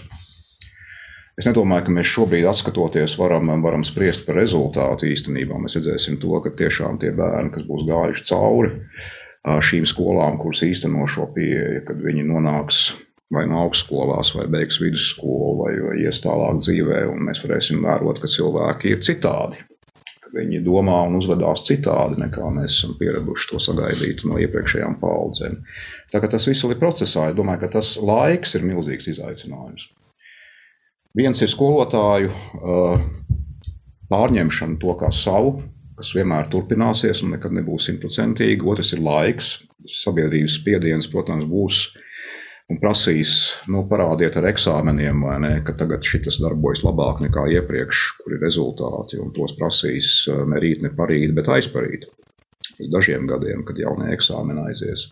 Es 1.39 1.47
nedomāju, 1.47 1.85
ka 1.87 1.93
mēs 1.95 2.09
šobrīd, 2.11 2.47
skatoties, 2.59 3.13
varam, 3.19 3.51
varam 3.63 3.83
spriest 3.87 4.25
par 4.25 4.35
rezultātu 4.41 5.07
īstenībā. 5.07 5.59
Mēs 5.59 5.77
redzēsim 5.77 6.17
to, 6.19 6.33
ka 6.43 6.51
tiešām 6.51 6.99
tie 6.99 7.13
bērni, 7.15 7.53
kas 7.53 7.63
būs 7.67 7.85
gājuši 7.87 8.25
cauri, 8.27 8.73
šīm 9.45 9.85
skolām, 9.87 10.37
kuras 10.41 10.63
īsteno 10.67 11.05
šo 11.07 11.29
pieeju, 11.35 11.85
kad 11.87 12.01
viņi 12.03 12.25
nonāks 12.27 12.89
vai 13.33 13.45
no 13.49 13.63
augstskolās, 13.63 14.33
vai 14.35 14.47
beigs 14.49 14.79
vidusskolu, 14.81 15.51
vai 15.61 15.73
ies 16.01 16.21
tālāk 16.23 16.63
dzīvē, 16.63 17.03
un 17.11 17.27
mēs 17.27 17.43
varēsim 17.45 17.83
vērot, 17.85 18.21
ka 18.21 18.29
cilvēki 18.31 18.95
ir 18.95 19.03
citādi. 19.05 19.61
Viņi 20.33 20.59
domā 20.61 20.99
un 21.07 21.17
uzvedās 21.17 21.63
citādi, 21.65 22.19
nekā 22.21 22.49
mēs 22.53 22.75
esam 22.75 22.95
pieraduši 22.99 23.47
to 23.49 23.61
sagaidīt 23.63 24.21
no 24.29 24.37
iepriekšējām 24.41 24.99
paudzēm. 25.01 25.55
Tā 26.13 26.21
kā 26.21 26.29
tas 26.29 26.45
viss 26.49 26.65
ir 26.65 26.77
procesā, 26.81 27.29
es 27.29 27.37
domāju, 27.37 27.63
ka 27.63 27.71
tas 27.79 27.95
laiks 27.97 28.53
ir 28.57 28.67
milzīgs 28.69 29.09
izaicinājums. 29.09 29.87
Viens 31.17 31.41
ir 31.41 31.49
skolotāju 31.49 32.29
pārņemšana 34.09 34.77
to 34.81 34.93
kā 35.01 35.09
savu, 35.13 35.57
kas 35.99 36.13
vienmēr 36.15 36.47
turpināsies 36.51 37.23
un 37.25 37.35
nekad 37.35 37.55
nebūs 37.55 37.89
simtprocentīgi. 37.89 38.65
Otrs 38.71 38.95
ir 38.95 39.03
laiks. 39.03 39.57
Sabiedrības 39.89 40.59
spiediens, 40.59 41.07
protams, 41.11 41.47
būs 41.49 41.83
un 42.69 42.77
prasīs, 42.81 43.33
nu, 43.71 43.81
parādiet 43.89 44.37
ar 44.37 44.49
eksāmeniem, 44.51 45.23
vai 45.25 45.37
ne, 45.41 45.53
ka 45.65 45.73
tagad 45.77 46.05
šis 46.05 46.37
darbojas 46.43 46.83
labāk 46.85 47.23
nekā 47.25 47.47
iepriekš, 47.55 48.03
kur 48.19 48.35
ir 48.35 48.43
rezultāti, 48.45 49.17
un 49.21 49.33
tos 49.33 49.55
prasīs 49.57 50.11
eh, 50.29 50.43
ne 50.49 50.61
rīt, 50.61 50.83
ne 50.85 50.93
parīt, 50.95 51.33
bet 51.37 51.49
aizparīt. 51.55 52.05
Pēc 52.77 52.91
dažiem 52.93 53.25
gadiem, 53.27 53.63
kad 53.65 53.79
jaunie 53.81 54.11
eksāmeni 54.13 54.67
aizies. 54.69 55.09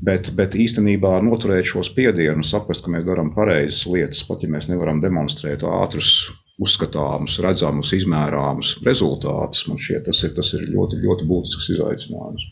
Bet, 0.00 0.30
bet 0.36 0.54
īstenībā 0.56 1.18
noturēt 1.24 1.66
šo 1.68 1.82
spiedienu, 1.84 2.44
saprast, 2.46 2.86
ka 2.86 2.92
mēs 2.92 3.04
darām 3.04 3.34
pareizas 3.34 3.82
lietas, 3.90 4.22
pat 4.28 4.46
ja 4.46 4.48
mēs 4.52 4.70
nevaram 4.70 5.02
demonstrēt 5.02 5.66
ātrus 5.66 6.30
uzskatāmus, 6.60 7.40
redzamus, 7.44 7.92
izmērāmus 7.96 8.76
rezultātus. 8.86 9.66
Man 9.68 9.80
šķiet, 9.80 10.06
tas 10.08 10.22
ir, 10.26 10.32
tas 10.36 10.54
ir 10.58 10.68
ļoti, 10.70 11.00
ļoti 11.04 11.28
būtisks 11.28 11.70
izaicinājums. 11.76 12.48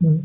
Mm. 0.00 0.20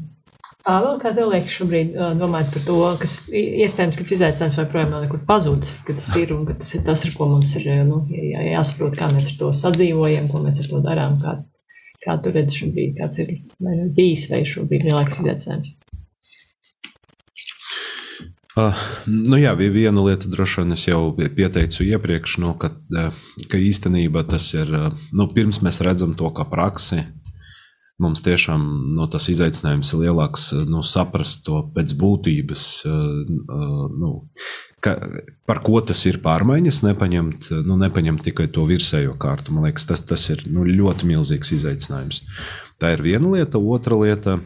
Vēl 0.65 0.95
kā 0.97 1.11
tev 1.13 1.29
liekas 1.29 1.55
šobrīd, 1.59 1.91
domājot 2.17 2.55
par 2.55 2.63
to, 2.65 2.77
kas 2.97 3.11
iespējams, 3.29 3.99
ka 3.99 4.05
tas 4.05 4.15
izaicinājums 4.15 4.57
joprojām 4.63 4.95
nav 4.95 5.03
nekur 5.03 5.21
pazudis, 5.27 5.75
ka 5.85 5.93
tas 5.93 6.07
ir 6.17 6.33
un 6.33 6.47
ka 6.47 6.55
tas 6.57 6.71
ir 6.73 6.81
tas, 6.87 7.03
ar 7.05 7.13
ko 7.13 7.27
mums 7.35 7.53
ir 7.59 7.67
nu, 7.85 7.99
jā, 8.09 8.41
jāsaprot, 8.47 8.97
kā 8.97 9.11
mēs 9.13 9.29
ar 9.33 9.37
to 9.43 9.51
sadzīvojam, 9.61 10.31
ko 10.31 10.41
mēs 10.41 10.63
ar 10.63 10.71
to 10.71 10.81
darām, 10.81 11.19
kā, 11.21 11.35
kā 12.01 12.17
tu 12.17 12.33
redzi 12.33 12.63
šobrīd, 12.63 12.95
kāds 12.97 13.21
ir 13.21 13.35
nu 13.61 13.91
bijis 13.93 14.25
vai 14.31 14.41
šobrīd 14.49 14.87
lielāks 14.89 15.21
izaicinājums. 15.21 15.75
Uh, 18.55 18.71
nu 19.11 19.35
jā, 19.35 19.51
viena 19.59 19.99
lieta 19.99 20.29
droši 20.31 20.61
vien 20.61 20.75
es 20.77 20.85
jau 20.87 21.09
pieteicu 21.11 21.83
iepriekš, 21.83 22.37
nu, 22.39 22.53
ka, 22.55 22.71
ka 23.51 23.59
īstenībā 23.59 24.23
tas 24.29 24.47
ir, 24.55 24.71
nu, 25.11 25.27
pirms 25.35 25.59
mēs 25.65 25.81
redzam 25.83 26.13
to 26.15 26.31
kā 26.31 26.45
praksi, 26.47 27.01
mums 27.99 28.23
tiešām 28.23 28.63
nu, 28.95 29.09
tas 29.11 29.27
izaicinājums 29.31 29.91
ir 29.91 30.05
lielāks, 30.05 30.47
nu, 30.71 30.85
saprast 30.87 31.43
to 31.43 31.65
pēc 31.75 31.97
būtības, 31.99 32.63
uh, 32.87 33.91
nu, 33.91 34.13
ka, 34.79 34.95
par 35.43 35.59
ko 35.65 35.83
tas 35.83 36.05
ir 36.07 36.21
pārmaiņas, 36.23 36.79
nepaņemt, 36.87 37.51
nu, 37.67 37.79
nepaņemt 37.83 38.23
tikai 38.29 38.47
to 38.55 38.63
virsējo 38.71 39.17
kārtu. 39.19 39.51
Man 39.51 39.67
liekas, 39.67 39.89
tas, 39.91 40.03
tas 40.07 40.29
ir 40.31 40.47
nu, 40.47 40.63
ļoti 40.63 41.11
milzīgs 41.11 41.57
izaicinājums. 41.59 42.23
Tā 42.79 42.95
ir 42.95 43.03
viena 43.03 43.35
lieta, 43.35 43.59
otra 43.59 43.99
lieta 43.99 44.39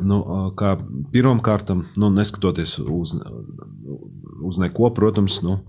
Nu, 0.00 0.20
kā 0.58 0.74
pirmkārt, 1.12 1.72
nu, 1.96 2.10
neskatoties 2.14 2.78
uz, 2.80 3.14
uz 4.46 4.58
neko, 4.60 4.90
protams, 4.96 5.40
nu, 5.46 5.60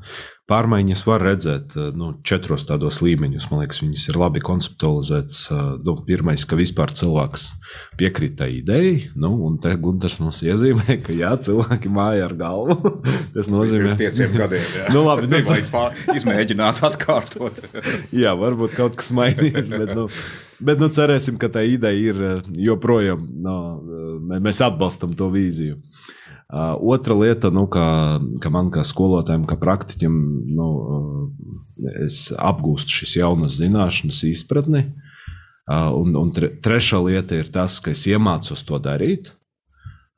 pārmaiņas 0.51 1.03
var 1.07 1.23
redzēt 1.23 1.75
nu, 1.95 2.11
četros 2.27 2.65
tādos 2.67 2.99
līmeņos. 3.03 3.47
Man 3.51 3.63
liekas, 3.63 3.81
viņas 3.83 4.03
ir 4.11 4.19
labi 4.19 4.41
konceptualizētas. 4.43 5.41
Nu, 5.85 5.95
pirmais, 6.07 6.43
ka 6.47 6.59
vispār 6.59 6.91
cilvēks 6.97 7.47
piekrīt 7.99 8.35
tai 8.41 8.49
idejai, 8.57 9.11
nu, 9.21 9.31
un 9.47 9.57
te 9.63 9.71
Gunārs 9.79 10.19
mums 10.21 10.41
iezīmē, 10.43 10.97
ka 11.05 11.15
jā, 11.15 11.31
cilvēki 11.47 11.91
māja 11.93 12.27
ar 12.27 12.37
galvu. 12.39 12.93
Tas 13.35 13.51
nozīmē, 13.51 13.93
ka 13.93 14.01
pieciem 14.03 14.35
gadiem 14.35 14.69
jā. 14.79 14.87
nu, 14.95 15.05
labi, 15.07 15.31
nu, 15.31 15.41
vajag 15.47 16.15
izmēģināt 16.17 16.83
atkārtot. 16.91 17.63
jā, 18.11 18.35
varbūt 18.37 18.75
kaut 18.79 18.99
kas 18.99 19.13
mainījies. 19.15 19.71
Bet, 19.75 19.93
nu, 19.97 20.09
Bet 20.61 20.77
nu, 20.77 20.91
cerēsim, 20.93 21.39
ka 21.41 21.47
tā 21.49 21.63
ideja 21.65 22.11
ir 22.11 22.19
eh, 22.21 22.49
joprojām, 22.67 23.23
no, 23.41 23.55
eh, 23.81 24.41
mēs 24.45 24.59
atbalstam 24.61 25.15
to 25.17 25.31
vīziju. 25.33 25.79
Uh, 25.79 26.20
otra 26.51 27.15
lieta, 27.15 27.49
nu, 27.53 27.65
ka, 27.71 28.19
ka 28.43 28.51
man 28.51 28.71
kā 28.73 28.83
skolotājam, 28.87 29.45
kā 29.47 29.55
praktiķim, 29.59 30.15
nu, 30.51 30.69
es 32.03 32.29
apgūstu 32.35 33.01
šīs 33.01 33.17
jaunas 33.21 33.59
zināšanas, 33.61 34.23
izpratni. 34.27 34.89
Uh, 34.91 34.97
un, 35.95 36.15
un 36.17 36.31
tre, 36.35 36.49
trešā 36.63 36.99
lieta 37.05 37.37
ir 37.39 37.51
tas, 37.53 37.79
ka 37.79 37.93
es 37.95 38.03
iemācos 38.09 38.65
to 38.67 38.79
darīt. 38.81 39.31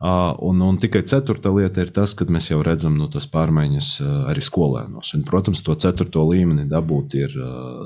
Un, 0.04 0.60
un 0.60 0.78
tikai 0.84 1.06
ceturta 1.08 1.48
lieta 1.56 1.80
ir 1.86 1.92
tas, 1.96 2.12
ka 2.12 2.26
mēs 2.28 2.50
jau 2.50 2.60
redzam 2.66 2.98
nu, 3.00 3.06
tas 3.08 3.24
pārmaiņas 3.32 3.92
arī 4.34 4.42
skolēnos. 4.44 5.14
Un, 5.16 5.24
protams, 5.24 5.62
to 5.64 5.78
ceturto 5.80 6.26
līmeni 6.28 6.66
dabūt 6.68 7.16
ir, 7.16 7.36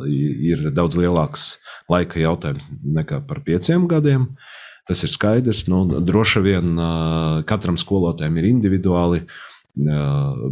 ir 0.10 0.66
daudz 0.74 0.98
lielāks 0.98 1.60
laika 1.92 2.18
jautājums 2.24 2.66
nekā 2.82 3.22
par 3.28 3.44
pieciem 3.46 3.86
gadiem. 3.92 4.32
Tas 4.88 5.04
ir 5.04 5.12
skaidrs. 5.12 5.66
Nu, 5.68 5.84
droši 6.04 6.44
vien 6.46 6.80
katram 7.50 7.78
skolotājam 7.80 8.40
ir 8.40 8.48
individuāli, 8.50 9.26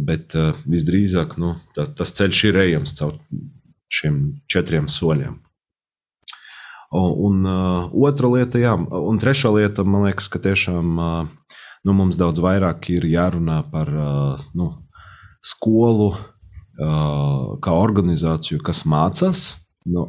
bet 0.06 0.36
visdrīzāk 0.68 1.38
nu, 1.42 1.56
tas 1.74 2.14
ceļš 2.18 2.42
ir 2.50 2.60
ejams 2.66 2.94
caur 2.98 3.16
šiem 3.92 4.20
četriem 4.50 4.90
soļiem. 4.92 5.38
Un, 6.96 7.08
un 7.26 7.48
otra 8.06 8.30
lieta, 8.30 8.60
jā, 8.62 8.76
un 8.76 9.18
trešā 9.20 9.50
lieta, 9.56 9.84
man 9.84 10.06
liekas, 10.06 10.28
ka 10.30 10.38
tiešām 10.42 10.92
nu, 10.96 11.94
mums 11.96 12.18
daudz 12.20 12.42
vairāk 12.44 12.90
ir 12.94 13.08
jārunā 13.10 13.62
par 13.72 13.90
nu, 14.54 14.70
skolu 15.42 16.12
kā 16.76 17.72
organizāciju, 17.72 18.60
kas 18.64 18.84
mācās. 18.88 19.46
Nu, 19.86 20.08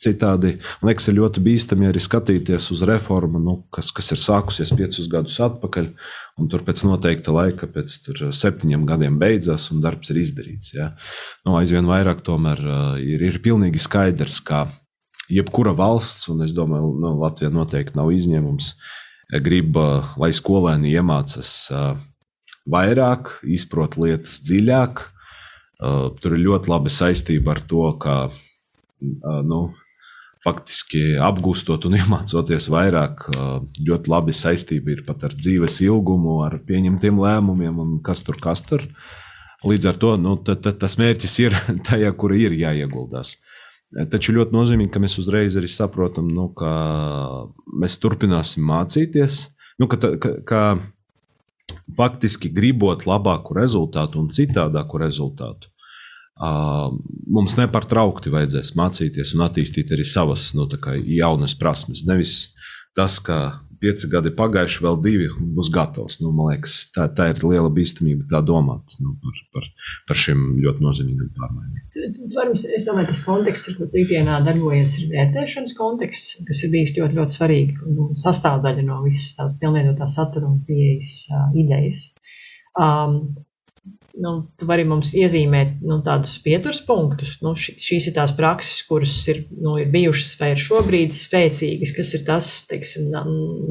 citādi, 0.00 0.54
man 0.80 0.88
liekas, 0.88 1.08
ir 1.10 1.18
ļoti 1.18 1.42
bīstami 1.44 1.90
arī 1.90 2.00
skatīties 2.00 2.70
uz 2.72 2.80
reformu, 2.88 3.40
nu, 3.42 3.56
kas, 3.74 3.90
kas 3.92 4.06
ir 4.14 4.20
sākusies 4.22 4.72
piecus 4.78 5.10
gadus 5.12 5.36
atpakaļ, 5.44 5.90
un 6.40 6.48
tur 6.48 6.64
pēc 6.64 6.84
noteikta 6.88 7.34
laika, 7.36 7.68
pēc 7.68 7.98
septiņiem 8.32 8.86
gadiem 8.88 9.18
beidzās, 9.20 9.66
un 9.74 9.82
darbs 9.84 10.14
ir 10.14 10.22
izdarīts. 10.22 10.72
Ja. 10.72 10.92
Nu, 11.44 11.58
aizvien 11.58 11.84
vairāk 11.88 12.24
tomēr 12.24 12.62
ir, 13.02 13.26
ir 13.28 13.36
pilnīgi 13.44 13.82
skaidrs, 13.82 14.38
ka 14.46 14.64
jebkura 15.32 15.74
valsts, 15.76 16.30
un 16.32 16.40
es 16.46 16.54
domāju, 16.56 16.94
nu, 17.02 17.12
Latvija 17.20 17.52
noteikti 17.52 17.98
nav 17.98 18.08
izņēmums, 18.14 18.72
grib, 19.44 19.76
lai 20.20 20.30
skolēni 20.36 20.94
iemācās 20.96 21.52
vairāk, 22.72 23.34
izprot 23.48 23.98
lietas 24.00 24.40
dziļāk. 24.46 25.04
Tur 26.22 26.36
ir 26.36 26.44
ļoti 26.44 26.70
laba 26.70 26.92
saistība 26.92 27.56
ar 27.56 27.62
to, 27.66 27.84
ka 28.00 28.16
nu, 29.48 29.62
faktiski 30.42 31.16
apgūstot 31.22 31.86
un 31.88 31.96
iemācoties 32.00 32.68
vairāk, 32.72 33.26
ļoti 33.78 34.12
labi 34.12 34.36
saistība 34.36 34.96
ir 34.96 35.04
pat 35.06 35.28
ar 35.28 35.36
dzīves 35.38 35.80
ilgumu, 35.86 36.40
ar 36.46 36.58
pieņemtiem 36.66 37.20
lēmumiem 37.22 37.82
un 37.82 37.98
kas 38.04 38.24
tur 38.26 38.40
kas 38.42 38.64
tur. 38.66 38.86
Līdz 39.62 39.92
ar 39.92 39.98
to 40.02 40.16
nu, 40.18 40.34
t, 40.42 40.56
t, 40.58 40.72
tas 40.74 40.98
mērķis 40.98 41.36
ir 41.44 41.58
tajā, 41.88 42.10
kur 42.18 42.34
ir 42.34 42.54
jāieguldās. 42.58 43.36
Taču 44.10 44.32
ļoti 44.32 44.56
nozīmīgi, 44.56 44.90
ka 44.94 45.02
mēs 45.04 45.18
uzreiz 45.20 45.56
arī 45.60 45.68
saprotam, 45.68 46.30
nu, 46.32 46.48
ka 46.56 46.72
mēs 47.76 47.98
turpināsim 48.00 48.64
mācīties, 48.64 49.42
nu, 49.78 49.88
ka, 49.90 49.98
ka, 50.16 50.32
ka 50.48 50.62
faktiski 51.98 52.50
gribot 52.52 53.04
labāku 53.08 53.56
rezultātu 53.58 54.22
un 54.22 54.32
citādāku 54.32 55.00
rezultātu. 55.02 55.71
Mums 56.40 57.54
nepārtraukti 57.58 58.32
vajadzēs 58.32 58.72
mācīties 58.78 59.34
un 59.36 59.44
attīstīt 59.46 59.92
arī 59.92 60.06
savas 60.08 60.50
nu, 60.56 60.66
jaunas 61.06 61.54
prasmes. 61.58 62.06
Nevis 62.08 62.54
tas, 62.96 63.18
ka 63.24 63.60
pieci 63.82 64.08
gadi 64.10 64.30
pagājuši, 64.36 64.80
vēl 64.84 64.98
divi 65.02 65.28
būs 65.56 65.70
gatavs. 65.74 66.20
Nu, 66.22 66.30
man 66.34 66.52
liekas, 66.52 66.76
tā, 66.94 67.08
tā 67.16 67.28
ir 67.32 67.42
liela 67.42 67.70
bīstamība 67.72 68.28
tā 68.30 68.42
domāt 68.46 68.96
nu, 69.02 69.14
par, 69.22 69.38
par, 69.56 69.68
par 70.08 70.20
šiem 70.22 70.42
ļoti 70.62 70.84
nozīmīgiem 70.86 71.30
pārmaiņām. 71.36 72.56
Es 72.78 72.86
domāju, 72.86 73.08
tas 73.10 73.22
konteksts, 73.26 73.72
ar 73.72 73.78
ko 73.78 73.88
tu 73.90 74.02
ikdienā 74.02 74.38
darbojies, 74.46 74.98
ir 75.02 75.14
vērtēšanas 75.16 75.76
konteksts, 75.78 76.42
kas 76.48 76.62
ir 76.62 76.74
bijis 76.74 76.94
ļoti, 76.98 77.18
ļoti 77.18 77.38
svarīgi 77.38 77.78
un 77.90 78.18
sastāvdaļa 78.22 78.86
no 78.86 79.00
visas 79.06 79.34
tās 79.38 79.56
pilnveidotā 79.62 80.08
satura 80.10 80.50
un 80.50 80.60
pieejas 80.68 81.16
uh, 81.32 81.48
idejas. 81.58 82.12
Um, 82.78 83.18
nu, 84.14 84.32
tu 84.58 84.66
vari 84.68 84.84
mums 84.88 85.12
iezīmēt 85.16 85.80
nu, 85.86 85.98
tādus 86.04 86.36
pieturas 86.44 86.82
punktus. 86.84 87.38
Nu, 87.44 87.54
š, 87.58 87.76
šīs 87.80 88.10
ir 88.10 88.16
tās 88.16 88.34
prakses, 88.36 88.82
kuras 88.88 89.14
ir, 89.32 89.44
nu, 89.56 89.76
ir 89.80 89.90
bijušas 89.92 90.34
vai 90.40 90.52
ir 90.52 90.62
šobrīd 90.62 91.16
spēcīgas, 91.16 91.94
kas 91.96 92.12
ir 92.18 92.24
tas 92.28 92.50
teiksim, 92.68 93.10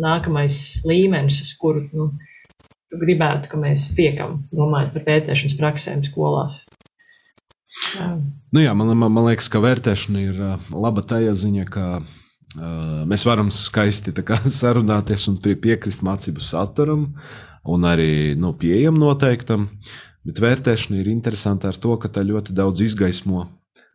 nākamais 0.02 0.82
līmenis, 0.88 1.42
uz 1.46 1.54
kuru 1.62 1.86
nu, 1.94 2.10
gribētu, 2.92 3.52
ka 3.52 3.62
mēs 3.62 3.92
tiekam, 3.98 4.42
domājot 4.56 4.96
par 4.96 5.08
vērtēšanas 5.08 5.58
praksēm 5.60 6.04
skolās. 6.08 6.64
Jā. 7.96 8.10
Nu 8.52 8.60
jā, 8.60 8.74
man, 8.76 8.92
man, 8.98 9.14
man 9.14 9.30
liekas, 9.30 9.48
ka 9.52 9.62
vērtēšana 9.64 10.26
ir 10.26 10.42
laba 10.76 11.06
tajā 11.08 11.32
ziņā, 11.38 11.70
ka 11.72 11.86
uh, 12.02 13.04
mēs 13.08 13.24
varam 13.30 13.54
skaisti 13.54 14.12
kā, 14.26 14.42
sarunāties 14.62 15.30
un 15.32 15.40
piekrist 15.40 16.04
mācību 16.04 16.44
saturam 16.44 17.12
un 17.72 17.84
arī 17.86 18.34
nu, 18.36 18.56
pieejam 18.58 18.98
noteiktam. 19.00 19.70
Uh, 19.70 20.00
Bet 20.28 20.42
vērtēšana 20.42 21.00
ir 21.02 21.10
interesanta 21.10 21.72
ar 21.72 21.78
to, 21.82 21.96
ka 21.98 22.12
tā 22.14 22.24
ļoti 22.28 22.54
daudz 22.54 22.84
izgaismo. 22.86 23.48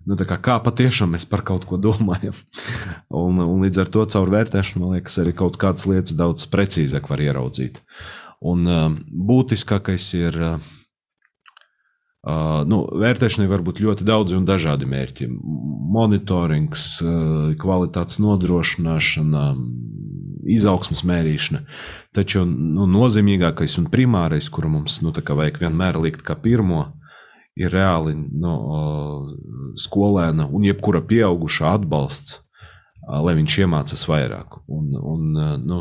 Nu, 0.07 0.15
kā, 0.19 0.39
kā 0.39 0.57
patiešām 0.63 1.17
mēs 1.17 1.27
par 1.27 1.43
kaut 1.47 1.67
ko 1.67 1.79
domājam. 1.83 2.35
un, 3.25 3.39
un 3.43 3.67
līdz 3.67 3.83
ar 3.83 3.93
to 3.95 4.07
caur 4.15 4.31
vērtēšanu, 4.35 4.83
man 4.83 4.99
liekas, 4.99 5.19
arī 5.23 5.35
kaut 5.39 5.59
kādas 5.63 5.87
lietas 5.91 6.15
daudz 6.19 6.47
precīzāk 6.51 7.11
var 7.11 7.23
ieraudzīt. 7.23 7.83
Un 8.47 8.67
uh, 8.71 8.89
būtiskākais 9.31 10.07
ir, 10.19 10.39
uh, 10.39 10.59
nu, 12.71 12.83
vērtēšanai 13.03 13.49
var 13.51 13.65
būt 13.67 13.83
ļoti 13.83 14.07
daudz 14.07 14.37
un 14.37 14.47
dažādi 14.47 14.87
mērķi. 14.91 15.31
Monitorings, 15.97 16.89
uh, 17.03 17.55
kvalitātes 17.59 18.21
nodrošināšana, 18.23 19.47
izaugsmas 20.55 21.03
mērīšana. 21.07 21.65
Taču 22.17 22.47
nu, 22.49 22.87
nozīmīgākais 22.89 23.77
un 23.81 23.91
primārais, 23.93 24.49
kuru 24.49 24.71
mums 24.79 25.03
nu, 25.05 25.13
vajag 25.13 25.61
vienmēr 25.61 25.99
likt 26.01 26.23
kā 26.25 26.37
pirmo, 26.41 26.87
ir 27.57 27.73
reāli 27.73 28.15
nu, 28.17 28.53
skolēna 29.81 30.47
un 30.49 30.65
jebkura 30.65 31.03
pieaugušā 31.05 31.75
atbalsts, 31.77 32.41
lai 33.07 33.35
viņš 33.39 33.59
iemācās 33.65 34.07
vairāk. 34.09 34.61
Un, 34.73 34.95
un, 34.97 35.27
nu, 35.65 35.81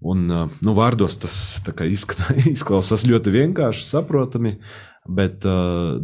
un, 0.00 0.24
nu, 0.48 0.76
vārdos 0.76 1.18
tas 1.20 1.36
izklausās 2.54 3.04
ļoti 3.08 3.34
vienkārši, 3.36 3.84
saprotami, 3.90 4.56
bet 5.08 5.44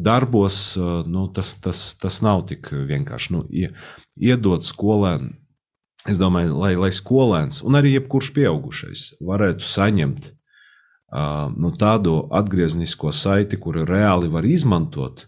darbos 0.05 0.61
nu, 1.09 1.29
tas, 1.37 1.57
tas, 1.65 1.87
tas 2.01 2.21
nav 2.25 2.45
tik 2.53 2.69
vienkārši. 2.73 3.33
Nu, 3.33 3.47
iedot 4.21 4.69
skolēnam 4.69 5.33
Es 6.05 6.19
domāju, 6.21 6.59
lai, 6.61 6.75
lai 6.77 6.91
skolēns 6.93 7.63
un 7.65 7.79
arī 7.79 7.95
jebkurš 7.95 8.35
pieaugušais 8.37 9.05
varētu 9.25 9.65
saņemt 9.65 10.27
uh, 10.29 11.49
nu, 11.57 11.71
tādu 11.81 12.27
atgrieznisko 12.29 13.13
saiti, 13.17 13.57
kuru 13.57 13.87
reāli 13.89 14.29
var 14.33 14.45
izmantot, 14.45 15.25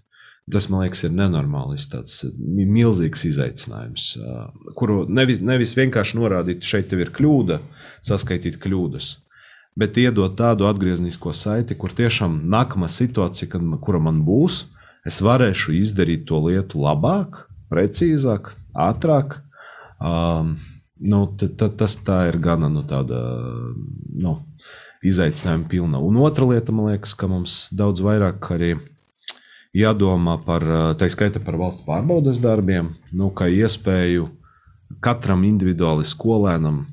tas 0.53 0.69
man 0.69 0.85
liekas, 0.85 1.07
ir 1.09 1.15
nenormāls, 1.17 1.89
tāds 1.89 2.27
milzīgs 2.37 3.25
izaicinājums, 3.31 4.11
uh, 4.21 4.51
kuru 4.77 5.07
nevis, 5.09 5.41
nevis 5.41 5.73
vienkārši 5.79 6.21
norādīt, 6.21 6.69
šeit 6.69 6.93
ir 6.93 7.15
kļūda, 7.17 7.59
saskaitīt 8.05 8.61
kļūdas. 8.61 9.15
Bet 9.77 9.97
iedot 10.01 10.37
tādu 10.37 10.69
atgrieznisko 10.69 11.33
saiti, 11.37 11.77
kur 11.77 11.93
tiešām 11.93 12.43
nākamā 12.53 12.89
situācija, 12.93 13.49
kad, 13.57 13.65
kura 13.81 14.01
man 14.01 14.21
būs, 14.29 14.67
es 15.09 15.25
varēšu 15.25 15.73
izdarīt 15.81 16.29
to 16.29 16.45
lietu 16.51 16.85
labāk, 16.85 17.47
precīzāk, 17.73 18.53
ātrāk, 18.77 19.41
Um, 20.01 20.57
nu, 21.01 21.23
tas 21.57 21.97
tā 22.05 22.27
ir 22.31 22.41
gana 22.43 22.69
nu, 22.73 22.83
tāda 22.89 23.21
nu, 24.17 24.37
izaicinājuma 25.07 25.69
pilna. 25.71 26.03
Un 26.03 26.21
otra 26.25 26.49
lieta, 26.49 26.75
man 26.75 26.93
liekas, 26.93 27.15
ka 27.17 27.29
mums 27.31 27.67
daudz 27.77 28.03
vairāk 28.05 28.51
arī 28.57 28.75
jādomā 29.77 30.39
par, 30.45 30.65
tā 30.97 31.09
skaita 31.13 31.43
par 31.45 31.59
valsts 31.61 31.85
pārbaudas 31.87 32.41
darbiem, 32.43 32.95
nu, 33.13 33.31
kā 33.37 33.49
iespēju 33.53 34.31
katram 35.05 35.45
individuāli 35.45 36.07
skolēnam 36.07 36.85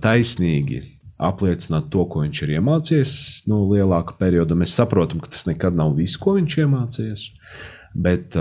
taisnīgi 0.00 0.84
apliecināt 1.20 1.90
to, 1.92 2.06
ko 2.08 2.22
viņš 2.24 2.42
ir 2.46 2.54
iemācījies 2.56 3.12
nu, 3.50 3.66
lielāka 3.68 4.16
perioda. 4.16 4.56
Mēs 4.56 4.72
saprotam, 4.78 5.20
ka 5.20 5.28
tas 5.32 5.44
nekad 5.48 5.76
nav 5.76 5.92
viss, 5.98 6.16
ko 6.20 6.38
viņš 6.38 6.56
iemācījies 6.64 7.26
bet 7.94 8.36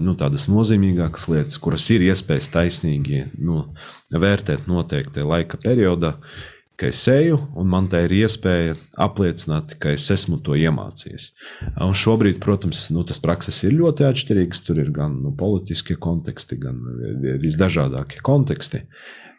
nu, 0.00 0.14
tādas 0.18 0.46
nozīmīgākas 0.46 1.28
lietas, 1.32 1.58
kuras 1.58 1.86
ir 1.90 2.04
iespējas 2.06 2.50
taisnīgi 2.54 3.24
nu, 3.42 3.64
vērtēt 4.14 4.68
noteikti 4.70 5.24
laika 5.26 5.58
periodā, 5.62 6.14
ka 6.76 6.88
es 6.90 7.02
eju 7.10 7.38
un 7.58 7.68
man 7.70 7.86
tā 7.90 8.04
ir 8.06 8.14
iespēja 8.16 8.74
apliecināt, 9.00 9.76
ka 9.82 9.92
es 9.94 10.06
esmu 10.10 10.40
to 10.44 10.56
iemācījies. 10.58 11.28
Un 11.86 11.94
šobrīd, 11.98 12.40
protams, 12.42 12.88
nu, 12.94 13.04
tas 13.06 13.22
prakses 13.22 13.60
ir 13.66 13.76
ļoti 13.78 14.06
atšķirīgs. 14.08 14.64
Tur 14.66 14.80
ir 14.82 14.90
gan 14.94 15.20
nu, 15.22 15.34
politiskie 15.38 15.96
konteksti, 16.00 16.58
gan 16.62 16.80
visdažādākie 17.42 18.22
konteksti. 18.26 18.84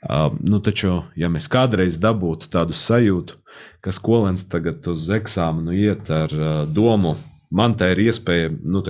Uh, 0.06 0.36
nu, 0.46 0.62
taču, 0.62 1.00
ja 1.18 1.32
mēs 1.34 1.50
kādreiz 1.50 1.98
dabūtu 1.98 2.52
tādu 2.54 2.76
sajūtu, 2.78 3.40
ka 3.82 3.94
skolēns 3.96 4.46
tagad 4.52 4.86
uz 4.92 5.08
eksāmenu 5.10 5.74
iet 5.74 6.12
ar 6.14 6.36
uh, 6.36 6.52
domu, 6.70 7.16
man 7.56 7.76
tā 7.80 7.94
ir 7.94 8.06
iespēja 8.08 8.54
nu, 8.62 8.84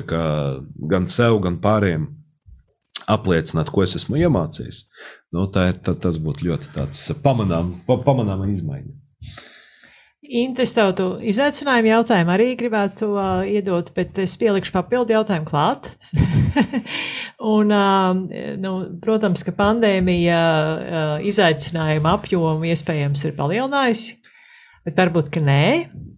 gan 0.91 1.09
sev, 1.11 1.39
gan 1.45 1.59
pārējiem 1.63 2.09
apliecināt, 3.11 3.69
ko 3.69 3.83
es 3.85 3.95
esmu 3.99 4.17
iemācījis. 4.23 4.85
Nu, 5.35 5.45
tā 5.51 5.69
tā, 5.85 5.93
tas 5.93 6.17
būtu 6.21 6.49
ļoti 6.49 6.71
pamanāma 7.23 7.83
pa, 7.87 7.99
pamanām 8.01 8.47
izmaiņa. 8.49 8.95
Intes, 10.25 10.71
tev 10.73 10.89
tu 10.97 11.05
izaicinājumu 11.21 11.91
jautājumu 11.91 12.31
arī 12.33 12.47
gribētu 12.57 13.11
uh, 13.13 13.43
iedot, 13.45 13.91
bet 13.93 14.17
es 14.23 14.33
pielikšu 14.41 14.73
papildu 14.73 15.13
jautājumu 15.13 15.45
klāt. 15.45 15.91
un, 17.55 17.69
uh, 17.69 18.55
nu, 18.57 18.71
protams, 19.03 19.45
ka 19.45 19.53
pandēmija 19.53 20.39
uh, 20.41 21.27
izaicinājumu 21.29 22.09
apjomu 22.09 22.71
iespējams 22.71 23.27
ir 23.29 23.35
palielinājusi, 23.37 24.17
bet 24.85 24.99
varbūt, 24.99 25.31
ka 25.33 25.43
nē. 25.43 25.65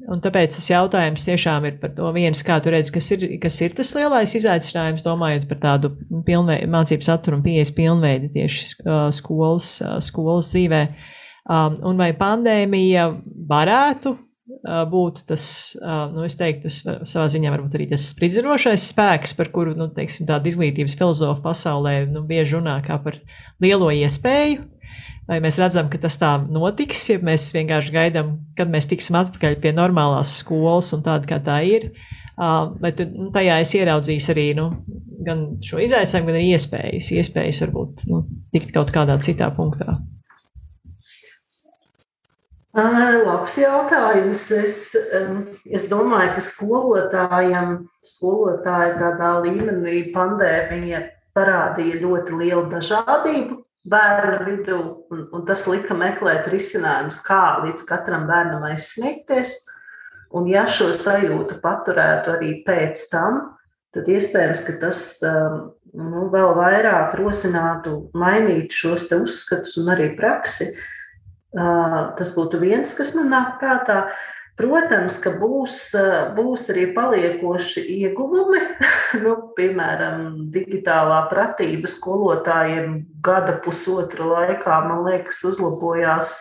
Un 0.08 0.22
tāpēc 0.24 0.56
tas 0.56 0.70
jautājums 0.70 1.26
tiešām 1.28 1.66
ir 1.68 1.80
par 1.82 1.92
to 1.98 2.08
viens, 2.16 2.40
kā 2.48 2.62
tu 2.64 2.72
redzi, 2.72 2.94
kas 2.96 3.10
ir, 3.12 3.26
kas 3.44 3.58
ir 3.66 3.74
tas 3.76 3.92
lielais 3.98 4.36
izaicinājums, 4.40 5.04
domājot 5.04 5.50
par 5.50 5.60
tādu 5.66 5.92
pilnveid, 6.28 6.64
mācību 6.72 7.04
saturu 7.04 7.40
un 7.40 7.44
pieejas 7.44 7.74
pilnveidi 7.76 8.32
tieši 8.38 8.70
skolas, 9.18 9.74
skolas 10.08 10.54
dzīvē. 10.54 10.86
Un 11.88 12.00
vai 12.00 12.14
pandēmija 12.16 13.10
varētu 13.52 14.16
būt 14.92 15.26
tas, 15.28 15.44
nu, 16.14 16.24
es 16.28 16.40
teiktu, 16.40 16.72
savā 16.72 17.28
ziņā 17.32 17.52
varbūt 17.52 17.76
arī 17.76 17.90
tas 17.92 18.08
spridzinošais 18.14 18.88
spēks, 18.94 19.36
par 19.38 19.52
kuru, 19.52 19.76
nu, 19.76 19.90
teiksim, 19.94 20.28
tāda 20.30 20.48
izglītības 20.48 20.96
filozofa 21.00 21.44
pasaulē, 21.50 22.00
nu, 22.12 22.24
bieži 22.28 22.58
runā 22.58 22.80
kā 22.86 23.00
par 23.04 23.20
lielo 23.64 23.92
iespēju. 23.92 24.64
Vai 25.28 25.42
mēs 25.44 25.58
redzam, 25.60 25.90
ka 25.92 26.00
tas 26.00 26.16
tā 26.22 26.30
notiks, 26.40 27.02
ja 27.12 27.20
mēs 27.20 27.50
vienkārši 27.56 27.92
gaidām, 27.92 28.30
kad 28.56 28.70
mēs 28.72 28.88
tiksim 28.88 29.18
atpakaļ 29.20 29.58
pie 29.64 29.74
normālās 29.76 30.38
skolas 30.40 30.94
un 30.96 31.04
tāda, 31.04 31.28
kā 31.28 31.42
tā 31.44 31.58
ir. 31.68 31.90
Bet 32.80 33.02
nu, 33.12 33.28
tajā 33.36 33.58
es 33.60 33.74
ieraudzīju 33.76 34.24
arī 34.32 34.46
nu, 34.56 34.70
gan 35.28 35.44
šo 35.66 35.82
izaicinājumu, 35.84 36.30
gan 36.30 36.38
arī 36.40 36.54
iespējas, 36.56 37.12
iespējas 37.20 37.60
varbūt 37.66 38.08
nu, 38.12 38.22
tikt 38.56 38.72
kaut 38.78 38.94
kādā 38.96 39.20
citā 39.26 39.52
punktā. 39.58 39.98
Labs 42.78 43.58
jautājums. 43.58 44.48
Es, 44.54 44.80
es 45.66 45.92
domāju, 45.92 46.36
ka 46.38 46.44
skolotājiem, 46.46 47.78
skolotāji 48.06 49.00
tādā 49.02 49.36
līmenī 49.44 50.08
pandēmija 50.16 51.08
parādīja 51.36 52.04
ļoti 52.06 52.44
lielu 52.46 52.68
dažādību 52.72 53.64
bērnu 53.90 54.40
vidū, 54.48 54.80
un, 55.14 55.24
un 55.34 55.46
tas 55.48 55.66
lika 55.70 55.96
meklēt 55.98 56.50
risinājumus, 56.52 57.22
kā 57.26 57.42
līdz 57.66 57.86
katram 57.88 58.28
bērnam 58.30 58.66
aizsniegties. 58.70 59.60
Un 60.36 60.50
ja 60.52 60.66
šo 60.68 60.90
sajūtu 60.96 61.62
paturētu 61.64 62.36
arī 62.36 62.52
pēc 62.68 63.06
tam, 63.14 63.40
tad 63.96 64.10
iespējams, 64.12 64.66
ka 64.68 64.76
tas 64.82 65.00
nu, 65.24 66.28
vēl 66.34 66.52
vairāk 66.58 67.16
rosinātu 67.20 68.10
mainīt 68.18 68.76
šos 68.76 69.08
uzskatus 69.16 69.78
un 69.80 69.96
arī 69.96 70.12
praksi. 70.20 70.68
Uh, 70.76 70.94
Tas 72.18 72.34
būtu 72.36 72.60
viens, 72.60 72.94
kas 72.94 73.14
man 73.16 73.32
nāk 73.32 73.56
prātā. 73.62 74.08
Protams, 74.58 75.20
ka 75.22 75.36
būs, 75.38 75.76
būs 76.34 76.64
arī 76.74 76.88
paliekoši 76.96 77.84
ieguvumi. 78.00 78.62
nu, 79.24 79.36
piemēram, 79.58 80.48
digitālā 80.54 81.20
pratība 81.30 81.90
skolotājiem 81.92 83.04
gada 83.26 83.60
pusotra 83.62 84.26
laikā, 84.32 84.80
man 84.88 85.06
liekas, 85.06 85.44
uzlabojās. 85.46 86.32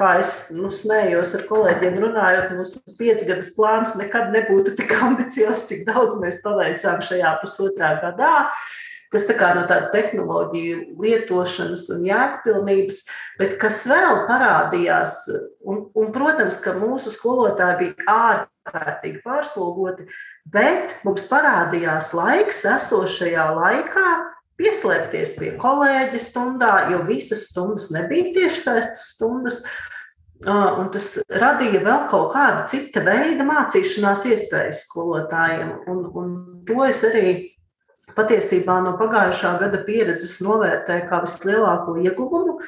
Kā 0.00 0.14
es 0.22 0.32
nu, 0.56 0.70
smējos 0.72 1.34
ar 1.36 1.44
kolēģiem, 1.50 1.98
runājot, 2.00 2.54
mūsu 2.56 2.80
piecgadas 2.96 3.52
plāns 3.52 3.98
nekad 4.00 4.32
nebūtu 4.32 4.72
tik 4.78 4.94
ambiciozs, 5.04 5.66
cik 5.68 5.84
daudz 5.90 6.16
mēs 6.22 6.40
paveicām 6.46 7.04
šajā 7.04 7.34
pusotrā 7.42 7.98
gadā. 8.00 8.36
Uh, 8.46 8.70
Tas 9.10 9.24
tā 9.26 9.34
kā 9.34 9.48
no 9.56 9.64
tāda 9.66 9.88
tehnoloģiju 9.90 11.00
lietošanas 11.02 11.88
un 11.96 12.04
jēgpilnības, 12.06 13.00
bet 13.40 13.56
kas 13.58 13.82
vēl 13.90 14.24
parādījās, 14.28 15.16
un, 15.66 15.88
un 15.98 16.12
protams, 16.14 16.60
ka 16.62 16.76
mūsu 16.78 17.10
skolotāji 17.10 17.80
bija 17.80 18.06
ārkārtīgi 18.14 19.24
pārslogoti, 19.24 20.06
bet 20.54 20.94
mums 21.02 21.26
parādījās 21.26 22.12
laiks 22.14 22.62
esošajā 22.76 23.48
laikā 23.58 24.06
pieslēgties 24.60 25.36
pie 25.40 25.52
kolēģa 25.58 26.22
stundā, 26.22 26.72
jo 26.92 27.02
visas 27.08 27.48
stundas 27.50 27.90
nebija 27.94 28.30
tiešsaistes 28.36 29.06
stundas. 29.16 29.64
Un 30.46 30.86
tas 30.94 31.18
radīja 31.28 31.82
vēl 31.84 32.06
kaut 32.08 32.30
kādu 32.32 32.62
citu 32.70 33.02
veidu 33.04 33.44
mācīšanās 33.44 34.22
iespējas 34.30 34.86
skolotājiem. 34.86 35.74
Un, 35.90 36.04
un 36.16 36.30
to 36.68 36.78
es 36.86 37.02
arī 37.04 37.34
patiesībā 38.16 38.78
no 38.84 38.96
pagājušā 39.00 39.56
gada 39.62 39.82
pieredzes 39.86 40.38
novērtēja 40.44 41.06
kā 41.10 41.20
vislielāko 41.24 41.98
ieguvumu. 42.04 42.58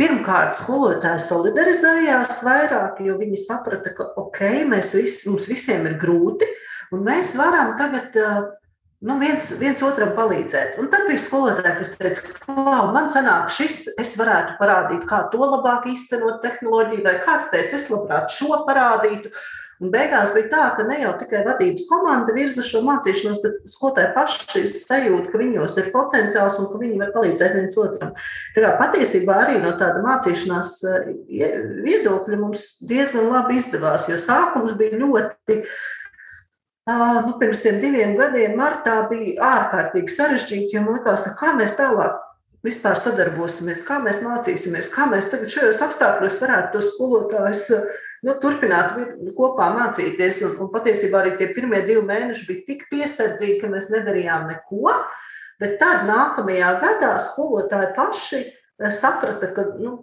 Pirmkārt, 0.00 0.54
skolotāji 0.56 1.20
solidarizējās 1.24 2.40
vairāk, 2.46 3.02
jo 3.04 3.18
viņi 3.18 3.40
saprata, 3.42 3.92
ka 3.96 4.06
ok, 4.22 4.40
mēs 4.70 4.94
visi, 4.96 5.28
mums 5.28 5.48
visiem 5.50 5.84
ir 5.90 5.98
grūti, 6.00 6.48
un 6.94 7.04
mēs 7.04 7.34
varam 7.36 7.74
tagad 7.80 8.16
nu, 9.00 9.16
viens, 9.20 9.50
viens 9.60 9.82
otram 9.84 10.12
palīdzēt. 10.16 10.76
Un 10.80 10.90
tad 10.92 11.06
bija 11.08 11.20
skolotāji, 11.20 11.76
kas 11.80 11.92
teica, 11.96 12.34
ka 12.44 12.80
man 12.94 13.08
sanāk 13.12 13.48
šis, 13.54 13.82
es 14.00 14.14
varētu 14.20 14.58
parādīt, 14.60 15.06
kā 15.08 15.22
to 15.32 15.40
labāk 15.40 15.88
īstenot 15.90 16.42
tehnoloģiju, 16.44 17.04
vai 17.06 17.16
kāds 17.24 17.48
teica, 17.52 17.78
es 17.78 17.88
labprāt 17.92 18.32
šo 18.36 18.62
parādītu. 18.68 19.32
Un 19.80 19.88
beigās 19.92 20.34
bija 20.34 20.48
tā, 20.50 20.64
ka 20.76 20.84
ne 20.84 20.98
jau 21.00 21.14
tikai 21.16 21.40
vadības 21.46 21.86
komanda 21.88 22.34
virza 22.36 22.60
šo 22.66 22.82
mācīšanos, 22.84 23.38
bet 23.40 23.70
skolotāji 23.70 24.10
paši 24.16 24.64
sajūt, 24.74 25.30
ka 25.32 25.40
viņos 25.40 25.78
ir 25.80 25.88
potenciāls 25.94 26.58
un 26.60 26.68
ka 26.68 26.80
viņi 26.82 26.98
var 27.00 27.14
palīdzēt 27.14 27.56
viens 27.56 27.78
otram. 27.80 28.10
Tā 28.56 28.64
kā 28.66 28.74
patiesībā 28.82 29.38
arī 29.46 29.56
no 29.62 29.72
tāda 29.80 30.02
mācīšanās 30.04 30.74
eh, 30.90 31.56
viedokļa 31.86 32.40
mums 32.42 32.66
diezgan 32.90 33.32
labi 33.32 33.56
izdevās, 33.56 34.10
jo 34.12 34.20
sākums 34.20 34.76
bija 34.76 35.00
ļoti 35.00 35.62
nu, 37.24 37.38
pirms 37.40 37.62
diviem 37.80 38.16
gadiem, 38.18 38.56
martā, 38.58 39.00
bija 39.08 39.48
ārkārtīgi 39.54 40.12
sarežģīti. 40.12 40.80
Man 40.84 40.98
liekas, 40.98 41.24
kā 41.40 41.54
mēs 41.56 41.76
tālāk 41.78 42.20
vispār 42.66 42.98
sadarbosimies, 43.00 43.84
kā 43.86 44.00
mēs 44.04 44.20
mācīsimies, 44.24 44.90
kā 44.92 45.08
mēs 45.10 45.30
tagad 45.32 45.52
šajos 45.52 45.82
apstākļos 45.86 46.40
varētu 46.42 46.76
tos 46.76 46.92
skolotājus 46.94 47.66
nu, 48.26 48.36
turpināt 48.42 48.94
kopā 49.36 49.70
mācīties. 49.76 50.42
Un, 50.46 50.56
un 50.64 50.70
patiesībā 50.74 51.22
arī 51.22 51.34
tie 51.38 51.50
pirmie 51.54 51.82
divi 51.86 52.02
mēneši 52.06 52.46
bija 52.48 52.66
tik 52.68 52.86
piesardzīgi, 52.92 53.60
ka 53.62 53.72
mēs 53.72 53.90
nedarījām 53.94 54.48
neko. 54.52 54.96
Bet 55.60 55.76
tad 55.80 56.06
nākamajā 56.08 56.72
gadā 56.80 57.14
skolotāji 57.20 57.92
paši 57.96 58.40
eh, 58.40 58.92
saprata, 58.96 59.50
ka 59.56 59.66
nu, 59.80 59.98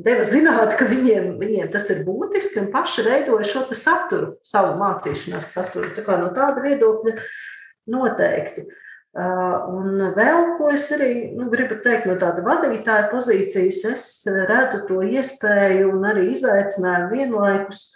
deva 0.00 0.26
zināt, 0.26 0.76
ka 0.78 0.86
viņiem, 0.90 1.32
viņiem 1.40 1.72
tas 1.74 1.90
ir 1.94 2.04
būtiski 2.06 2.62
un 2.62 2.70
paši 2.74 3.06
veidoja 3.08 3.48
šo 3.48 3.64
saturu, 3.74 4.36
savu 4.46 4.76
mācīšanās 4.80 5.50
saturu. 5.56 5.90
Tā 5.96 6.06
kā 6.06 6.20
no 6.20 6.30
tāda 6.36 6.62
viedokļa 6.64 7.18
noteikti. 7.90 8.68
Uh, 8.68 8.86
Un 9.10 9.96
vēl, 10.14 10.52
ko 10.58 10.68
es 10.70 10.84
arī 10.94 11.32
nu, 11.34 11.48
gribu 11.50 11.80
teikt 11.82 12.06
no 12.06 12.14
tāda 12.18 12.44
vadītāja 12.46 13.08
pozīcijas, 13.10 13.80
es 13.90 14.04
redzu 14.46 14.84
to 14.86 15.00
iespēju 15.02 15.88
un 15.96 16.06
arī 16.12 16.28
izaicinājumu 16.36 17.10
vienlaikus 17.16 17.88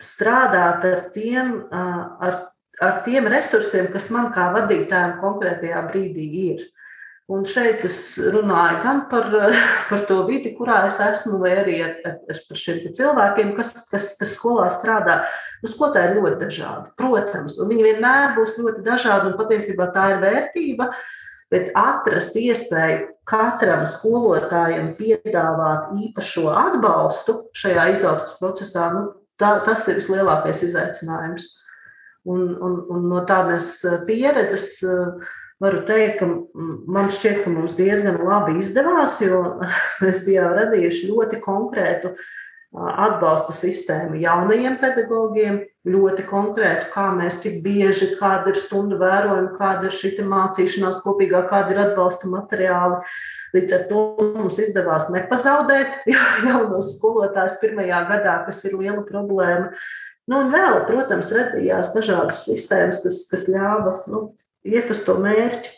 strādāt 0.00 0.86
ar 0.88 1.04
tiem, 1.14 1.54
ar, 1.70 2.40
ar 2.82 3.00
tiem 3.06 3.28
resursiem, 3.30 3.86
kas 3.94 4.10
man 4.10 4.32
kā 4.34 4.48
vadītājam 4.56 5.20
konkrētajā 5.22 5.84
brīdī 5.92 6.26
ir. 6.48 6.66
Un 7.30 7.44
šeit 7.46 7.84
es 7.86 7.96
runāju 8.34 8.80
gan 8.82 9.04
par, 9.10 9.28
par 9.90 10.02
to 10.08 10.18
vidi, 10.26 10.50
kurā 10.56 10.80
es 10.88 10.98
esmu, 11.04 11.38
vai 11.42 11.52
arī 11.60 11.76
ar, 11.86 11.94
ar, 12.08 12.18
ar 12.32 12.58
šiem 12.58 12.82
cilvēkiem, 12.96 13.52
kas, 13.58 13.70
kas, 13.92 14.10
kas 14.18 14.34
skolā 14.34 14.66
strādā. 14.74 15.20
Nu, 15.62 15.70
skolotāji 15.70 16.10
ir 16.10 16.18
ļoti 16.18 16.40
dažādi, 16.42 16.94
protams, 16.98 17.60
un 17.62 17.70
viņi 17.70 17.86
vienmēr 17.86 18.34
būs 18.38 18.56
ļoti 18.58 18.82
dažādi, 18.86 19.30
un 19.30 19.38
patiesībā 19.38 19.90
tā 19.94 20.10
ir 20.14 20.24
vērtība. 20.24 20.90
Bet 21.50 21.72
atrast 21.74 22.36
iespēju 22.38 23.08
katram 23.26 23.80
skolotājam 23.90 24.92
piedāvāt 24.94 25.88
īpašo 25.98 26.44
atbalstu 26.54 27.34
šajā 27.58 27.88
izaugsmes 27.90 28.36
procesā, 28.38 28.84
nu, 28.94 29.08
tā, 29.38 29.56
tas 29.66 29.82
ir 29.90 29.98
vislielākais 29.98 30.62
izaicinājums. 30.68 31.48
Un, 32.30 32.52
un, 32.60 32.78
un 32.92 33.06
no 33.10 33.24
tādas 33.26 33.72
pieredzes 34.06 34.76
uh, 34.86 35.30
varu 35.60 35.82
teikt, 35.88 36.20
ka 36.20 36.28
man 36.90 37.10
šķiet, 37.12 37.42
ka 37.44 37.54
mums 37.54 37.76
diezgan 37.78 38.20
labi 38.24 38.58
izdevās, 38.60 39.20
jo 39.24 39.42
mēs 40.02 40.24
bijām 40.28 40.54
radījuši 40.56 41.10
ļoti 41.12 41.42
konkrētu 41.44 42.14
atbalsta 42.70 43.50
sistēmu 43.50 44.20
jaunajiem 44.22 44.76
pedagogiem, 44.78 45.56
ļoti 45.90 46.22
konkrētu, 46.28 46.86
kā 46.94 47.08
mēs, 47.16 47.40
cik 47.42 47.64
bieži, 47.64 48.12
kāda 48.20 48.52
ir 48.52 48.60
stundu 48.60 48.98
vērojuma, 49.00 49.56
kāda 49.56 49.88
ir 49.88 49.96
šī 49.96 50.12
mācīšanās 50.22 51.00
kopīgā, 51.02 51.42
kāda 51.50 51.74
ir 51.74 51.80
atbalsta 51.88 52.30
materiāli. 52.30 53.00
Līdz 53.56 53.74
ar 53.74 53.82
to 53.88 54.04
mums 54.36 54.60
izdevās 54.62 55.08
nepazaudēt 55.10 55.98
jaunos 56.46 56.92
skolotājus 56.94 57.58
pirmajā 57.64 58.04
gadā, 58.12 58.36
kas 58.46 58.62
ir 58.68 58.78
liela 58.78 59.02
problēma. 59.08 59.72
Nu, 60.30 60.44
un 60.44 60.54
vēl, 60.54 60.84
protams, 60.86 61.32
radījās 61.34 61.90
dažādas 61.96 62.44
sistēmas, 62.46 63.00
kas, 63.02 63.24
kas 63.32 63.48
ļāva 63.50 63.96
nu, 64.12 64.28
iet 64.66 64.90
uz 64.92 65.04
to 65.06 65.18
mērķi. 65.22 65.76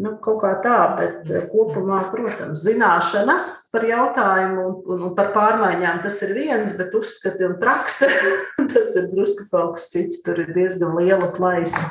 Nu, 0.00 0.14
kaut 0.24 0.38
kā 0.40 0.54
tā, 0.64 0.76
bet 0.96 1.28
eh, 1.28 1.42
kopumā, 1.52 1.98
protams, 2.08 2.62
zināšanas 2.64 3.48
par 3.74 3.84
jautājumu 3.84 4.62
un, 4.88 5.02
un 5.08 5.16
par 5.18 5.34
pārmaiņām 5.34 6.00
tas 6.04 6.16
ir 6.24 6.32
viens, 6.38 6.72
bet 6.78 6.94
uzskati 6.96 7.44
un 7.44 7.58
prakse 7.60 8.08
tas 8.72 8.94
ir 8.96 9.10
drusku 9.12 9.50
kaut 9.50 9.76
kas 9.76 9.90
cits. 9.92 10.22
Tur 10.24 10.40
ir 10.46 10.54
diezgan 10.56 10.96
liela 10.96 11.28
plaisa 11.36 11.84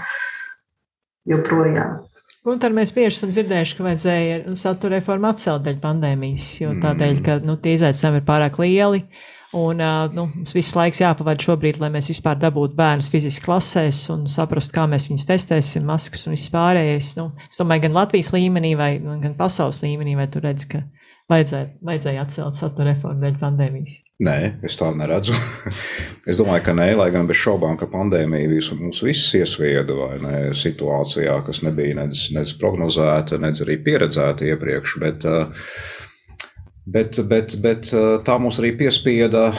joprojām. 1.29 1.99
Un 2.41 2.57
tad 2.57 2.73
mēs 2.73 2.89
bieži 2.89 3.19
esam 3.19 3.29
dzirdējuši, 3.35 3.75
ka 3.77 3.83
vajadzēja 3.85 4.37
satura 4.57 4.97
reformu 4.97 5.29
atcelt 5.29 5.61
dēļ 5.67 5.77
pandēmijas, 5.83 6.47
jo 6.57 6.71
tādēļ, 6.81 7.19
ka 7.21 7.35
nu, 7.45 7.53
tie 7.61 7.75
izaicinājumi 7.77 8.17
ir 8.17 8.25
pārāk 8.25 8.57
lieli. 8.63 9.03
Un 9.51 9.81
nu, 10.15 10.27
mums 10.31 10.53
viss 10.55 10.75
laiks 10.79 11.01
jāpavada 11.01 11.43
šobrīd, 11.43 11.81
lai 11.81 11.89
mēs 11.91 12.07
vispār 12.13 12.37
dabūtu 12.39 12.77
bērnus 12.77 13.09
fiziski 13.11 13.43
klasēs 13.49 14.05
un 14.13 14.23
saprastu, 14.31 14.77
kā 14.77 14.85
mēs 14.87 15.09
viņus 15.09 15.27
testēsim, 15.27 15.83
maskas 15.87 16.23
un 16.27 16.37
viss 16.37 16.51
pārējais. 16.53 17.17
Nu, 17.19 17.33
es 17.49 17.59
domāju, 17.59 17.83
gan 17.87 17.97
Latvijas 17.99 18.31
līmenī, 18.31 18.77
vai, 18.79 18.93
gan 19.03 19.35
pasaules 19.39 19.81
līmenī, 19.83 20.15
vai 20.15 20.29
tu 20.31 20.39
redz, 20.43 20.69
ka 20.71 20.85
vajadzēja, 21.31 21.67
vajadzēja 21.83 22.23
atcelt 22.23 22.59
satura 22.59 22.93
reformu 22.93 23.25
dēļ 23.25 23.35
pandēmijas? 23.41 23.97
Nē, 24.23 24.37
es 24.67 24.79
tādu 24.79 25.01
neredzu. 25.01 25.35
es 26.31 26.39
domāju, 26.39 26.63
ka 26.69 26.75
nē, 26.77 26.87
lai 27.01 27.09
gan 27.11 27.27
bez 27.27 27.41
šaubām, 27.41 27.75
ka 27.79 27.89
pandēmija 27.91 28.53
visu, 28.53 28.77
mūs 28.79 29.03
visus 29.03 29.35
iesvieda 29.41 29.97
vai 29.97 30.13
ne 30.23 30.37
situācijā, 30.55 31.41
kas 31.47 31.59
nebija 31.67 31.99
nedz, 32.05 32.29
nedz 32.37 32.55
prognozēta, 32.61 33.41
nedz 33.41 33.65
arī 33.65 33.81
pieredzēta 33.83 34.47
iepriekš. 34.53 34.95
Bet, 35.03 35.27
bet, 36.85 37.21
bet, 37.29 37.55
bet 37.61 37.91
tā 38.25 38.39
mūs 38.41 38.61
arī 38.61 38.73
piespieda, 38.79 39.49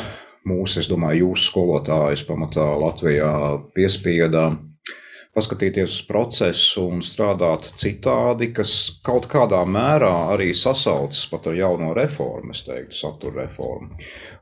mūsu, 0.48 0.80
es 0.82 0.90
domāju, 0.90 1.28
jūsu 1.28 1.52
skolotājus 1.52 2.26
pamatā 2.28 2.66
Latvijā 2.82 3.32
piespieda 3.76 4.50
paskatīties 5.32 5.94
uz 5.94 6.00
procesu 6.04 6.84
un 6.92 7.00
strādāt 7.04 7.70
citādi, 7.80 8.50
kas 8.52 8.74
kaut 9.04 9.28
kādā 9.32 9.62
mērā 9.64 10.10
arī 10.34 10.50
sasaucas 10.56 11.22
pat 11.30 11.48
ar 11.48 11.56
jauno 11.56 11.94
reformu, 11.96 12.52
es 12.52 12.64
teiktu, 12.66 12.98
satura 12.98 13.46
reformu. 13.46 13.96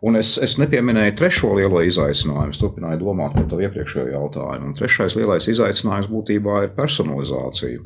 Un 0.06 0.18
es, 0.18 0.34
es 0.42 0.56
nepieminēju 0.58 1.14
trešo 1.20 1.52
lielo 1.60 1.84
izaicinājumu, 1.86 2.50
es 2.50 2.62
turpināju 2.62 3.04
domāt 3.04 3.38
par 3.38 3.46
tavu 3.52 3.68
iepriekšējo 3.68 4.10
jautājumu. 4.16 4.72
Un 4.72 4.76
trešais 4.78 5.14
lielais 5.18 5.46
izaicinājums 5.52 6.10
būtībā 6.10 6.64
ir 6.66 6.74
personalizācija. 6.78 7.84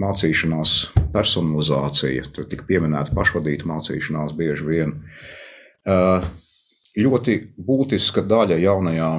Mācīšanās, 0.00 0.76
personalizācija, 1.12 2.24
tur 2.32 2.46
tika 2.48 2.64
pieminēta 2.68 3.12
pašvadīta 3.16 3.68
mācīšanās 3.68 4.32
bieži 4.38 4.64
vien. 4.68 4.94
Ļoti 6.96 7.36
būtiska 7.60 8.24
daļa 8.28 8.56
jaunajā 8.62 9.10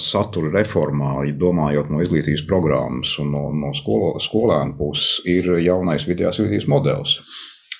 satura 0.00 0.50
reformā, 0.54 1.20
domājot 1.38 1.92
no 1.92 2.00
izglītības 2.02 2.42
programmas 2.48 3.12
un 3.22 3.30
no, 3.34 3.44
no 3.54 3.70
skolo, 3.76 4.16
skolēnu 4.22 4.74
puses, 4.78 5.20
ir 5.28 5.52
jaunais 5.62 6.06
vidējās 6.08 6.40
izglītības 6.40 6.68
modelis 6.72 7.20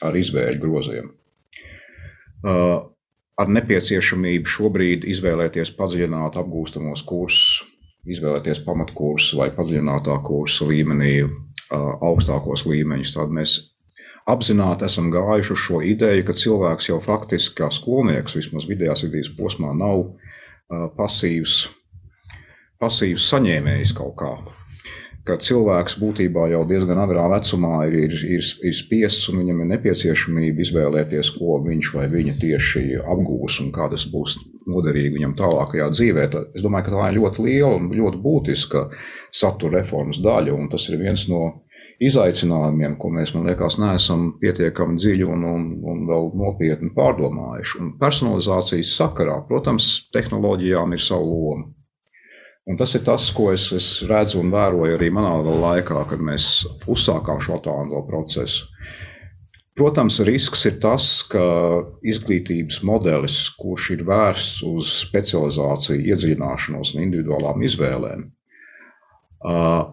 ar 0.04 0.16
izvēļu 0.16 0.62
groziem. 0.62 1.10
Ar 3.40 3.50
nepieciešamību 3.56 4.48
šobrīd 4.48 5.04
izvēlēties 5.08 5.72
padziļināt 5.76 6.36
apgūstamos 6.40 7.02
kursus, 7.08 7.64
izvēlēties 8.08 8.62
pamatkursus 8.64 9.36
vai 9.38 9.50
padziļinātā 9.56 10.16
kursa 10.24 10.68
līmenī, 10.68 11.14
augstākos 11.70 12.66
līmeņus. 12.66 13.14
Tad 13.16 13.34
mēs 13.34 13.56
apzināti 14.30 14.86
esam 14.86 15.10
gājuši 15.14 15.54
uz 15.54 15.64
šo 15.64 15.82
ideju, 15.86 16.26
ka 16.26 16.36
cilvēks 16.36 16.90
jau 16.90 17.00
faktiski 17.04 17.62
kā 17.62 17.70
skolnieks, 17.74 18.36
vismaz 18.38 18.68
vidējās 18.70 19.06
izglītības 19.06 19.36
posmā, 19.38 19.74
nav 19.76 20.06
pasīvs 20.98 21.64
pasīvs 22.80 23.28
saņēmējs 23.28 23.92
kaut 23.96 24.16
kā. 24.20 24.32
Ka 25.28 25.36
cilvēks 25.36 25.98
būtībā 26.00 26.46
jau 26.48 26.62
diezgan 26.68 26.98
agrā 27.02 27.26
vecumā 27.28 27.82
ir, 27.90 27.96
ir, 28.06 28.14
ir, 28.38 28.46
ir 28.66 28.76
spiests 28.76 29.28
un 29.28 29.42
viņam 29.42 29.58
ir 29.60 29.68
nepieciešamība 29.74 30.64
izvēlēties, 30.64 31.34
ko 31.36 31.58
viņš 31.66 31.90
vai 31.96 32.06
viņa 32.12 32.38
tieši 32.40 32.84
apgūs 33.04 33.58
un 33.64 33.68
kā 33.74 33.90
tas 33.92 34.06
būs 34.08 34.38
noderīgi 34.70 35.18
viņam 35.18 35.36
tālākajā 35.36 35.88
dzīvē. 35.92 36.28
Es 36.56 36.64
domāju, 36.64 36.88
ka 36.88 36.94
tā 36.94 37.10
ir 37.10 37.18
ļoti 37.18 37.44
liela 37.46 37.74
un 37.76 37.90
ļoti 37.92 38.22
būtiska 38.24 38.86
satura 39.42 39.80
reformas 39.80 40.22
daļa, 40.24 40.56
un 40.56 40.70
tas 40.72 40.88
ir 40.88 41.00
viens 41.02 41.26
no 41.28 41.42
izaicinājumiem, 42.00 42.96
ko 43.00 43.10
mēs, 43.12 43.34
man 43.34 43.44
liekas, 43.50 43.76
neesam 43.80 44.30
pietiekami 44.40 44.96
dziļi 45.00 45.26
un, 45.28 45.44
un, 45.50 45.66
un 45.92 46.06
vēl 46.08 46.30
nopietni 46.40 46.94
pārdomājuši. 46.96 47.76
Un 47.82 47.92
personalizācijas 48.00 48.94
sakarā, 48.96 49.36
protams, 49.48 49.90
tehnoloģijām 50.14 50.96
ir 50.96 51.04
sava 51.04 51.28
loma. 51.28 51.68
Un 52.68 52.76
tas 52.76 52.92
ir 52.94 53.04
tas, 53.06 53.30
ko 53.34 53.48
es, 53.54 53.70
es 53.72 53.86
redzu 54.08 54.42
un 54.42 54.50
vēroju 54.52 54.98
arī 54.98 55.08
manā 55.14 55.32
laikā, 55.44 56.04
kad 56.10 56.20
mēs 56.22 56.50
uzsākām 56.90 57.40
šo 57.42 57.56
tādu 57.64 58.02
procesu. 58.08 58.68
Protams, 59.80 60.18
risks 60.26 60.66
ir 60.68 60.76
tas, 60.82 61.06
ka 61.30 61.42
izglītības 62.04 62.82
modelis, 62.84 63.38
kurš 63.56 63.86
ir 63.94 64.02
vērsts 64.04 64.64
uz 64.68 64.90
specializāciju, 65.06 66.02
iedziļināšanos 66.10 66.92
un 66.96 67.04
individuālām 67.06 67.64
izvēlēm, 67.64 68.26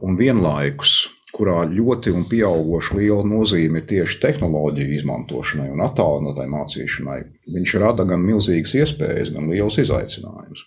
un 0.04 0.18
vienlaikus, 0.20 0.98
kurā 1.32 1.62
ļoti 1.70 2.12
un 2.18 2.26
pieauguša 2.28 2.98
liela 2.98 3.24
nozīme 3.28 3.80
ir 3.80 3.88
tieši 3.88 4.20
tehnoloģiju 4.26 4.98
izmantošanai 4.98 5.70
un 5.72 5.84
attālinātai 5.86 6.48
mācīšanai, 6.52 7.20
viņš 7.56 7.76
rada 7.84 8.08
gan 8.10 8.26
milzīgas 8.26 8.74
iespējas, 8.82 9.32
gan 9.36 9.48
liels 9.54 9.78
izaicinājums. 9.84 10.66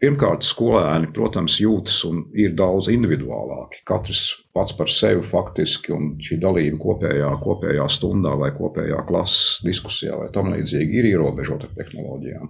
Pirmkārt, 0.00 0.46
skolēni, 0.48 1.10
protams, 1.12 1.58
jūtas 1.60 1.98
un 2.08 2.22
ir 2.32 2.54
daudz 2.56 2.88
individuālāki. 2.88 3.82
Katrs 3.84 4.22
pats 4.56 4.72
par 4.78 4.88
sevi 4.88 5.20
faktiski, 5.28 5.92
un 5.92 6.14
šī 6.24 6.38
dalība 6.40 6.78
kopējā, 6.80 7.28
kopējā 7.42 7.84
stundā 7.92 8.32
vai 8.40 8.48
kopējā 8.56 9.02
klases 9.10 9.58
diskusijā 9.66 10.16
vai 10.22 10.30
tam 10.32 10.48
līdzīgi 10.54 11.02
ir 11.02 11.10
ierobežota 11.10 11.68
ar 11.68 11.76
tehnoloģijām. 11.76 12.48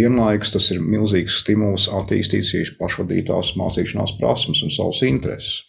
Vienlaikus 0.00 0.54
tas 0.56 0.70
ir 0.72 0.80
milzīgs 0.80 1.36
stimuls 1.42 1.90
attīstīt 2.00 2.48
šīs 2.48 2.72
pašvadītās 2.80 3.52
mācīšanās 3.60 4.16
prasmes 4.16 4.64
un 4.64 4.72
savus 4.72 5.04
intereses. 5.04 5.66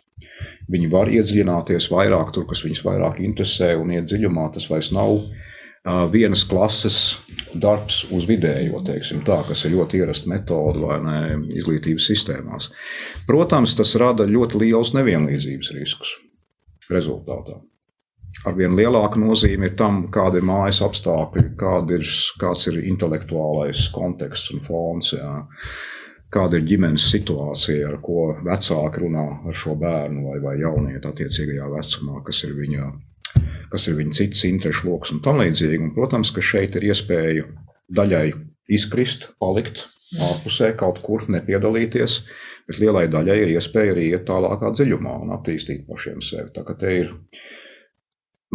Viņi 0.72 0.88
var 0.92 1.12
iedziļināties 1.12 1.90
vairāk 1.92 2.32
tur, 2.36 2.48
kas 2.48 2.64
viņus 2.64 2.86
vairāk 2.88 3.20
interesē, 3.24 3.74
un 3.76 3.92
iet 3.96 4.08
dziļumā 4.08 4.48
tas 4.56 4.72
vairs 4.72 4.94
nav 4.96 5.20
vienas 6.12 6.44
klases 6.48 6.98
darbs 7.56 8.04
uz 8.12 8.28
vidējo, 8.28 8.82
tā, 8.84 9.40
kas 9.48 9.66
ir 9.66 9.76
ļoti 9.78 10.02
ierasta 10.02 10.30
metode 10.32 10.84
vai 10.84 11.00
ne 11.04 11.20
izglītības 11.56 12.10
sistēmās. 12.12 12.72
Protams, 13.28 13.76
tas 13.78 13.96
rada 14.00 14.28
ļoti 14.28 14.64
liels 14.66 14.94
nevienlīdzības 14.98 15.74
riskus 15.78 16.18
rezultātā. 16.92 17.62
Arvien 18.46 18.76
lielāka 18.76 19.20
nozīme 19.20 19.70
ir 19.70 19.78
tam, 19.80 20.04
kāda 20.14 20.40
ir 20.40 20.46
mājas 20.46 20.82
apstākļi, 20.86 21.54
kāda 21.60 21.98
ir, 21.98 22.04
kāds 22.40 22.68
ir 22.70 22.82
intelektuālais 22.84 23.88
konteksts 23.96 24.52
un 24.54 24.62
fons. 24.66 25.14
Jā. 25.16 25.32
Kāda 26.32 26.60
ir 26.60 26.68
ģimenes 26.68 27.06
situācija, 27.08 27.88
ar 27.88 28.02
ko 28.04 28.34
vecāki 28.44 29.06
runā 29.06 29.26
ar 29.48 29.56
šo 29.56 29.78
bērnu 29.80 30.26
vai, 30.28 30.42
vai 30.44 30.58
jaunieti 30.60 31.08
attiecīgajā 31.08 31.70
vecumā, 31.72 32.20
kas 32.28 32.44
ir 32.44 32.52
viņa 32.58 32.90
kas 33.72 33.88
ir 33.90 33.98
viņa 34.00 34.18
cits 34.20 34.46
interešu 34.48 34.90
lokus 34.90 35.14
un 35.16 35.22
tam 35.26 35.42
līdzīgi. 35.42 35.82
Un, 35.84 35.94
protams, 35.96 36.32
ka 36.36 36.44
šeit 36.44 36.78
ir 36.80 36.88
iespēja 36.92 37.48
daļai 37.98 38.28
izkrist, 38.78 39.32
palikt 39.42 39.86
ārpusē, 40.24 40.72
kaut 40.80 41.02
kur 41.04 41.26
nepiedalīties, 41.32 42.22
bet 42.68 42.80
lielai 42.84 43.08
daļai 43.12 43.38
ir 43.44 43.54
iespēja 43.58 43.96
arī 43.96 44.10
iet 44.14 44.28
tālākā 44.28 44.72
dziļumā 44.76 45.18
un 45.24 45.34
attīstīt 45.36 45.86
pašiem 45.88 46.24
sevi. 46.24 46.52
Tā 46.56 46.64
kā 46.68 46.78
te 46.80 46.94
ir 47.02 47.14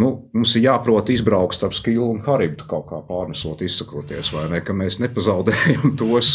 Nu, 0.00 0.08
mums 0.32 0.54
ir 0.56 0.62
jāprot 0.64 1.10
izbraukt 1.12 1.58
starp 1.58 1.74
skilu 1.76 2.06
un 2.14 2.22
haribu, 2.24 2.64
kaut 2.68 2.86
kā 2.88 3.02
pārnesot, 3.04 3.60
izsakoties, 3.60 4.30
vai 4.32 4.46
ne? 4.48 4.62
Ka 4.64 4.72
mēs 4.72 4.96
nepazaudējam 5.02 5.92
tos, 6.00 6.30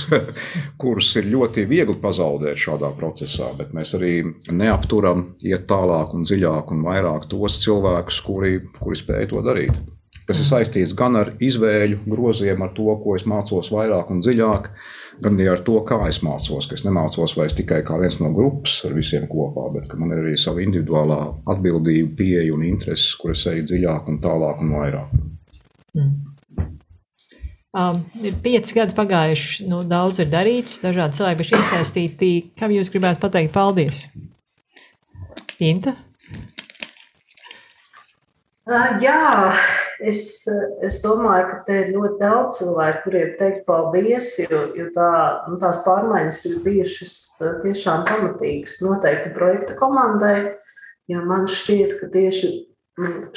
kurus 0.78 1.10
ir 1.18 1.32
ļoti 1.32 1.66
viegli 1.70 1.98
pazaudēt 2.04 2.62
šādā 2.62 2.92
procesā, 3.00 3.50
bet 3.58 3.74
mēs 3.74 3.96
arī 3.98 4.14
neapturam 4.54 5.32
iet 5.42 5.66
tālāk 5.72 6.14
un 6.14 6.30
dziļāk 6.30 6.74
un 6.76 6.86
vairāk 6.86 7.26
tos 7.34 7.58
cilvēkus, 7.66 8.22
kuri, 8.30 8.60
kuri 8.78 9.02
spēj 9.02 9.32
to 9.34 9.42
darīt. 9.50 9.97
Tas 10.28 10.42
ir 10.44 10.48
saistīts 10.50 10.92
gan 10.98 11.16
ar 11.16 11.30
izvēļu 11.40 12.02
groziem, 12.04 12.60
ar 12.66 12.74
to, 12.76 12.90
ko 13.00 13.16
es 13.16 13.24
mācos 13.30 13.70
vairāk 13.72 14.10
un 14.12 14.20
dziļāk, 14.20 14.66
gan 15.24 15.38
arī 15.38 15.48
ar 15.54 15.62
to, 15.64 15.78
kā 15.88 16.02
es 16.10 16.20
mācos. 16.26 16.68
Es 16.76 16.84
nemācos 16.84 17.38
vairs 17.40 17.56
tikai 17.56 17.80
kā 17.88 17.96
viens 18.02 18.20
no 18.20 18.34
grupas 18.36 18.82
ar 18.84 18.96
visiem 18.98 19.30
kopā, 19.32 19.70
bet 19.78 19.96
man 19.96 20.12
ir 20.12 20.26
arī 20.26 20.36
sava 20.36 20.66
individuālā 20.66 21.22
atbildība, 21.56 22.12
pieeja 22.20 22.52
un 22.58 22.68
intereses, 22.68 23.16
kuras 23.22 23.46
eju 23.54 23.70
dziļāk 23.72 24.12
un 24.12 24.20
tālāk 24.24 24.66
un 24.66 24.76
vairāk. 24.76 25.16
Mm. 25.96 26.16
Um, 27.78 28.00
ir 28.26 28.36
pieci 28.42 28.74
gadi 28.74 28.96
pagājuši, 28.98 29.68
nu, 29.70 29.84
daudz 29.88 30.20
ir 30.24 30.32
darīts, 30.32 30.80
dažādi 30.84 31.20
cilvēki 31.20 31.46
ir 31.46 31.60
iesaistīti. 31.62 32.30
Kam 32.58 32.74
jūs 32.74 32.92
gribētu 32.92 33.22
pateikt 33.24 33.54
paldies? 33.56 34.08
Inta? 35.64 35.94
Uh, 38.68 38.98
jā, 39.00 39.54
es, 40.00 40.22
es 40.86 41.00
domāju, 41.04 41.50
ka 41.50 41.60
te 41.68 41.82
ir 41.84 41.92
ļoti 41.96 42.20
daudz 42.22 42.62
cilvēku, 42.62 43.04
kuriem 43.08 43.36
teikt 43.40 43.66
paldies, 43.70 44.32
jo, 44.44 44.64
jo 44.78 44.88
tā, 44.96 45.12
nu, 45.50 45.60
tās 45.62 45.84
pārmaiņas 45.86 46.46
ir 46.52 46.64
bijušas 46.66 47.18
tiešām 47.66 48.08
pamatīgas. 48.10 48.80
Noteikti 48.86 49.34
projekta 49.36 49.78
komandai, 49.80 50.38
Jo 51.08 51.24
man 51.24 51.48
šķiet, 51.48 52.00
ka 52.02 52.10
tieši 52.12 52.50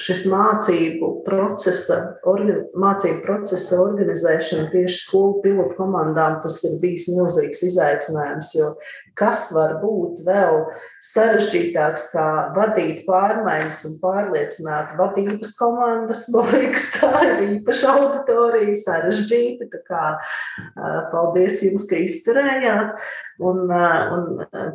šis 0.00 0.22
mācību 0.32 1.08
procesa, 1.26 1.98
orga, 2.26 2.62
mācību 2.80 3.20
procesa 3.26 3.76
organizēšana 3.82 4.70
tieši 4.72 5.02
skolu 5.02 5.42
pilotu 5.44 5.76
komandām, 5.76 6.38
tas 6.42 6.56
ir 6.64 6.78
bijis 6.80 7.10
milzīgs 7.12 7.60
izaicinājums, 7.68 8.54
jo 8.56 8.70
kas 9.20 9.50
var 9.54 9.76
būt 9.82 10.22
vēl 10.26 10.62
sarežģītāks 11.04 12.06
kā 12.14 12.26
vadīt 12.56 13.04
pārmaiņas 13.06 13.82
un 13.88 13.96
pārliecināt 14.02 14.96
vadības 14.98 15.54
komandas, 15.58 16.26
man 16.34 16.48
liekas, 16.54 16.88
tā 16.96 17.10
ir 17.28 17.42
īpaša 17.58 17.94
auditorija, 18.00 18.76
sarežģīta, 18.84 19.82
kā 19.86 20.04
paldies 21.12 21.60
jums, 21.66 21.86
ka 21.90 22.00
izturējāt, 22.00 23.04
un, 23.44 23.62
un 23.70 24.26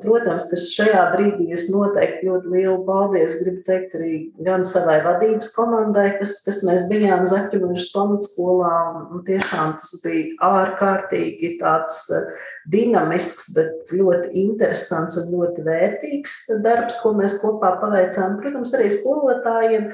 protams, 0.03 0.47
ka 0.51 0.59
šajā 0.61 1.03
brīdī 1.13 1.51
es 1.55 1.67
noteikti 1.73 2.29
ļoti 2.29 2.53
lielu 2.53 2.79
paldies 2.87 3.37
gribu 3.41 3.63
teikt 3.67 3.95
arī 3.97 4.13
gan 4.45 4.65
savai 4.67 4.99
vadības 5.05 5.51
komandai, 5.55 6.07
kas, 6.19 6.37
kas 6.45 6.61
mēs 6.67 6.87
bijām 6.91 7.25
Zaķumiņš 7.29 7.87
pamatskolā. 7.93 8.73
Un 9.15 9.23
tiešām 9.27 9.77
tas 9.81 9.95
bija 10.03 10.35
ārkārtīgi 10.49 11.55
tāds 11.61 12.05
eh, 12.13 12.45
dinamisks, 12.71 13.51
bet 13.55 13.93
ļoti 13.93 14.31
interesants 14.45 15.17
un 15.21 15.31
ļoti 15.33 15.65
vērtīgs 15.65 16.37
darbs, 16.65 16.99
ko 17.01 17.13
mēs 17.17 17.37
kopā 17.41 17.75
paveicām. 17.81 18.39
Protams, 18.41 18.73
arī 18.77 18.91
skolotājiem. 18.93 19.89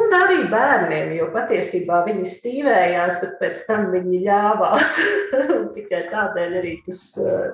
Un 0.00 0.14
arī 0.14 0.44
bērniem, 0.52 1.16
jo 1.18 1.26
patiesībā 1.34 2.04
viņi 2.06 2.28
stīvējās, 2.30 3.16
bet 3.24 3.32
pēc 3.40 3.64
tam 3.66 3.88
viņi 3.94 4.22
ļāvās. 4.28 5.00
Tikai 5.74 6.04
tādēļ 6.12 6.56
arī 6.60 6.76
tas, 6.86 7.02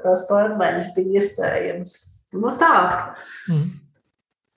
tās 0.05 0.27
pārmaiņas 0.29 0.93
bija 0.99 1.23
iespējamas. 1.23 1.97
No 2.37 2.51
nu 2.51 2.53
tā. 2.61 2.77
Mm. 3.49 3.71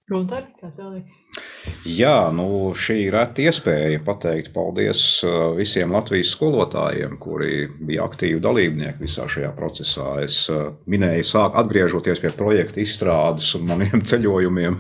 Gunter, 0.09 0.49
kā 0.59 0.73
tev 0.75 0.97
liekas? 0.97 1.49
Jā, 1.88 2.30
nu, 2.36 2.72
šī 2.78 2.95
ir 3.07 3.16
reta 3.16 3.43
iespēja 3.43 3.99
pateikt 4.05 4.51
paldies 4.55 5.01
uh, 5.28 5.51
visiem 5.57 5.91
Latvijas 5.95 6.32
skolotājiem, 6.36 7.18
kuri 7.22 7.66
bija 7.88 8.05
aktīvi 8.07 8.39
dalībnieki 8.43 9.03
visā 9.03 9.28
šajā 9.32 9.51
procesā. 9.57 10.07
Es 10.24 10.41
uh, 10.53 10.70
minēju, 10.89 11.28
sāk 11.28 11.57
atgriežoties 11.60 12.24
pie 12.24 12.32
projekta 12.36 12.84
izstrādes 12.84 13.51
un 13.60 13.68
maniem 13.72 14.05
ceļojumiem 14.12 14.80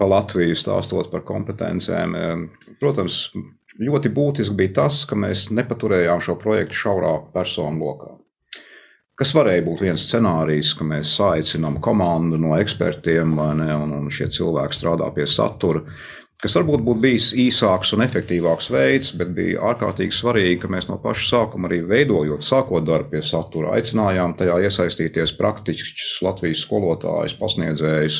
pa 0.00 0.08
Latviju, 0.08 0.56
stāstot 0.58 1.12
par 1.12 1.24
kompetencēm. 1.28 2.16
Um, 2.18 2.48
protams, 2.80 3.24
ļoti 3.80 4.12
būtiski 4.12 4.58
bija 4.58 4.76
tas, 4.82 5.04
ka 5.08 5.16
mēs 5.18 5.48
nepaturējām 5.54 6.24
šo 6.24 6.36
projektu 6.42 6.84
šaurā 6.84 7.16
personu 7.32 7.86
lokā 7.86 8.16
kas 9.22 9.36
varēja 9.36 9.62
būt 9.62 9.84
viens 9.84 10.02
scenārijs, 10.08 10.72
ka 10.74 10.86
mēs 10.88 11.12
aicinām 11.22 11.78
komandu 11.84 12.40
no 12.42 12.56
ekspertiem, 12.58 13.36
ne, 13.60 13.70
un, 13.84 13.94
un 14.00 14.10
šie 14.10 14.26
cilvēki 14.34 14.74
strādā 14.74 15.06
pie 15.14 15.28
satura. 15.30 15.84
Kas 16.42 16.56
varbūt 16.58 16.82
būtu 16.82 17.02
bijis 17.04 17.28
īsāks 17.38 17.92
un 17.94 18.02
efektīvāks 18.02 18.66
veids, 18.74 19.12
bet 19.14 19.30
bija 19.36 19.60
ārkārtīgi 19.68 20.16
svarīgi, 20.16 20.56
ka 20.64 20.72
mēs 20.74 20.88
no 20.90 20.96
paša 21.04 21.28
sākuma 21.28 21.70
arī 21.70 21.78
veidojot, 21.86 22.42
sākot 22.42 22.82
darbu 22.88 23.12
pie 23.12 23.22
satura, 23.22 23.76
aicinājām 23.76 24.34
tajā 24.40 24.58
iesaistīties 24.66 25.36
praktiķus, 25.38 26.16
Latvijas 26.26 26.64
skolotājus, 26.66 27.38
pasniedzējus, 27.38 28.18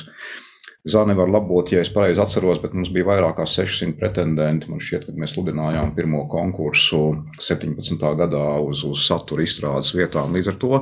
Zani 0.89 1.15
var 1.15 1.31
labot, 1.31 1.71
ja 1.71 1.79
es 1.79 1.93
pareizi 1.95 2.19
atceros, 2.19 2.59
bet 2.59 2.73
mums 2.75 2.91
bija 2.91 3.07
vairāk 3.07 3.37
kā 3.39 3.45
600 3.47 3.95
pretendenti. 4.01 4.67
Man 4.71 4.83
šķiet, 4.83 5.05
ka 5.07 5.15
mēs 5.15 5.37
sludinājām 5.37 5.93
pirmo 5.95 6.25
konkursu 6.31 7.03
17. 7.39 8.03
gadā 8.19 8.47
uz, 8.59 8.83
uz 8.89 9.05
satura 9.07 9.47
izstrādes 9.47 9.93
vietām. 9.95 10.35
Līdz 10.35 10.51
ar 10.51 10.59
to 10.65 10.81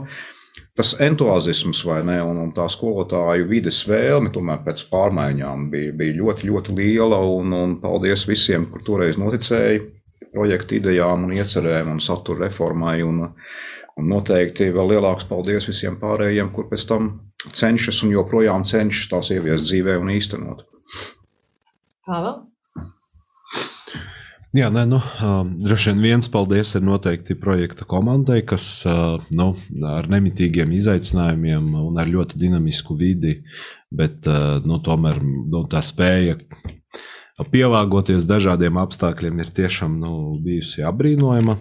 tas 0.76 0.94
entuziasms 1.04 1.82
vai 1.84 2.00
ne, 2.08 2.16
un, 2.24 2.40
un 2.46 2.54
tā 2.56 2.64
skolotāju 2.72 3.44
vides 3.50 3.82
vēlme 3.88 4.32
tomēr 4.32 4.62
pēc 4.64 4.86
pārmaiņām 4.88 5.68
bija, 5.72 5.92
bija 6.00 6.16
ļoti, 6.22 6.48
ļoti 6.48 6.76
liela. 6.80 7.20
Un, 7.36 7.52
un 7.52 7.76
paldies 7.84 8.24
visiem, 8.30 8.70
kur 8.72 8.86
toreiz 8.86 9.20
noticēja 9.20 9.84
projektu 10.32 10.78
idejām 10.80 11.28
un 11.28 11.36
iecerēm 11.36 11.92
un 11.92 12.00
satura 12.00 12.46
reformai. 12.46 13.02
Un, 13.04 13.26
un 14.00 14.14
noteikti 14.16 14.72
vēl 14.72 14.94
lielāks 14.94 15.28
paldies 15.28 15.68
visiem 15.68 16.00
pārējiem, 16.00 16.54
kur 16.56 16.72
pēc 16.72 16.88
tam 16.88 17.12
cenšas 17.48 18.02
un 18.04 18.14
joprojām 18.14 18.66
cenšas 18.68 19.08
tās 19.10 19.32
ieviest 19.34 19.68
dzīvē 19.68 19.96
un 20.00 20.12
īstenot. 20.16 20.64
Kā 22.06 22.22
vēl? 22.26 22.38
Jā, 24.50 24.66
nē, 24.74 24.82
nu, 24.90 24.98
droši 25.62 25.92
vien 25.92 26.00
viens 26.02 26.26
paldies 26.26 26.72
ir 26.74 26.82
noteikti 26.82 27.36
projekta 27.38 27.86
komandai, 27.86 28.40
kas 28.42 28.82
nu, 29.30 29.52
ar 29.86 30.08
nemitīgiem 30.10 30.72
izaicinājumiem 30.74 31.68
un 31.78 32.00
ar 32.02 32.10
ļoti 32.10 32.40
dinamisku 32.40 32.96
vidi, 32.98 33.36
bet 33.94 34.26
nu, 34.66 34.80
tomēr 34.82 35.22
nu, 35.22 35.62
tā 35.70 35.84
spēja 35.86 36.34
pielāgoties 37.52 38.26
dažādiem 38.26 38.82
apstākļiem 38.82 39.38
ir 39.38 39.54
tiešām 39.54 39.94
nu, 40.02 40.14
bijusi 40.42 40.82
apbrīnojama. 40.82 41.56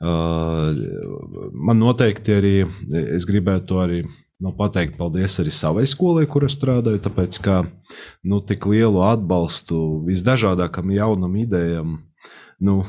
Man 0.00 1.82
noteikti 1.84 2.38
arī 2.40 2.54
es 3.12 3.28
gribētu 3.28 3.82
arī 3.84 4.00
nu, 4.42 4.52
pateikt 4.56 4.98
paldies 4.98 5.38
arī 5.40 5.52
savai 5.54 5.86
skolai, 5.88 6.26
kur 6.28 6.46
es 6.46 6.56
strādāju, 6.58 7.00
tāpēc 7.06 7.38
ka 7.44 7.62
nu, 8.24 8.42
tik 8.44 8.68
lielu 8.68 9.02
atbalstu 9.06 10.02
visdažādākam 10.06 10.92
jaunam 10.94 11.38
idejam. 11.40 11.98
Nu, 12.60 12.82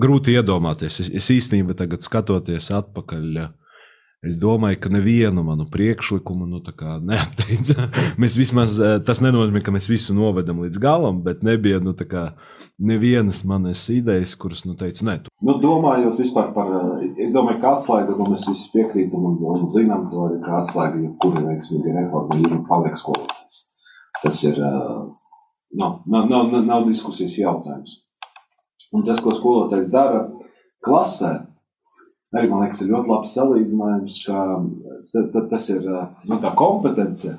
grūti 0.00 0.36
iedomāties. 0.38 1.02
Es, 1.04 1.10
es 1.12 1.32
īstenībā 1.34 1.76
tagad 1.76 2.04
skatoties 2.04 2.70
atpakaļ, 2.72 3.42
Es 4.22 4.36
domāju, 4.38 4.78
ka 4.78 4.90
nevienu 4.94 5.42
manu 5.42 5.64
priekšlikumu 5.66 6.46
nu, 6.46 6.60
neapteica. 7.02 7.88
Mēs 8.22 8.36
vismaz, 8.38 8.76
eh, 8.78 9.00
tas 9.02 9.18
nenozīmē, 9.18 9.58
ka 9.66 9.74
mēs 9.74 9.88
visu 9.90 10.14
novedam 10.14 10.60
līdz 10.62 10.78
galam, 10.78 11.18
bet 11.26 11.42
nebija 11.42 11.80
nu, 11.82 11.90
kā, 11.90 12.28
nevienas 12.78 13.42
manas 13.42 13.82
idejas, 13.90 14.36
kuras 14.38 14.62
nu, 14.62 14.76
teicu, 14.78 15.08
nē. 15.08 15.16
Tu. 15.24 15.32
Nu, 15.42 15.56
domājot 15.58 16.22
vispār 16.22 16.52
par, 16.54 16.70
eh, 16.70 16.91
es 17.22 17.34
domāju, 17.34 17.60
ka 17.62 17.76
atslēga, 17.76 18.16
nu, 18.18 18.26
mēs 18.32 18.46
visi 18.48 18.70
piekrītam 18.74 19.24
un, 19.28 19.38
un 19.52 19.68
zinām 19.70 20.06
to 20.10 20.26
arī, 20.26 20.38
ka 20.44 20.60
atslēga, 20.60 21.00
jebkura 21.06 21.44
veiksmīga 21.48 21.94
reforma 22.00 22.38
ir 22.40 22.56
paliek 22.68 22.98
skolotājs. 22.98 23.62
Tas 24.22 24.40
ir, 24.46 24.58
nu, 24.60 25.88
nav, 26.06 26.28
nav, 26.30 26.52
nav 26.66 26.88
diskusijas 26.88 27.38
jautājums. 27.40 28.00
Un 28.92 29.06
tas, 29.06 29.22
ko 29.24 29.32
skolotājs 29.34 29.90
dara 29.92 30.26
klasē, 30.84 31.32
arī 32.36 32.50
man 32.50 32.64
liekas, 32.64 32.82
ir 32.84 32.92
ļoti 32.92 33.12
labs 33.12 33.36
salīdzinājums, 33.38 34.18
ka 34.26 35.46
tas 35.50 35.70
ir 35.72 35.86
nu, 35.86 36.38
tā 36.42 36.52
kompetence. 36.58 37.36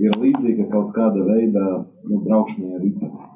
Ir 0.00 0.16
līdzīga 0.16 0.70
kaut 0.72 0.94
kāda 0.96 1.26
veida 1.26 1.64
nu, 2.08 2.22
braukšanai 2.24 2.78
ar 2.78 2.80
riteni. 2.80 3.26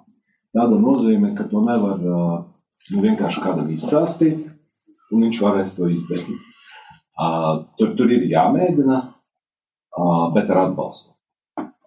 Tāda 0.55 0.79
nozīme, 0.81 1.35
ka 1.37 1.45
to 1.51 1.61
nevar 1.67 2.01
nu, 2.01 3.01
vienkārši 3.03 3.43
kādam 3.45 3.69
izstāstīt, 3.75 4.54
un 5.15 5.27
viņš 5.29 5.41
varēs 5.45 5.77
to 5.79 5.89
izdarīt. 5.93 6.51
Uh, 7.15 7.65
tur, 7.79 7.93
tur 7.99 8.11
ir 8.11 8.27
jāmēģina, 8.27 9.01
uh, 9.07 10.25
bet 10.35 10.51
ar 10.51 10.65
atbalstu. 10.67 11.15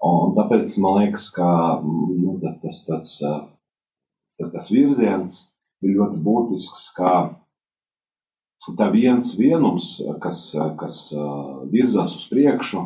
Un 0.07 0.36
tāpēc 0.38 0.78
man 0.84 1.01
liekas, 1.01 1.28
ka 1.36 1.47
nu, 1.84 2.38
tas, 2.61 2.84
tas, 2.88 3.11
tas, 4.38 4.51
tas 4.53 4.69
virziens 4.71 5.41
ir 5.84 5.97
ļoti 5.97 6.21
būtisks, 6.23 6.88
kā 6.95 7.13
tā 8.78 8.89
viens 8.93 9.34
vienums, 9.39 9.97
kas, 10.23 10.51
kas 10.80 10.99
virzās 11.71 12.15
uz 12.19 12.28
priekšu, 12.32 12.86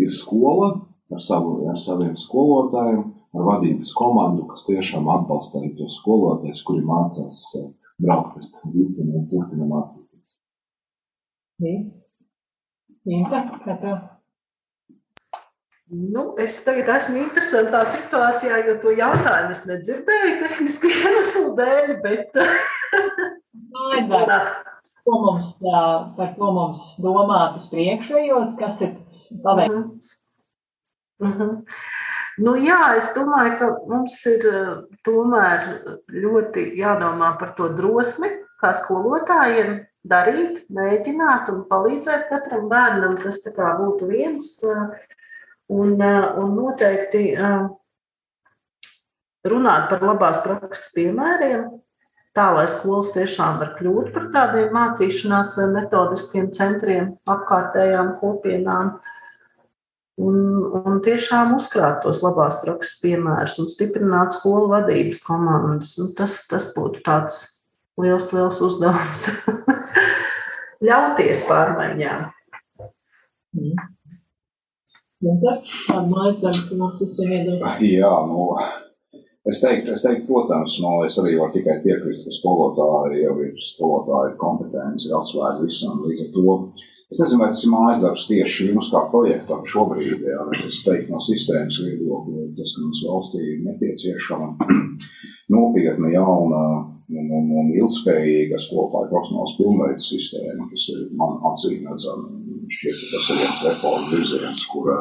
ir 0.00 0.12
skola 0.14 0.72
ar, 1.10 1.22
savu, 1.22 1.56
ar 1.70 1.78
saviem 1.80 2.16
skolotājiem, 2.18 3.04
ar 3.36 3.46
vadības 3.46 3.92
komandu, 3.96 4.46
kas 4.50 4.64
tiešām 4.66 5.08
atbalsta 5.12 5.60
arī 5.60 5.74
tos 5.78 6.00
skolotājus, 6.00 6.64
kuri 6.66 6.86
mācās 6.86 7.42
braukt 8.04 8.36
pret 8.36 8.72
ģimeni 8.74 9.18
un 9.20 9.26
turpina 9.30 9.68
mācīties. 9.70 10.32
Viens. 11.64 11.98
Inta, 13.08 13.44
kā 13.64 13.76
tev? 13.80 14.00
Nu, 15.90 16.28
es 16.38 16.60
tagad 16.62 16.92
esmu 16.94 17.18
interesantā 17.24 17.80
situācijā, 17.88 18.60
jo 18.68 18.76
to 18.82 18.92
jautājumu 18.94 19.56
es 19.56 19.64
nedzirdēju 19.66 20.36
tehniski 20.44 20.92
iemeslu 21.00 21.54
dēļ, 21.58 21.94
bet. 22.04 22.42
Aizvērtāt 23.96 24.70
ko 25.04 25.18
mums, 25.24 25.50
par 25.60 26.32
ko 26.36 26.52
mums 26.54 26.86
domāt 27.02 27.58
uz 27.60 27.68
priekšu, 27.72 28.18
ejot, 28.22 28.54
kas 28.60 28.80
ir 28.86 28.94
tas 28.98 29.22
paveikts. 29.44 30.16
Mm 31.20 31.32
-hmm. 31.32 31.56
Nu, 32.40 32.54
jā, 32.56 32.78
es 32.96 33.10
domāju, 33.16 33.56
ka 33.60 33.68
mums 33.90 34.16
ir 34.30 34.44
tomēr 35.04 35.66
ļoti 36.08 36.70
jādomā 36.78 37.34
par 37.40 37.52
to 37.58 37.68
drosmi, 37.76 38.30
kā 38.60 38.72
skolotājiem 38.76 39.80
darīt, 40.08 40.62
mēģināt 40.72 41.50
un 41.52 41.64
palīdzēt 41.68 42.28
katram 42.30 42.68
bērnam. 42.70 43.18
Tas 43.20 43.42
būtu 43.52 44.08
viens. 44.08 44.54
Un, 45.70 45.92
un 46.00 46.56
noteikti 46.56 47.28
runāt 49.46 49.86
par 49.92 50.02
labās 50.02 50.40
prakses 50.42 50.90
piemēriem, 50.96 51.68
tā 52.34 52.48
lai 52.56 52.66
skolas 52.70 53.12
tiešām 53.14 53.60
var 53.60 53.76
kļūt 53.78 54.10
par 54.16 54.26
tādiem 54.34 54.74
mācīšanās 54.74 55.56
vai 55.60 55.68
metodiskiem 55.76 56.50
centriem 56.56 57.14
apkārtējām 57.30 58.16
kopienām. 58.20 58.96
Un, 60.20 60.40
un 60.80 60.98
tiešām 61.04 61.54
uzkrāt 61.56 62.02
tos 62.04 62.22
labās 62.24 62.60
prakses 62.64 63.00
piemērus 63.02 63.58
un 63.62 63.70
stiprināt 63.70 64.36
skolu 64.36 64.68
vadības 64.72 65.22
komandas. 65.26 65.96
Nu, 66.00 66.10
tas, 66.16 66.42
tas 66.50 66.70
būtu 66.76 67.04
tāds 67.06 67.42
liels, 68.00 68.30
liels 68.34 68.60
uzdevums. 68.64 69.28
Ļauties 70.86 71.46
pārmaiņām. 71.48 72.28
Mm. 73.56 73.88
Jā, 77.84 78.12
nu, 78.24 78.46
es 79.50 79.60
teiktu, 79.60 79.92
es 79.92 80.04
teiktu, 80.06 80.24
protams, 80.30 80.78
nu, 80.80 80.94
es 81.04 81.18
arī 81.20 81.34
varu 81.36 81.52
tikai 81.58 81.76
piekrist, 81.84 82.24
ka 82.24 82.32
skolotāji 82.32 83.26
jau 83.26 83.34
ir 83.44 83.52
skolotāju 83.66 84.38
kompetence, 84.40 85.10
ir 85.10 85.18
atslēga 85.18 85.66
visam 85.66 86.00
līdz 86.06 86.24
ar 86.24 86.32
to. 86.38 86.56
Es 87.10 87.18
nezinu, 87.18 87.40
vai 87.42 87.48
tas 87.50 87.64
ir 87.66 87.72
mājas 87.72 88.00
darbs 88.04 88.24
tieši 88.28 88.68
jums 88.68 88.88
kā 88.92 89.00
projektam 89.10 89.64
šobrīd, 89.66 90.20
jā, 90.30 90.44
bet 90.52 90.66
es 90.68 90.78
teiktu 90.86 91.10
no 91.10 91.18
sistēmas 91.24 91.80
viedokļa, 91.82 92.44
tas, 92.54 92.74
ka 92.76 92.84
mums 92.84 93.00
valstī 93.08 93.40
ir 93.42 93.64
nepieciešama 93.66 94.50
nopietna 95.56 96.12
jauna 96.14 96.60
un, 97.10 97.32
un, 97.34 97.48
un 97.62 97.72
ilgspējīga 97.80 98.60
skolotāju 98.62 99.10
profesionāls 99.10 99.56
pilnveids 99.58 100.12
sistēma, 100.12 100.68
kas 100.70 100.86
ir 100.94 101.02
man 101.18 101.40
acīm 101.50 101.90
redzama. 101.90 102.30
Šķiet, 102.70 103.00
ka 103.00 103.10
tas 103.16 103.26
ir 103.32 103.40
viens 103.40 103.64
reformu 103.66 104.12
virziens, 104.14 104.66
kur, 104.70 104.92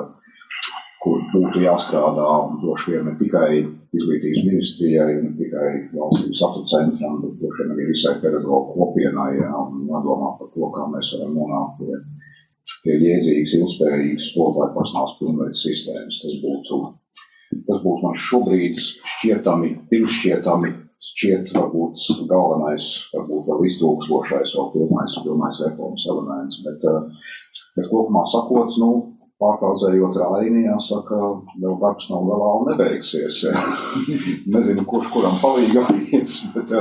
kur 1.04 1.22
būtu 1.32 1.62
jāstrādā 1.64 2.28
droši 2.60 2.93
vien 2.93 3.06
ne 3.08 3.14
tikai 3.20 3.50
izglītības 3.95 4.41
ministrijai, 4.45 5.14
ne 5.24 5.32
tikai 5.38 5.70
valsts 5.93 6.28
visaptvaru 6.28 6.68
centram, 6.70 7.22
bet 7.24 7.38
droši 7.39 7.64
vien 7.64 7.76
arī 7.76 7.88
visai 7.89 8.16
pedagoģu 8.24 8.76
kopienai 8.76 9.32
un 9.62 9.86
jādomā 9.88 10.34
par 10.39 10.52
to, 10.56 10.72
kā 10.76 10.88
mēs 10.91 11.14
varam 11.16 11.38
nonākt 11.39 11.80
pie, 11.80 12.02
pie 12.84 12.97
jēdzīgas, 13.06 13.56
ilgspējīgas 13.62 14.30
skolotāju 14.34 14.76
profesionāls 14.76 15.16
pilnveids 15.22 15.64
sistēmas. 15.70 16.20
Tas 16.26 16.36
būtu, 16.43 16.82
tas 17.70 17.82
būtu 17.86 18.06
man 18.06 18.22
šobrīd 18.28 18.84
šķietami, 18.84 19.74
pirmšķietami 19.93 20.76
šķiet 21.00 21.54
varbūt 21.56 22.02
galvenais, 22.28 22.89
varbūt 23.14 23.47
vēl 23.47 23.68
iztūkstošais, 23.70 24.52
vēl 24.58 24.68
pirmais, 24.74 25.16
pirmais 25.24 25.62
reformas 25.64 26.06
elements. 26.12 26.60
Bet, 26.66 26.84
eh, 26.84 27.32
bet 27.78 27.88
kopumā 27.88 28.26
sakot, 28.28 28.76
nu, 28.84 28.91
pārtraucējot 29.40 30.18
rāini, 30.20 30.66
jāsaka, 30.66 31.20
vēl 31.62 31.78
darbs 31.82 32.10
nav 32.12 32.26
galā 32.28 32.50
un 32.60 32.68
nebeigsies. 32.74 33.40
Nezinu, 34.56 34.84
kurš 34.90 35.14
kuram 35.14 35.40
palīgājies, 35.42 36.42
bet, 36.56 36.76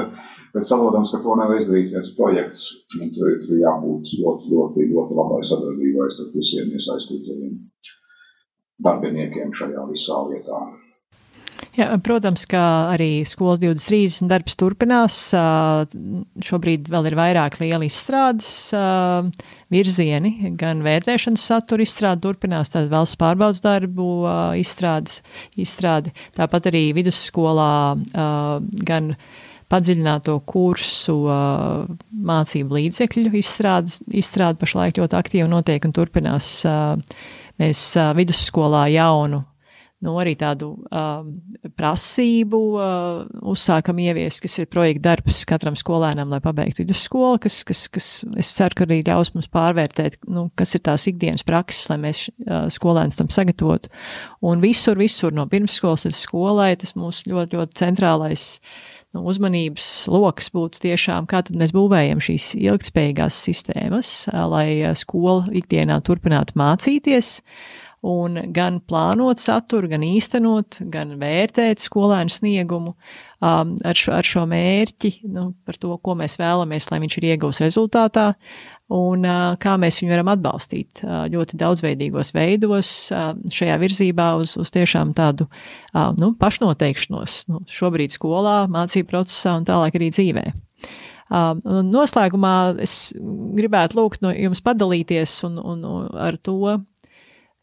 bet 0.55 0.69
saprotams, 0.69 1.13
ka 1.15 1.23
to 1.23 1.39
nevar 1.39 1.61
izdarīt 1.61 1.95
viens 1.95 2.11
projekts. 2.19 2.67
Tur 3.15 3.31
ir 3.35 3.63
jābūt 3.63 4.13
ļoti, 4.19 4.53
ļoti, 4.55 4.91
ļoti 4.95 5.21
labai 5.21 5.41
sadarbībai 5.53 6.11
starp 6.15 6.35
visiem 6.39 6.75
iesaistītajiem 6.75 7.57
darbiniekiem 8.85 9.55
šajā 9.55 9.87
visā 9.91 10.21
lietā. 10.29 10.61
Jā, 11.79 11.93
protams, 12.03 12.43
ka 12.51 12.61
arī 12.91 13.23
skolas 13.29 13.61
2030 13.63 14.27
darbs 14.31 14.57
turpinās. 14.59 15.17
Šobrīd 16.43 16.89
vēl 16.91 17.07
ir 17.07 17.15
vairāk 17.19 17.61
lieli 17.63 17.87
izstrādes 17.87 18.49
virzieni, 19.71 20.53
gan 20.59 20.83
vērtēšanas 20.83 21.45
satura 21.53 21.85
izstrāde 21.87 22.25
turpinās, 22.27 22.73
tad 22.75 22.91
valsts 22.91 23.19
pārbaudas 23.21 23.63
darbu 23.63 24.09
izstrādes, 24.59 25.21
izstrādi. 25.55 26.11
Tāpat 26.39 26.67
arī 26.73 26.89
vidusskolā 26.99 27.71
gan 28.91 29.13
padziļināto 29.71 30.35
kursu 30.49 31.19
mācību 32.33 32.81
līdzekļu 32.81 33.37
izstrāde, 33.39 34.01
izstrāde 34.19 34.59
pašlaik 34.65 34.99
ļoti 34.99 35.19
aktīvi 35.21 35.47
notiek 35.53 35.87
un 35.87 35.95
turpinās. 35.95 36.51
Mēs 37.59 37.85
vidusskolā 38.19 38.89
jaunu 38.95 39.45
nu, 40.05 40.13
arī 40.23 40.37
tādu 40.39 40.71
uh, 40.95 41.27
prasību 41.79 42.59
uh, 42.79 43.23
uzsākam 43.51 43.99
ieviest, 44.03 44.43
kas 44.45 44.55
ir 44.61 44.69
projekta 44.71 45.09
darbs 45.09 45.41
katram 45.49 45.75
skolēnam, 45.79 46.31
lai 46.31 46.39
pabeigtu 46.45 46.85
vidusskolu, 46.85 47.41
kas, 47.43 47.61
kas, 47.67 47.87
kas 47.91 48.09
es 48.39 48.53
ceru, 48.55 48.79
ka 48.79 48.87
arī 48.87 49.01
ļaus 49.09 49.33
mums 49.35 49.51
pārvērtēt, 49.55 50.21
nu, 50.31 50.47
kas 50.59 50.77
ir 50.79 50.85
tās 50.87 51.09
ikdienas 51.11 51.47
prakses, 51.47 51.89
lai 51.91 51.99
mēs 52.05 52.29
uh, 52.29 52.69
skolēnus 52.71 53.19
tam 53.19 53.33
sagatavotu. 53.35 53.91
Un 54.47 54.63
visur, 54.63 55.01
visur 55.01 55.35
no 55.35 55.49
pirmsskolas 55.51 56.07
līdz 56.07 56.21
skolai 56.21 56.71
tas 56.79 56.95
mūsu 56.99 57.33
ļoti, 57.33 57.59
ļoti 57.59 57.81
centrālais 57.83 58.47
nu, 59.17 59.25
uzmanības 59.27 59.91
lokus 60.15 60.53
būtu 60.55 60.85
tiešām, 60.87 61.27
kā 61.27 61.43
mēs 61.51 61.75
būvējam 61.75 62.23
šīs 62.23 62.53
ilgspējīgās 62.61 63.43
sistēmas, 63.49 64.15
uh, 64.31 64.47
lai 64.55 64.69
uh, 64.85 64.95
skola 64.99 65.51
ikdienā 65.59 65.99
turpinātu 66.07 66.55
mācīties, 66.63 67.41
un 68.07 68.39
gan 68.55 68.79
plānot 68.87 69.41
saturu, 69.43 69.89
gan 69.91 70.05
īstenot, 70.07 70.81
gan 70.93 71.17
vērtēt 71.19 71.83
skolēnu 71.83 72.31
sniegumu 72.31 72.93
um, 72.95 73.75
ar, 73.83 73.99
šo, 73.99 74.15
ar 74.15 74.27
šo 74.27 74.45
mērķi, 74.51 75.13
nu, 75.35 75.51
par 75.67 75.79
to, 75.83 75.97
ko 76.03 76.15
mēs 76.19 76.39
vēlamies, 76.39 76.91
lai 76.93 77.01
viņš 77.03 77.19
ir 77.19 77.29
iegūs 77.33 77.63
rezultātā, 77.65 78.29
un 78.95 79.27
uh, 79.27 79.57
kā 79.61 79.75
mēs 79.81 79.99
viņu 80.01 80.15
varam 80.15 80.31
atbalstīt 80.33 81.03
uh, 81.03 81.27
ļoti 81.33 81.59
daudzveidīgos 81.59 82.33
veidos 82.37 82.93
uh, 83.11 83.33
šajā 83.53 83.77
virzībā 83.83 84.31
uz, 84.39 84.55
uz 84.61 84.73
tiešām 84.75 85.13
tādu 85.19 85.49
uh, 85.51 86.15
nu, 86.21 86.33
pašnoteikšanos 86.39 87.41
nu, 87.51 87.65
šobrīd 87.67 88.15
skolā, 88.15 88.63
mācību 88.71 89.11
procesā 89.11 89.59
un 89.59 89.67
tālāk 89.69 89.99
arī 89.99 90.13
dzīvē. 90.15 90.51
Uh, 91.29 91.59
noslēgumā 91.85 92.79
es 92.81 93.11
gribētu 93.59 93.99
lūgt 93.99 94.23
no 94.25 94.31
jums 94.33 94.63
padalīties 94.65 95.35
un, 95.51 95.59
un, 95.61 95.83
un 95.85 96.07
ar 96.17 96.39
to, 96.41 96.79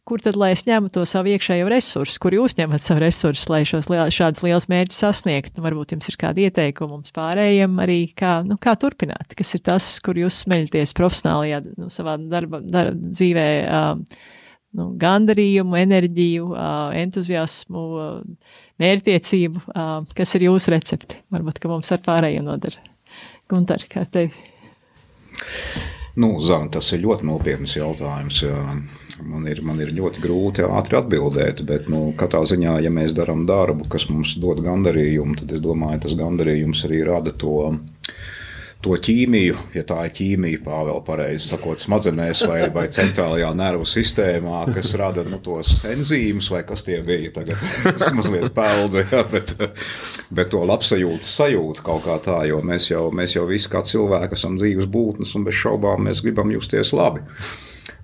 kur 0.06 0.22
tad 0.22 0.38
lai 0.38 0.52
es 0.54 0.62
ņemu 0.68 0.92
to 0.94 1.04
savu 1.10 1.32
iekšējo 1.34 1.68
resursu, 1.72 2.20
kur 2.22 2.36
jūs 2.38 2.56
ņemat 2.60 2.84
savu 2.84 3.02
resursu, 3.02 3.50
lai 3.50 3.64
šos 3.66 3.90
liel, 3.90 4.12
šādus 4.14 4.44
liels 4.46 4.68
mērķus 4.70 5.02
sasniegtu. 5.02 5.58
Nu, 5.58 5.66
varbūt 5.66 5.96
jums 5.96 6.10
ir 6.12 6.18
kādi 6.22 6.46
ieteikumi 6.46 6.94
mums 6.94 7.14
pārējiem 7.16 7.80
arī, 7.82 8.00
kā, 8.18 8.38
nu, 8.46 8.60
kā 8.62 8.76
turpināt, 8.80 9.34
kas 9.38 9.56
ir 9.58 9.64
tas, 9.66 9.88
kur 10.06 10.20
jūs 10.22 10.44
smeļaties 10.46 10.94
profesionālajā, 10.98 11.62
nu, 11.82 11.90
savā 11.94 12.20
darba, 12.22 12.62
darba 12.62 13.14
dzīvē, 13.18 13.48
uh, 13.66 14.36
nu, 14.78 14.90
gandarījumu, 15.02 15.80
enerģiju, 15.82 16.52
uh, 16.54 16.92
entuziasmu, 17.02 17.86
uh, 17.96 18.60
mērķtiecību, 18.82 19.64
uh, 19.72 19.98
kas 20.18 20.36
ir 20.38 20.50
jūsu 20.52 20.76
recepti. 20.76 21.24
Varbūt, 21.34 21.64
ka 21.64 21.72
mums 21.72 21.90
ar 21.96 22.04
pārējiem 22.06 22.46
nodara. 22.46 22.94
Gunter, 23.50 23.90
kā 23.90 24.06
tevi? 24.10 24.34
Nu, 26.16 26.30
Zana, 26.46 26.70
tas 26.78 26.94
ir 26.96 27.04
ļoti 27.04 27.28
nopietns 27.28 27.76
jautājums. 27.76 28.40
Jā. 28.46 28.62
Man 29.24 29.46
ir, 29.48 29.62
man 29.64 29.80
ir 29.80 29.94
ļoti 29.96 30.20
grūti 30.24 30.66
ātri 30.68 30.98
atbildēt, 31.00 31.62
bet 31.68 31.88
nu, 31.92 32.10
katrā 32.20 32.42
ziņā, 32.44 32.80
ja 32.84 32.92
mēs 32.92 33.16
darām 33.16 33.46
darbu, 33.48 33.88
kas 33.92 34.10
mums 34.12 34.36
dod 34.44 34.60
gandarījumu, 34.66 35.38
tad 35.40 35.54
es 35.56 35.64
domāju, 35.64 36.02
tas 36.04 36.18
gandarījums 36.20 36.84
arī 36.90 37.06
rada 37.08 37.32
to 37.32 37.72
to 38.86 38.94
ķīmiju, 39.02 39.56
ja 39.74 39.82
tā 39.88 39.98
ir 40.06 40.14
ķīmija, 40.14 40.62
Pāvēl, 40.66 41.00
pareizi 41.08 41.50
sakot, 41.50 41.82
smadzenēs 41.82 42.44
vai, 42.46 42.60
vai 42.74 42.86
centrālajā 42.94 43.50
nervu 43.58 43.88
sistēmā, 43.90 44.62
kas 44.76 44.94
rada 45.02 45.24
nu, 45.26 45.40
tos 45.42 45.80
enzīmus, 45.90 46.52
vai 46.54 46.62
kas 46.68 46.86
tie 46.86 47.00
bija. 47.06 47.32
Tagad 47.40 47.66
es 47.96 48.06
mazliet 48.14 48.52
peldu, 48.56 49.02
ja, 49.02 49.24
bet, 49.32 49.56
bet 50.30 50.52
to 50.54 50.62
labsajūtas 50.70 51.32
sajūta 51.40 51.86
kaut 51.86 52.06
kā 52.06 52.20
tā, 52.28 52.40
jo 52.52 52.62
mēs 52.66 52.92
jau, 52.92 53.08
mēs 53.16 53.38
jau 53.40 53.48
visi 53.50 53.72
kā 53.74 53.82
cilvēki 53.86 54.38
esam 54.38 54.60
dzīves 54.60 54.90
būtnes 54.92 55.34
un 55.38 55.48
bez 55.48 55.58
šaubām 55.64 56.06
mēs 56.06 56.22
gribam 56.26 56.54
justies 56.54 56.94
labi. 56.94 57.26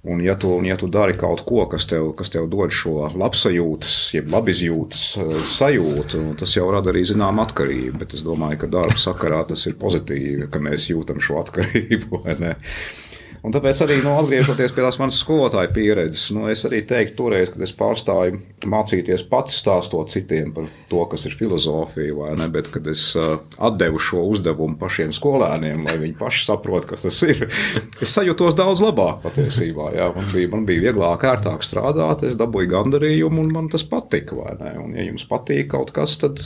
Un, 0.04 0.22
ja 0.26 0.34
tu, 0.36 0.50
un 0.58 0.66
ja 0.66 0.74
tu 0.82 0.88
dari 0.90 1.14
kaut 1.14 1.44
ko, 1.46 1.68
kas 1.70 1.86
tev, 1.86 2.08
kas 2.18 2.32
tev 2.34 2.48
dod 2.50 2.74
šo 2.74 3.06
labsajūtas, 3.22 3.98
jeb 4.16 4.32
labizjūtas 4.34 5.04
eh, 5.22 5.34
sajūtu, 5.54 6.24
tas 6.42 6.56
jau 6.58 6.66
rada 6.74 6.90
arī 6.90 7.04
zināmu 7.06 7.44
atkarību. 7.46 8.00
Bet 8.02 8.16
es 8.18 8.26
domāju, 8.26 8.64
ka 8.64 8.72
darba 8.80 8.98
sakarā 8.98 9.44
tas 9.52 9.68
ir 9.70 9.78
pozitīvi, 9.82 10.50
ka 10.50 10.64
mēs 10.64 10.90
jūtam 10.90 11.22
šo 11.22 11.38
atkarību. 11.44 12.24
Un 13.42 13.50
tāpēc 13.50 13.80
arī 13.82 13.96
nu, 14.04 14.12
atgriežoties 14.20 14.74
pie 14.76 14.84
tās 14.84 15.00
manas 15.02 15.18
skolotāja 15.18 15.72
pieredzes, 15.74 16.28
nu, 16.36 16.44
es 16.52 16.62
arī 16.68 16.84
teiktu, 16.86 17.16
toreiz, 17.24 17.50
kad 17.50 17.64
es 17.66 17.74
pārstāju 17.74 18.38
mācīties 18.70 19.24
pats 19.32 19.56
stāstot 19.64 20.12
citiem 20.14 20.52
par 20.54 20.68
to, 20.92 21.02
kas 21.10 21.26
ir 21.26 21.34
filozofija, 21.40 22.14
vai 22.20 22.36
ne, 22.38 22.46
bet 22.54 22.70
kad 22.74 22.86
es 22.92 23.08
uh, 23.18 23.40
atdevu 23.58 23.98
šo 23.98 24.28
uzdevumu 24.30 24.78
pašiem 24.82 25.10
skolēniem, 25.18 25.82
lai 25.90 25.98
viņi 26.04 26.20
paši 26.20 26.46
saprot, 26.52 26.86
kas 26.92 27.08
tas 27.08 27.18
ir, 27.26 27.48
es 28.06 28.14
sajūtos 28.14 28.60
daudz 28.60 28.86
labāk 28.86 29.26
patiesībā. 29.26 29.90
Jā, 29.98 30.12
man, 30.14 30.30
bija, 30.36 30.54
man 30.54 30.70
bija 30.70 30.86
vieglāk, 30.86 31.26
ērtāk 31.34 31.66
strādāt, 31.66 32.22
es 32.30 32.38
dabūju 32.38 32.76
gandarījumu 32.76 33.42
un 33.42 33.54
man 33.58 33.74
tas 33.74 33.88
patika, 33.90 34.38
vai 34.38 34.54
ne? 34.62 34.76
Un 34.86 34.94
ja 34.94 35.10
jums 35.10 35.26
patīk 35.26 35.74
kaut 35.74 35.90
kas, 35.98 36.20
tad, 36.22 36.44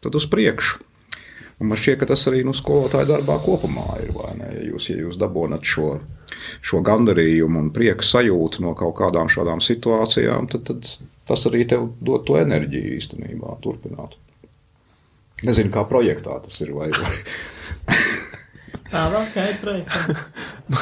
tad 0.00 0.16
uz 0.16 0.24
priekšu. 0.32 0.80
Un 1.58 1.68
man 1.68 1.76
šķiet, 1.76 2.00
ka 2.00 2.08
tas 2.14 2.22
arī 2.30 2.40
nu, 2.46 2.54
skolotāju 2.56 3.10
darbā 3.10 3.36
kopumā 3.42 3.98
ir. 4.00 4.14
Ja 4.14 4.52
jūs, 4.70 4.88
ja 4.92 5.00
jūs 5.02 5.18
dabūjat 5.20 5.66
šo, 5.66 5.88
šo 6.60 6.82
gandarījumu 6.86 7.64
un 7.64 7.72
prieku 7.74 8.06
sajūtu 8.06 8.64
no 8.64 8.74
kaut 8.78 8.96
kādām 9.00 9.30
šādām 9.32 9.62
situācijām, 9.64 10.48
tad, 10.52 10.68
tad 10.70 10.88
tas 11.28 11.44
arī 11.50 11.66
tev 11.68 11.90
dod 12.00 12.24
to 12.28 12.38
enerģiju 12.40 12.96
īstenībā 12.98 13.58
turpināt. 13.64 14.16
Nezinu, 15.46 15.70
kā 15.74 15.84
projektā 15.86 16.40
tas 16.42 16.56
ir. 16.64 16.72
Vai, 16.74 16.90
vai. 16.90 17.96
Tā 18.88 19.04
vēl 19.12 19.26
kā 19.34 19.44
ir 19.50 19.58
projektā. 19.60 20.16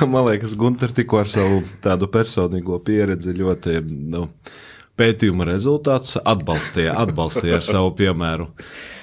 Man 0.07 0.28
liekas, 0.28 0.54
Gunter 0.59 0.92
tikko 0.94 1.20
ar 1.24 1.30
savu 1.30 1.59
tādu 1.82 2.09
personīgo 2.11 2.78
pieredzi 2.86 3.34
ļoti 3.34 3.80
nu, 4.14 4.28
pētījuma 4.97 5.47
rezultātus, 5.49 6.16
atbalstīja, 6.24 6.97
atbalstīja 7.05 7.61
ar 7.61 7.66
savu 7.74 7.92
piemēru. 7.99 8.49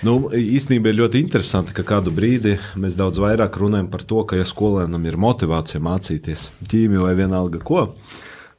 Nu, 0.07 0.17
īstenībā 0.33 0.91
ir 0.91 1.01
ļoti 1.03 1.21
interesanti, 1.23 1.75
ka 1.77 1.85
kādu 1.87 2.13
brīdi 2.15 2.57
mēs 2.79 2.97
daudz 2.99 3.21
vairāk 3.23 3.57
runājam 3.61 3.89
par 3.93 4.05
to, 4.07 4.25
ka, 4.27 4.39
ja 4.39 4.47
skolēnam 4.47 5.05
ir 5.09 5.19
motivācija 5.21 5.81
mācīties 5.83 6.49
ķīmiju 6.69 7.05
vai 7.05 7.15
vienalga 7.19 7.61
ko, 7.63 7.87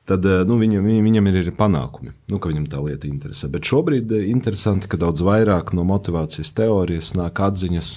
tad 0.08 0.26
nu, 0.48 0.58
viņam, 0.60 0.84
viņam 1.04 1.30
ir 1.30 1.40
arī 1.40 1.54
panākumi, 1.56 2.12
nu, 2.30 2.38
ka 2.38 2.52
viņam 2.52 2.68
tā 2.70 2.82
lieta 2.84 3.08
interesē. 3.08 3.48
Bet 3.52 3.66
šobrīd 3.68 4.12
ir 4.12 4.28
interesanti, 4.28 4.90
ka 4.90 5.00
daudz 5.00 5.24
vairāk 5.24 5.72
no 5.76 5.86
motivācijas 5.88 6.52
teorijas 6.56 7.14
nāk 7.16 7.40
atziņas, 7.46 7.94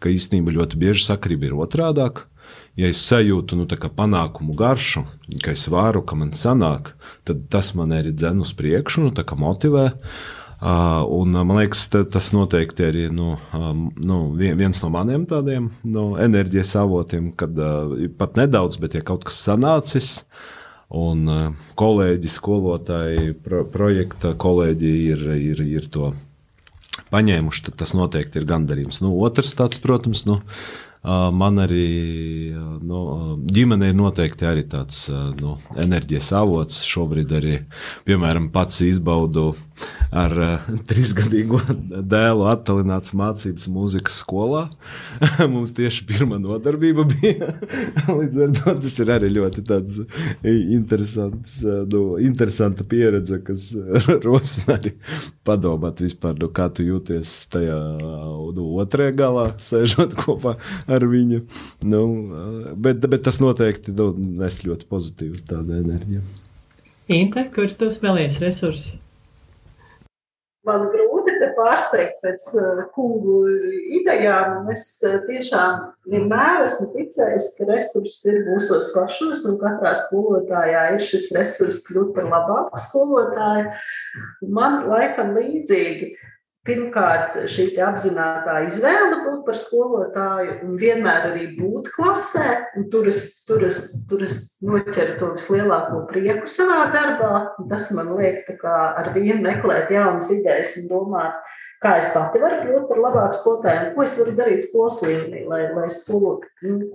ka 0.00 0.12
īstenībā 0.12 0.56
ļoti 0.56 0.80
bieži 0.80 1.04
sakarība 1.10 1.50
ir 1.50 1.58
otrādāk 1.60 2.24
ja 2.78 2.90
es 2.90 3.02
sajūtu 3.06 3.58
nu, 3.58 3.66
panākumu 3.68 4.54
garšu, 4.58 5.04
ka 5.42 5.54
es 5.54 5.66
varu, 5.72 6.02
ka 6.02 6.18
man 6.18 6.34
sanāk, 6.36 6.94
tad 7.24 7.48
tas 7.50 7.74
man 7.74 7.94
arī 7.96 8.12
dzen 8.14 8.42
uz 8.44 8.52
priekšu, 8.56 9.08
nu, 9.08 9.14
motivē. 9.36 9.90
Uh, 10.60 11.00
un, 11.08 11.32
man 11.32 11.56
liekas, 11.56 11.86
tas 11.88 12.26
noteikti 12.36 12.84
ir 12.84 13.12
nu, 13.16 13.38
um, 13.56 13.86
nu, 13.96 14.18
viens 14.36 14.76
no 14.82 14.90
maniem 14.92 15.24
tādiem 15.24 15.70
nu, 15.88 16.18
enerģijas 16.20 16.74
avotiem, 16.82 17.30
kad 17.32 17.56
uh, 17.56 17.94
pat 18.18 18.36
nedaudz, 18.36 18.76
bet 18.76 18.98
ja 18.98 19.00
kaut 19.00 19.24
kas 19.24 19.40
sanācis, 19.40 20.10
un 20.92 21.24
uh, 21.32 21.64
kolēģi, 21.80 22.28
skolotāji, 22.28 23.32
pro, 23.40 23.62
projekta 23.72 24.34
kolēģi 24.36 24.92
ir, 25.14 25.24
ir, 25.38 25.64
ir 25.80 25.88
to 25.88 26.12
paņēmuši, 27.08 27.64
tad 27.70 27.80
tas 27.80 27.94
noteikti 27.96 28.42
ir 28.42 28.48
gandarījums. 28.50 29.00
Nu, 29.00 29.14
otrs 29.24 29.54
tāds, 29.56 29.80
protams, 29.80 30.26
nu, 30.28 30.42
Man 31.02 31.56
arī 31.62 32.52
nu, 32.84 32.98
ģimene 33.48 33.88
ir 33.88 33.96
noteikti 33.96 34.44
arī 34.44 34.66
tāds 34.68 35.06
nu, 35.08 35.54
enerģijas 35.80 36.28
avots. 36.36 36.82
Šobrīd 36.84 37.32
arī, 37.38 37.54
piemēram, 38.04 38.50
pats 38.52 38.82
izbaudu 38.84 39.54
ar 40.12 40.34
trīsgadīgo 40.90 41.62
dēlu 42.04 42.44
attālināts 42.50 43.14
mācības 43.16 43.68
mūzikas 43.72 44.20
skolā. 44.20 44.66
Mums 45.52 45.72
tieši 45.76 46.04
pirmā 46.10 46.36
nodarbība 46.42 47.06
bija. 47.08 47.48
Līdz 48.18 48.44
ar 48.44 48.52
to 48.58 48.76
tas 48.84 48.98
ir 49.00 49.14
arī 49.16 49.32
ļoti 49.38 49.64
interesants, 50.76 51.56
nu, 51.64 52.04
interesanta 52.20 52.84
pieredze, 52.84 53.40
kas 53.46 53.70
rosina 54.24 54.76
arī 54.76 54.92
padomāt 55.48 56.04
vispār, 56.04 56.36
nu, 56.40 56.50
kā 56.52 56.68
tu 56.74 56.84
jūties 56.84 57.32
tajā 57.52 57.80
nu, 58.52 58.68
otrajā 58.84 59.16
galā, 59.16 59.48
sēžot 59.64 60.16
kopā 60.20 60.58
ar 60.90 61.06
viņu. 61.10 61.42
Nu, 61.86 62.02
bet, 62.76 63.04
bet 63.06 63.24
tas 63.26 63.40
noteikti 63.42 63.94
nu, 63.96 64.12
nes 64.42 64.62
ļoti 64.66 64.88
pozitīvas 64.90 65.46
tādu 65.48 65.78
enerģiju. 65.80 66.24
Inte, 67.10 67.46
kur 67.54 67.70
tu 67.74 67.90
spēlējies 67.90 68.42
resursi? 68.42 68.98
Man 70.68 70.90
grūti 70.92 71.32
te 71.40 71.46
pārsteigt 71.56 72.18
pēc 72.20 72.44
uh, 72.60 72.80
kungu 72.92 73.38
idejām. 73.96 74.68
Es 74.70 74.84
uh, 75.08 75.16
tiešām 75.24 75.86
vienmēr 76.12 76.66
esmu 76.66 76.90
ticējis, 76.92 77.46
ka 77.56 77.68
resursi 77.70 78.28
ir 78.28 78.42
mūsos 78.44 78.90
pašos, 78.92 79.46
un 79.48 79.56
katrā 79.62 79.94
skolotājā 79.96 80.84
ir 80.94 81.06
šis 81.06 81.30
resurs 81.38 81.80
kļūt 81.88 82.12
par 82.18 82.28
labāku 82.28 82.82
skolotāju. 82.84 83.72
Man 84.52 84.82
laikam 84.92 85.32
līdzīgi 85.38 86.12
Pirmkārt, 86.68 87.38
šī 87.48 87.70
apzināta 87.80 88.58
izvēle 88.66 89.22
būt 89.24 89.38
par 89.46 89.56
skolotāju 89.56 90.58
un 90.66 90.74
vienmēr 90.76 91.30
arī 91.30 91.46
būt 91.56 91.88
klasē. 91.94 92.58
Tur 92.92 93.08
es, 93.08 93.22
tur, 93.48 93.64
es, 93.64 93.78
tur 94.10 94.26
es 94.26 94.36
noķeru 94.60 95.16
to 95.22 95.30
vislielāko 95.38 96.02
prieku 96.10 96.50
savā 96.52 96.82
darbā. 96.92 97.32
Tas 97.70 97.88
man 97.96 98.12
liek 98.18 98.52
ar 98.60 99.08
vienu 99.16 99.40
meklēt 99.46 99.88
jaunas 99.96 100.28
idejas 100.36 100.76
un 100.82 100.90
domāt, 100.92 101.40
kā 101.80 101.94
es 102.02 102.12
pati 102.12 102.44
varu 102.44 102.60
kļūt 102.66 102.88
par 102.90 103.00
labāku 103.06 103.38
skolotāju, 103.40 103.92
ko 103.94 104.04
es 104.04 104.18
varu 104.20 104.36
darīt 104.42 104.68
skolas 104.68 105.00
līmenī, 105.06 105.46
lai, 105.48 105.62
lai 105.72 105.88
skolu, 105.96 106.42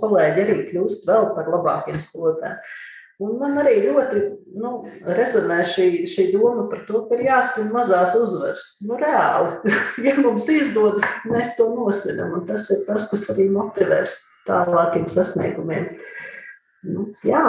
kolēģi 0.03 0.45
arī 0.45 0.59
kļūst 0.69 1.09
vēl 1.09 1.31
par 1.33 1.49
labākiem 1.57 1.97
skolotājiem. 2.05 2.61
Un 3.23 3.37
man 3.39 3.55
arī 3.61 3.77
ļoti 3.85 4.21
nu, 4.59 4.71
rezonē 5.15 5.61
šī, 5.63 5.87
šī 6.11 6.25
doma 6.33 6.65
par 6.71 6.81
to, 6.87 7.05
ka 7.07 7.15
ir 7.15 7.29
jāsvin 7.29 7.69
mazās 7.71 8.15
uzvaras. 8.19 8.67
Nu, 8.87 8.97
reāli, 8.99 9.71
ja 10.07 10.17
mums 10.19 10.49
izdodas, 10.51 11.05
mēs 11.31 11.53
to 11.55 11.69
nosvinam. 11.77 12.35
Tas 12.49 12.67
ir 12.75 12.83
tas, 12.89 13.07
kas 13.13 13.25
arī 13.31 13.47
motivēs 13.55 14.19
tālākiem 14.49 15.07
sasniegumiem. 15.11 15.93
Nu, 16.91 17.09
jā, 17.25 17.43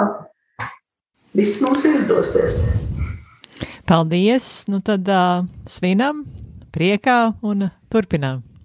viss 1.34 1.58
mums 1.66 1.82
izdosies. 1.90 2.62
Paldies! 3.86 4.66
Nu 4.70 4.78
tad 4.86 5.06
uh, 5.10 5.46
svinam, 5.66 6.24
priekā 6.74 7.34
un 7.42 7.72
turpinām! 7.90 8.55